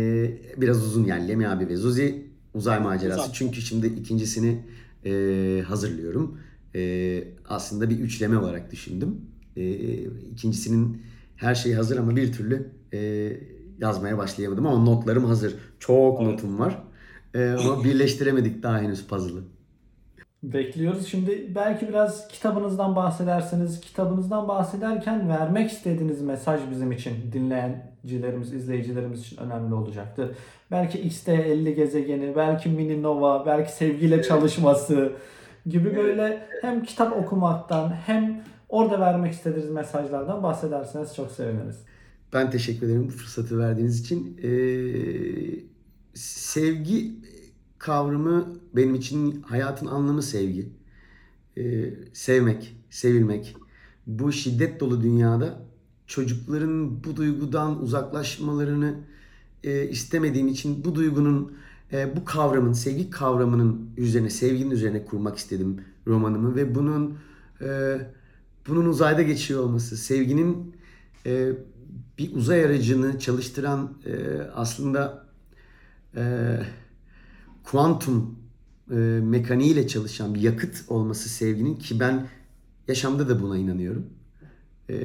biraz 0.57 0.83
uzun 0.83 1.03
yani 1.05 1.27
Lemi 1.27 1.47
abi 1.47 1.67
ve 1.69 1.75
Zuzi 1.75 2.27
uzay 2.53 2.79
macerası. 2.79 3.19
Güzel. 3.19 3.33
Çünkü 3.33 3.61
şimdi 3.61 3.87
ikincisini 3.87 4.59
e, 5.05 5.63
hazırlıyorum. 5.67 6.37
E, 6.75 7.23
aslında 7.49 7.89
bir 7.89 7.99
üçleme 7.99 8.37
olarak 8.37 8.71
düşündüm. 8.71 9.15
E, 9.57 9.93
ikincisinin 10.31 11.01
her 11.35 11.55
şeyi 11.55 11.75
hazır 11.75 11.97
ama 11.97 12.15
bir 12.15 12.33
türlü 12.33 12.69
e, 12.93 13.31
yazmaya 13.79 14.17
başlayamadım 14.17 14.65
ama 14.67 14.83
notlarım 14.83 15.25
hazır. 15.25 15.55
Çok 15.79 16.21
Evet. 16.21 16.31
notum 16.31 16.59
var. 16.59 16.83
E, 17.35 17.49
ama 17.49 17.83
birleştiremedik 17.83 18.63
daha 18.63 18.79
henüz 18.81 19.07
puzzle'ı. 19.07 19.43
Bekliyoruz. 20.43 21.07
Şimdi 21.07 21.47
belki 21.55 21.87
biraz 21.87 22.27
kitabınızdan 22.27 22.95
bahsederseniz, 22.95 23.81
kitabınızdan 23.81 24.47
bahsederken 24.47 25.29
vermek 25.29 25.71
istediğiniz 25.71 26.21
mesaj 26.21 26.61
bizim 26.71 26.91
için, 26.91 27.13
dinleyicilerimiz, 27.33 28.53
izleyicilerimiz 28.53 29.21
için 29.21 29.37
önemli 29.37 29.73
olacaktır. 29.73 30.31
Belki 30.71 31.09
XT50 31.09 31.71
gezegeni, 31.71 32.35
belki 32.35 32.69
Mini 32.69 33.03
Nova, 33.03 33.45
belki 33.45 33.71
sevgiyle 33.71 34.23
çalışması 34.23 35.11
gibi 35.65 35.95
böyle 35.95 36.47
hem 36.61 36.83
kitap 36.83 37.17
okumaktan 37.17 37.89
hem 38.05 38.43
orada 38.69 38.99
vermek 38.99 39.33
istediğiniz 39.33 39.69
mesajlardan 39.69 40.43
bahsederseniz 40.43 41.15
çok 41.15 41.31
seviniriz. 41.31 41.79
Ben 42.33 42.51
teşekkür 42.51 42.85
ederim 42.85 43.07
bu 43.07 43.11
fırsatı 43.11 43.59
verdiğiniz 43.59 43.99
için. 43.99 44.37
Ee, 44.43 44.49
sevgi 46.13 47.11
kavramı 47.83 48.53
benim 48.75 48.95
için 48.95 49.41
hayatın 49.41 49.87
anlamı 49.87 50.23
sevgi. 50.23 50.69
Ee, 51.57 51.93
sevmek, 52.13 52.75
sevilmek. 52.89 53.55
Bu 54.07 54.31
şiddet 54.31 54.79
dolu 54.79 55.01
dünyada 55.01 55.65
çocukların 56.07 57.03
bu 57.03 57.15
duygudan 57.15 57.81
uzaklaşmalarını 57.81 58.95
e, 59.63 59.87
istemediğim 59.87 60.47
için 60.47 60.83
bu 60.83 60.95
duygunun, 60.95 61.57
e, 61.93 62.15
bu 62.15 62.25
kavramın, 62.25 62.73
sevgi 62.73 63.09
kavramının 63.09 63.89
üzerine, 63.97 64.29
sevginin 64.29 64.71
üzerine 64.71 65.05
kurmak 65.05 65.37
istedim 65.37 65.81
romanımı 66.07 66.55
ve 66.55 66.75
bunun 66.75 67.17
e, 67.61 67.97
bunun 68.67 68.85
uzayda 68.85 69.21
geçiyor 69.21 69.63
olması, 69.63 69.97
sevginin 69.97 70.75
e, 71.25 71.51
bir 72.17 72.35
uzay 72.35 72.65
aracını 72.65 73.19
çalıştıran 73.19 73.97
e, 74.05 74.41
aslında 74.53 75.25
e, 76.15 76.23
kuantum 77.63 78.39
e, 78.91 78.95
mekaniğiyle 79.23 79.87
çalışan 79.87 80.33
bir 80.35 80.41
yakıt 80.41 80.83
olması 80.87 81.29
sevginin 81.29 81.75
ki 81.75 81.99
ben 81.99 82.27
yaşamda 82.87 83.29
da 83.29 83.41
buna 83.41 83.57
inanıyorum. 83.57 84.05
E, 84.89 84.95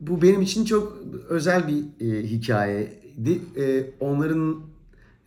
bu 0.00 0.22
benim 0.22 0.42
için 0.42 0.64
çok 0.64 0.98
özel 1.28 1.68
bir 1.68 2.06
e, 2.12 2.22
hikayeydi. 2.30 3.40
E, 3.56 3.90
onların 4.00 4.60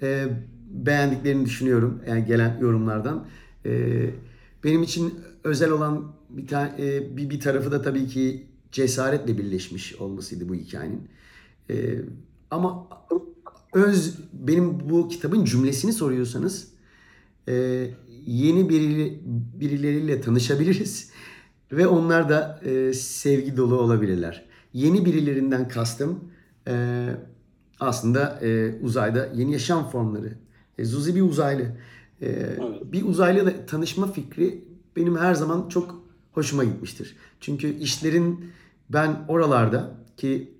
e, 0.02 0.28
beğendiklerini 0.72 1.46
düşünüyorum 1.46 2.02
yani 2.08 2.26
gelen 2.26 2.58
yorumlardan. 2.62 3.28
E, 3.66 4.10
benim 4.64 4.84
için 4.84 5.14
özel 5.44 5.70
olan 5.72 6.12
bir, 6.30 6.48
ta- 6.48 6.76
e, 6.80 7.18
bir 7.18 7.30
bir 7.30 7.40
tarafı 7.40 7.72
da 7.72 7.82
tabii 7.82 8.08
ki 8.08 8.48
cesaretle 8.72 9.38
birleşmiş 9.38 9.96
olmasıydı 9.96 10.50
bu 10.50 10.56
hikayenin. 10.56 11.08
E, 11.70 12.00
ama 12.52 12.88
öz 13.74 14.18
benim 14.34 14.90
bu 14.90 15.10
kitabın 15.10 15.46
cümlesini 15.46 15.94
soruyorsanız 15.94 16.68
e, 17.48 17.88
yeni 18.26 18.70
biri, 18.70 19.20
birileriyle 19.60 20.22
tanışabiliriz 20.22 21.12
ve 21.72 21.88
onlar 21.88 22.30
da 22.30 22.62
e, 22.66 22.94
sevgi 22.94 23.58
dolu 23.58 23.80
olabilirler. 23.80 24.46
Yeni 24.74 25.06
birilerinden 25.06 25.68
kastım 25.68 26.20
e, 26.68 27.06
aslında 27.80 28.40
e, 28.42 28.80
uzayda 28.82 29.30
yeni 29.36 29.52
yaşam 29.54 29.90
formları. 29.90 30.34
E, 30.78 30.86
Zuzi 30.86 31.16
bir 31.16 31.22
uzaylı. 31.22 31.78
E, 32.22 32.58
Bir 32.92 33.06
uzaylıyla 33.06 33.66
tanışma 33.66 34.12
fikri 34.12 34.66
benim 34.96 35.18
her 35.18 35.34
zaman 35.34 35.70
çok 35.70 36.04
hoşuma 36.32 36.64
gitmiştir. 36.64 37.16
Çünkü 37.40 37.80
işlerin 37.80 38.52
ben 38.90 39.26
oralarda 39.28 39.96
ki 40.18 40.54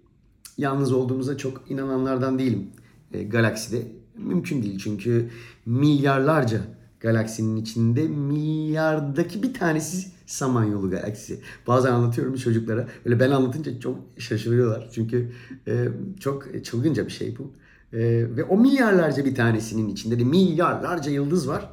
yalnız 0.58 0.92
olduğumuza 0.92 1.38
çok 1.38 1.72
inananlardan 1.72 2.40
değilim. 2.40 2.68
E, 3.14 3.24
galakside 3.24 3.88
mümkün 4.18 4.64
değil 4.64 4.80
çünkü 4.80 5.30
milyarlarca 5.66 6.62
galaksinin 7.00 7.56
içinde 7.56 8.08
milyardaki 8.08 9.44
bir 9.44 9.54
tanesi 9.54 10.12
Samanyolu 10.26 10.90
galaksisi. 10.90 11.40
Bazen 11.68 11.92
anlatıyorum 11.94 12.36
çocuklara. 12.36 12.88
Öyle 13.06 13.20
ben 13.20 13.32
anlatınca 13.32 13.80
çok 13.80 14.00
şaşırıyorlar. 14.18 14.90
Çünkü 14.92 15.32
e, 15.68 15.88
çok 16.20 16.64
çılgınca 16.64 17.06
bir 17.06 17.12
şey 17.12 17.38
bu. 17.38 17.52
E, 17.94 18.00
ve 18.36 18.44
o 18.44 18.58
milyarlarca 18.58 19.26
bir 19.26 19.36
tanesinin 19.36 19.90
içinde 19.90 20.20
de 20.20 20.24
milyarlarca 20.24 21.12
yıldız 21.12 21.48
var. 21.48 21.70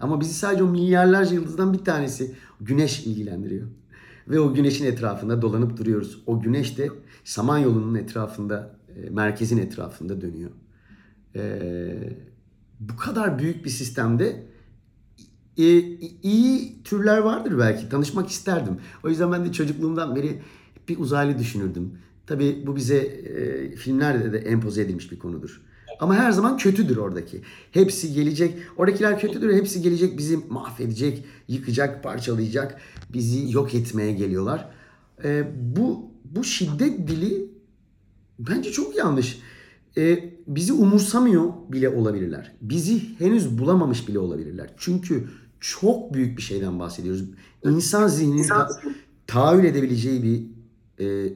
Ama 0.00 0.20
bizi 0.20 0.34
sadece 0.34 0.62
o 0.62 0.66
milyarlarca 0.66 1.34
yıldızdan 1.34 1.72
bir 1.72 1.84
tanesi 1.84 2.34
Güneş 2.60 3.06
ilgilendiriyor. 3.06 3.66
Ve 4.28 4.40
o 4.40 4.54
güneşin 4.54 4.86
etrafında 4.86 5.42
dolanıp 5.42 5.76
duruyoruz. 5.76 6.22
O 6.26 6.40
güneş 6.40 6.78
de 6.78 6.88
Samanyolu'nun 7.24 7.94
etrafında, 7.94 8.76
e, 8.96 9.10
merkezin 9.10 9.58
etrafında 9.58 10.20
dönüyor. 10.20 10.50
E, 11.36 11.42
bu 12.80 12.96
kadar 12.96 13.38
büyük 13.38 13.64
bir 13.64 13.70
sistemde 13.70 14.42
e, 15.58 15.78
iyi 16.22 16.82
türler 16.84 17.18
vardır 17.18 17.58
belki. 17.58 17.88
Tanışmak 17.88 18.28
isterdim. 18.28 18.76
O 19.04 19.08
yüzden 19.08 19.32
ben 19.32 19.44
de 19.44 19.52
çocukluğumdan 19.52 20.16
beri 20.16 20.42
bir 20.88 20.98
uzaylı 20.98 21.38
düşünürdüm. 21.38 21.98
Tabii 22.26 22.62
bu 22.66 22.76
bize 22.76 22.96
e, 22.96 23.76
filmlerde 23.76 24.32
de 24.32 24.38
empoze 24.38 24.82
edilmiş 24.82 25.12
bir 25.12 25.18
konudur. 25.18 25.60
Ama 26.00 26.14
her 26.14 26.32
zaman 26.32 26.56
kötüdür 26.56 26.96
oradaki. 26.96 27.40
Hepsi 27.70 28.12
gelecek. 28.12 28.54
Oradakiler 28.76 29.20
kötüdür. 29.20 29.54
Hepsi 29.54 29.82
gelecek 29.82 30.18
bizi 30.18 30.36
mahvedecek, 30.36 31.24
yıkacak, 31.48 32.02
parçalayacak. 32.02 32.80
Bizi 33.12 33.52
yok 33.52 33.74
etmeye 33.74 34.12
geliyorlar. 34.12 34.70
E, 35.24 35.44
bu 35.76 36.10
bu 36.24 36.44
şiddet 36.44 37.08
dili 37.08 37.48
bence 38.38 38.72
çok 38.72 38.96
yanlış. 38.96 39.38
E, 39.96 40.33
bizi 40.46 40.72
umursamıyor 40.72 41.52
bile 41.68 41.88
olabilirler. 41.88 42.52
Bizi 42.60 43.18
henüz 43.18 43.58
bulamamış 43.58 44.08
bile 44.08 44.18
olabilirler. 44.18 44.74
Çünkü 44.76 45.28
çok 45.60 46.14
büyük 46.14 46.38
bir 46.38 46.42
şeyden 46.42 46.78
bahsediyoruz. 46.78 47.24
İnsan 47.64 48.08
zihninin 48.08 48.48
ta- 48.48 48.68
tahayyül 49.26 49.64
edebileceği 49.64 50.22
bir 50.22 50.46
e, 51.04 51.32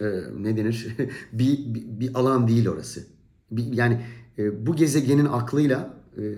e, 0.00 0.06
ne 0.38 0.56
denir 0.56 0.96
bir, 1.32 1.74
bir, 1.74 2.00
bir 2.00 2.14
alan 2.14 2.48
değil 2.48 2.68
orası. 2.68 3.06
Bir, 3.50 3.72
yani 3.72 4.00
e, 4.38 4.66
bu 4.66 4.76
gezegenin 4.76 5.24
aklıyla 5.24 5.94
e, 6.16 6.22
e, 6.22 6.36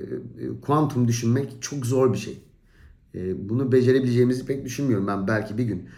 kuantum 0.60 1.08
düşünmek 1.08 1.56
çok 1.60 1.86
zor 1.86 2.12
bir 2.12 2.18
şey. 2.18 2.42
E, 3.14 3.48
bunu 3.48 3.72
becerebileceğimizi 3.72 4.46
pek 4.46 4.64
düşünmüyorum 4.64 5.06
ben 5.06 5.28
belki 5.28 5.58
bir 5.58 5.64
gün. 5.64 5.88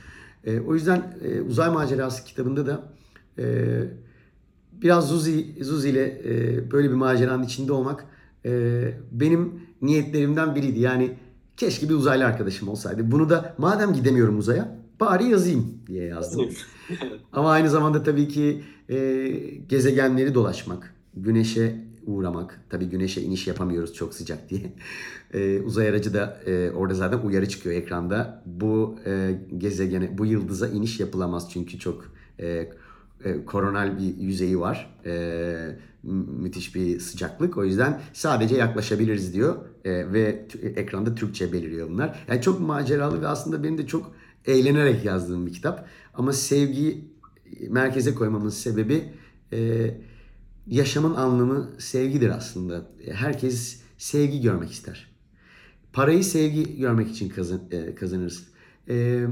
E, 0.45 0.61
o 0.61 0.75
yüzden 0.75 1.17
e, 1.25 1.41
Uzay 1.41 1.71
Macerası 1.71 2.25
kitabında 2.25 2.67
da 2.67 2.93
e, 3.39 3.45
biraz 4.83 5.09
Zuzi, 5.09 5.65
Zuzi 5.65 5.89
ile 5.89 6.23
e, 6.25 6.71
böyle 6.71 6.89
bir 6.89 6.95
maceranın 6.95 7.43
içinde 7.43 7.73
olmak 7.73 8.07
e, 8.45 8.83
benim 9.13 9.53
niyetlerimden 9.83 10.55
biriydi. 10.55 10.81
Yani 10.81 11.17
keşke 11.57 11.89
bir 11.89 11.95
uzaylı 11.95 12.25
arkadaşım 12.25 12.69
olsaydı. 12.69 13.11
Bunu 13.13 13.31
da 13.31 13.55
madem 13.59 13.93
gidemiyorum 13.93 14.39
uzaya 14.39 14.79
bari 15.01 15.25
yazayım 15.25 15.79
diye 15.87 16.05
yazdım. 16.05 16.49
Ama 17.33 17.51
aynı 17.51 17.71
zamanda 17.71 18.03
tabii 18.03 18.29
ki 18.29 18.63
e, 18.89 19.29
gezegenleri 19.69 20.35
dolaşmak, 20.35 20.95
güneşe 21.17 21.85
uğramak. 22.07 22.61
Tabii 22.71 22.85
güneşe 22.85 23.21
iniş 23.21 23.47
yapamıyoruz 23.47 23.95
çok 23.95 24.15
sıcak 24.15 24.51
diye. 24.51 24.73
E, 25.35 25.61
uzay 25.61 25.89
aracı 25.89 26.15
da 26.15 26.41
e, 26.47 26.71
orada 26.71 26.95
zaten 26.95 27.19
uyarı 27.19 27.49
çıkıyor 27.49 27.75
ekranda. 27.75 28.43
Bu 28.47 28.99
e, 29.07 29.41
gezegene, 29.59 30.19
bu 30.19 30.27
yıldıza 30.27 30.69
iniş 30.69 31.01
yapılamaz 31.01 31.51
çünkü 31.53 31.79
çok 31.79 32.13
e, 32.41 32.69
e, 33.25 33.45
koronal 33.45 33.99
bir 33.99 34.17
yüzeyi 34.17 34.61
var. 34.61 34.97
E, 35.07 35.13
mü- 36.03 36.27
müthiş 36.43 36.75
bir 36.75 37.01
sıcaklık. 37.01 37.57
O 37.57 37.65
yüzden 37.65 38.01
sadece 38.13 38.57
yaklaşabiliriz 38.57 39.35
diyor. 39.35 39.57
E, 39.85 40.13
ve 40.13 40.47
ekranda 40.77 41.15
Türkçe 41.15 41.53
beliriyor 41.53 41.89
bunlar. 41.91 42.25
Yani 42.29 42.43
çok 42.43 42.61
maceralı 42.61 43.23
ve 43.23 43.29
aslında 43.29 43.63
benim 43.63 43.79
de 43.79 43.87
çok 43.87 44.13
eğlenerek 44.47 45.05
yazdığım 45.05 45.47
bir 45.47 45.53
kitap. 45.53 45.89
Ama 46.15 46.33
sevgiyi 46.33 47.15
merkeze 47.69 48.15
koymamın 48.15 48.49
sebebi 48.49 49.05
e, 49.53 49.91
yaşamın 50.67 51.15
anlamı 51.15 51.71
sevgidir 51.79 52.29
aslında. 52.29 52.91
Herkes 53.13 53.81
sevgi 53.99 54.41
görmek 54.41 54.71
ister. 54.71 55.15
Parayı 55.93 56.25
sevgi 56.25 56.79
görmek 56.79 57.11
için 57.11 57.29
kazan, 57.29 57.61
e, 57.71 57.95
kazanırız. 57.95 58.47
E, 58.89 59.27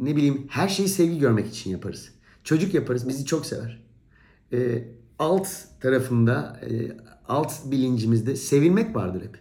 ne 0.00 0.16
bileyim 0.16 0.46
her 0.48 0.68
şeyi 0.68 0.88
sevgi 0.88 1.18
görmek 1.18 1.46
için 1.46 1.70
yaparız. 1.70 2.15
Çocuk 2.46 2.74
yaparız 2.74 3.08
bizi 3.08 3.24
çok 3.24 3.46
sever. 3.46 3.82
E, 4.52 4.88
alt 5.18 5.48
tarafında 5.80 6.60
e, 6.70 6.96
alt 7.28 7.52
bilincimizde 7.70 8.36
sevilmek 8.36 8.96
vardır 8.96 9.22
hep. 9.22 9.38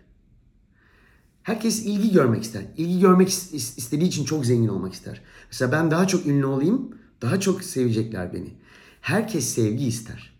Herkes 1.43 1.85
ilgi 1.85 2.11
görmek 2.11 2.43
ister. 2.43 2.61
İlgi 2.77 2.99
görmek 2.99 3.29
is- 3.29 3.53
is- 3.53 3.77
istediği 3.77 4.07
için 4.07 4.25
çok 4.25 4.45
zengin 4.45 4.67
olmak 4.67 4.93
ister. 4.93 5.21
Mesela 5.51 5.71
ben 5.71 5.91
daha 5.91 6.07
çok 6.07 6.25
ünlü 6.25 6.45
olayım, 6.45 6.97
daha 7.21 7.39
çok 7.39 7.63
sevecekler 7.63 8.33
beni. 8.33 8.53
Herkes 9.01 9.45
sevgi 9.45 9.87
ister. 9.87 10.33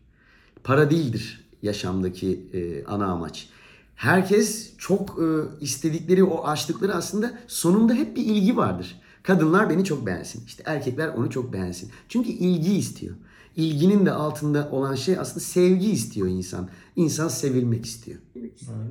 Para 0.64 0.90
değildir 0.92 1.50
yaşamdaki 1.62 2.50
e, 2.54 2.86
ana 2.86 3.06
amaç. 3.06 3.50
Herkes 3.96 4.78
çok 4.78 5.20
e, 5.20 5.26
istedikleri 5.64 6.24
o 6.24 6.48
açlıkları 6.48 6.94
aslında 6.94 7.40
sonunda 7.48 7.94
hep 7.94 8.16
bir 8.16 8.26
ilgi 8.26 8.58
vardır. 8.58 9.02
Kadınlar 9.28 9.70
beni 9.70 9.84
çok 9.84 10.06
beğensin. 10.06 10.46
İşte 10.46 10.64
erkekler 10.66 11.08
onu 11.08 11.30
çok 11.30 11.54
beğensin. 11.54 11.92
Çünkü 12.10 12.30
ilgi 12.30 12.78
istiyor. 12.78 13.16
İlginin 13.56 14.06
de 14.06 14.12
altında 14.12 14.70
olan 14.72 14.96
şey 14.96 15.20
aslında 15.20 15.40
sevgi 15.40 15.92
istiyor 15.92 16.28
insan. 16.28 16.70
İnsan 16.96 17.28
sevilmek 17.28 17.86
istiyor. 17.86 18.20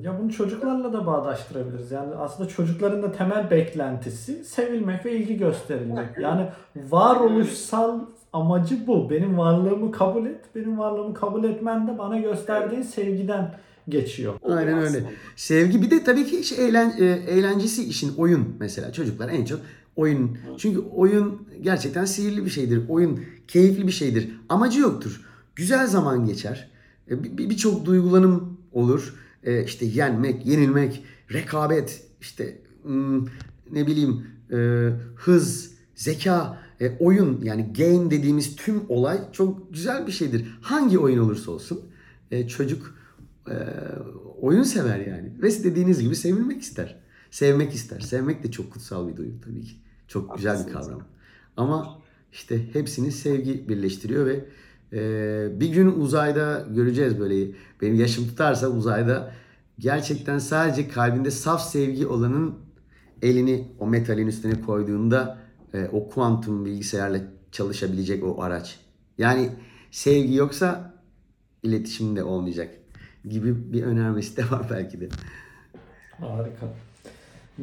Ya 0.03 0.19
bunu 0.23 0.33
çocuklarla 0.33 0.93
da 0.93 1.07
bağdaştırabiliriz. 1.07 1.91
Yani 1.91 2.15
aslında 2.15 2.49
çocukların 2.49 3.03
da 3.03 3.13
temel 3.13 3.51
beklentisi 3.51 4.45
sevilmek 4.45 5.07
ve 5.07 5.17
ilgi 5.17 5.37
gösterilmek. 5.37 6.19
Yani 6.21 6.49
varoluşsal 6.91 8.01
amacı 8.33 8.87
bu. 8.87 9.11
Benim 9.11 9.39
varlığımı 9.39 9.93
kabul 9.93 10.27
et. 10.27 10.41
Benim 10.55 10.79
varlığımı 10.79 11.15
kabul 11.15 11.45
etmen 11.45 11.89
de 11.89 11.99
bana 11.99 12.19
gösterdiğin 12.19 12.83
sevgiden 12.83 13.55
geçiyor. 13.89 14.35
Aynen 14.49 14.79
öyle. 14.79 15.05
Sevgi 15.37 15.83
bir 15.83 15.91
de 15.91 16.05
tabii 16.05 16.27
ki 16.27 16.55
eğlen, 16.55 16.95
e, 16.99 17.05
eğlencesi 17.05 17.85
işin 17.85 18.17
oyun 18.17 18.57
mesela. 18.61 18.93
Çocuklar 18.93 19.29
en 19.29 19.45
çok 19.45 19.61
oyun. 19.97 20.39
Çünkü 20.59 20.79
oyun 20.79 21.49
gerçekten 21.63 22.05
sihirli 22.05 22.45
bir 22.45 22.51
şeydir. 22.51 22.83
Oyun 22.89 23.21
keyifli 23.49 23.87
bir 23.87 23.93
şeydir. 23.93 24.31
Amacı 24.49 24.81
yoktur. 24.81 25.21
Güzel 25.57 25.87
zaman 25.87 26.27
geçer. 26.27 26.71
E, 27.11 27.25
bir- 27.25 27.39
bir- 27.39 27.51
Birçok 27.51 27.85
duygulanım 27.85 28.61
olur. 28.73 29.15
E, 29.43 29.65
işte 29.65 29.87
yenmek, 29.87 30.47
yenilmek, 30.47 31.05
rekabet, 31.33 32.07
işte 32.21 32.59
hmm, 32.83 33.25
ne 33.73 33.87
bileyim 33.87 34.27
e, 34.53 34.91
hız, 35.17 35.71
zeka, 35.95 36.59
oyun 37.01 37.41
yani 37.43 37.73
game 37.79 38.11
dediğimiz 38.11 38.57
tüm 38.57 38.83
olay 38.89 39.19
çok 39.33 39.73
güzel 39.73 40.07
bir 40.07 40.13
şeydir. 40.13 40.59
Hangi 40.61 40.99
oyun 40.99 41.19
olursa 41.19 41.51
olsun 41.51 41.81
çocuk 42.49 42.95
oyun 44.41 44.63
sever 44.63 44.99
yani. 44.99 45.33
Ve 45.43 45.65
dediğiniz 45.65 46.01
gibi 46.01 46.17
sevilmek 46.17 46.63
ister. 46.63 47.01
Sevmek 47.31 47.75
ister. 47.75 48.01
Sevmek 48.01 48.43
de 48.45 48.51
çok 48.51 48.73
kutsal 48.73 49.09
bir 49.09 49.17
duygu 49.17 49.41
tabii 49.45 49.63
ki. 49.65 49.75
Çok 50.09 50.37
güzel 50.37 50.53
bir 50.53 50.59
Haklısınız. 50.59 50.87
kavram. 50.87 51.03
Ama 51.57 51.99
işte 52.33 52.75
hepsini 52.75 53.13
sevgi 53.13 53.69
birleştiriyor 53.69 54.27
ve 54.27 54.45
e, 54.93 55.61
bir 55.61 55.69
gün 55.69 55.87
uzayda 56.01 56.67
göreceğiz 56.71 57.21
böyle. 57.21 57.53
Benim 57.83 57.95
yaşım 57.95 58.27
tutarsa 58.29 58.69
uzayda 58.69 59.33
gerçekten 59.79 60.39
sadece 60.39 60.89
kalbinde 60.89 61.31
saf 61.31 61.63
sevgi 61.69 62.07
olanın 62.07 62.55
elini 63.23 63.69
o 63.79 63.87
metalin 63.87 64.27
üstüne 64.27 64.61
koyduğunda 64.61 65.39
e, 65.75 65.89
o 65.93 66.09
kuantum 66.09 66.65
bilgisayarla 66.65 67.19
çalışabilecek 67.53 68.25
o 68.25 68.43
araç. 68.43 68.79
Yani 69.19 69.51
sevgi 69.91 70.35
yoksa 70.35 70.95
iletişim 71.63 72.17
de 72.17 72.25
olmayacak 72.25 72.75
gibi 73.29 73.73
bir 73.73 73.83
önermesi 73.83 74.37
de 74.37 74.51
var 74.51 74.67
belki 74.71 75.01
de. 75.01 75.09
Harika. 76.21 76.67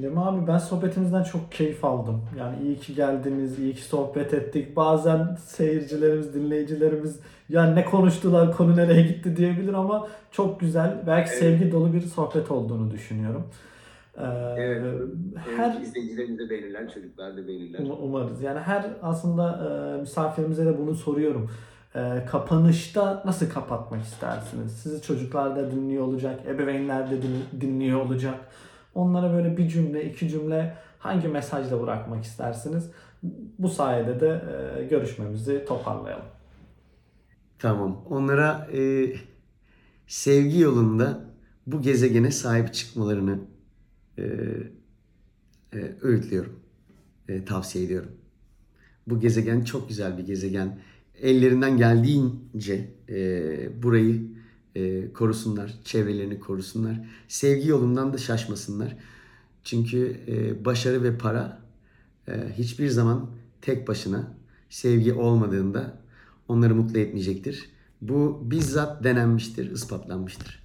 Lemi 0.02 0.20
abi 0.20 0.48
ben 0.48 0.58
sohbetimizden 0.58 1.24
çok 1.24 1.52
keyif 1.52 1.86
aldım. 1.86 2.22
Yani 2.39 2.56
iyi 2.64 2.78
ki 2.80 2.96
geldiniz, 2.96 3.60
iyi 3.60 3.74
ki 3.74 3.82
sohbet 3.84 4.34
ettik. 4.34 4.76
Bazen 4.76 5.38
seyircilerimiz, 5.46 6.34
dinleyicilerimiz 6.34 7.20
yani 7.50 7.76
ne 7.76 7.86
konuştular, 7.86 8.58
konu 8.58 8.76
nereye 8.76 9.02
gitti 9.02 9.38
diyebilir 9.38 9.74
ama 9.74 10.08
çok 10.32 10.60
güzel, 10.60 10.98
belki 11.08 11.30
Evet. 11.30 11.39
sevgi 11.39 11.72
dolu 11.72 11.94
bir 11.94 12.02
sohbet 12.02 12.52
olduğunu 12.52 12.92
düşünüyorum. 12.92 13.44
Ee, 14.18 14.22
Evet. 14.58 15.02
her 15.58 15.82
izleyicilerimiz 15.82 16.39
de 16.39 16.50
beğenirler, 16.50 16.94
çocuklar 16.94 17.38
da 17.38 17.48
beğenirler. 17.48 17.80
Um- 17.80 17.98
Umarız. 18.02 18.42
Yani 18.42 18.60
her 18.60 18.86
aslında 19.02 19.60
e, 19.98 20.02
misafirimize 20.02 20.66
de 20.66 20.78
bunu 20.78 20.96
soruyorum. 20.96 21.50
E, 21.96 22.26
kapanışta 22.32 23.22
nasıl 23.26 23.50
kapatmak 23.50 24.02
istersiniz? 24.04 24.72
Sizi 24.72 25.02
çocuklar 25.02 25.56
da 25.56 25.72
dinliyor 25.72 26.04
olacak, 26.04 26.39
ebeveynler 26.48 27.12
de 27.12 27.16
din- 27.22 27.62
dinliyor 27.62 28.02
olacak. 28.06 28.36
Onlara 28.96 29.34
böyle 29.34 29.58
bir 29.58 29.70
cümle, 29.70 30.06
iki 30.06 30.30
cümle 30.30 30.78
hangi 31.00 31.28
mesajla 31.28 31.82
bırakmak 31.82 32.24
istersiniz? 32.24 32.92
Bu 33.60 33.70
sayede 33.70 34.20
de 34.20 34.42
e, 34.80 34.84
görüşmemizi 34.84 35.66
toparlayalım. 35.68 36.26
Tamam. 37.60 38.06
Onlara 38.10 38.68
e, 38.74 39.14
sevgi 40.08 40.60
yolunda 40.60 41.26
bu 41.68 41.82
gezegene 41.82 42.32
sahip 42.32 42.74
çıkmalarını 42.74 43.39
e, 44.18 44.24
e, 45.74 45.96
öğütlüyorum. 46.02 46.60
E, 47.30 47.46
tavsiye 47.46 47.86
ediyorum. 47.86 48.12
Bu 49.08 49.20
gezegen 49.20 49.62
çok 49.62 49.89
güzel 49.89 50.18
bir 50.18 50.26
gezegen. 50.26 50.80
Ellerinden 51.22 51.78
geldiğince 51.78 52.92
e, 53.10 53.84
burayı 53.84 54.30
e, 54.76 55.13
korusunlar, 55.13 55.74
çevrelerini 55.84 56.39
korusunlar. 56.39 56.99
Sevgi 57.28 57.67
yolundan 57.67 58.13
da 58.13 58.17
şaşmasınlar. 58.17 58.97
Çünkü 59.63 60.17
e, 60.28 60.65
başarı 60.65 61.03
ve 61.03 61.17
para 61.17 61.61
e, 62.28 62.34
hiçbir 62.57 62.89
zaman 62.89 63.30
tek 63.61 63.88
başına 63.88 64.34
sevgi 64.69 65.13
olmadığında 65.13 65.97
onları 66.47 66.76
mutlu 66.76 66.99
etmeyecektir. 66.99 67.69
Bu 68.01 68.41
bizzat 68.43 69.03
denenmiştir, 69.03 69.72
ispatlanmıştır. 69.72 70.63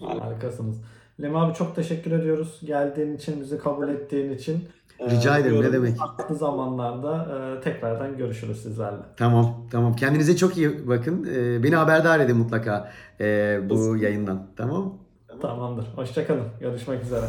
Harikasınız. 0.00 0.76
Lem 1.22 1.36
abi 1.36 1.54
çok 1.54 1.76
teşekkür 1.76 2.10
ediyoruz. 2.10 2.60
Geldiğin 2.64 3.16
için, 3.16 3.40
bizi 3.40 3.58
kabul 3.58 3.88
ettiğin 3.88 4.32
için. 4.32 4.68
Rica 5.10 5.38
Ee, 5.38 5.40
ederim, 5.40 5.62
ne 5.62 5.72
demek. 5.72 5.96
Farklı 5.96 6.34
zamanlarda 6.36 7.26
e, 7.36 7.60
tekrardan 7.60 8.16
görüşürüz 8.16 8.62
sizlerle. 8.62 9.02
Tamam, 9.16 9.54
tamam. 9.70 9.96
Kendinize 9.96 10.36
çok 10.36 10.56
iyi 10.56 10.88
bakın. 10.88 11.24
E, 11.34 11.62
beni 11.62 11.76
haberdar 11.76 12.20
edin 12.20 12.36
mutlaka 12.36 12.90
e, 13.20 13.60
bu 13.70 13.96
yayından. 13.96 14.46
Tamam? 14.56 14.94
Tamamdır. 15.42 15.86
Hoşçakalın. 15.96 16.46
Görüşmek 16.60 17.02
üzere. 17.02 17.26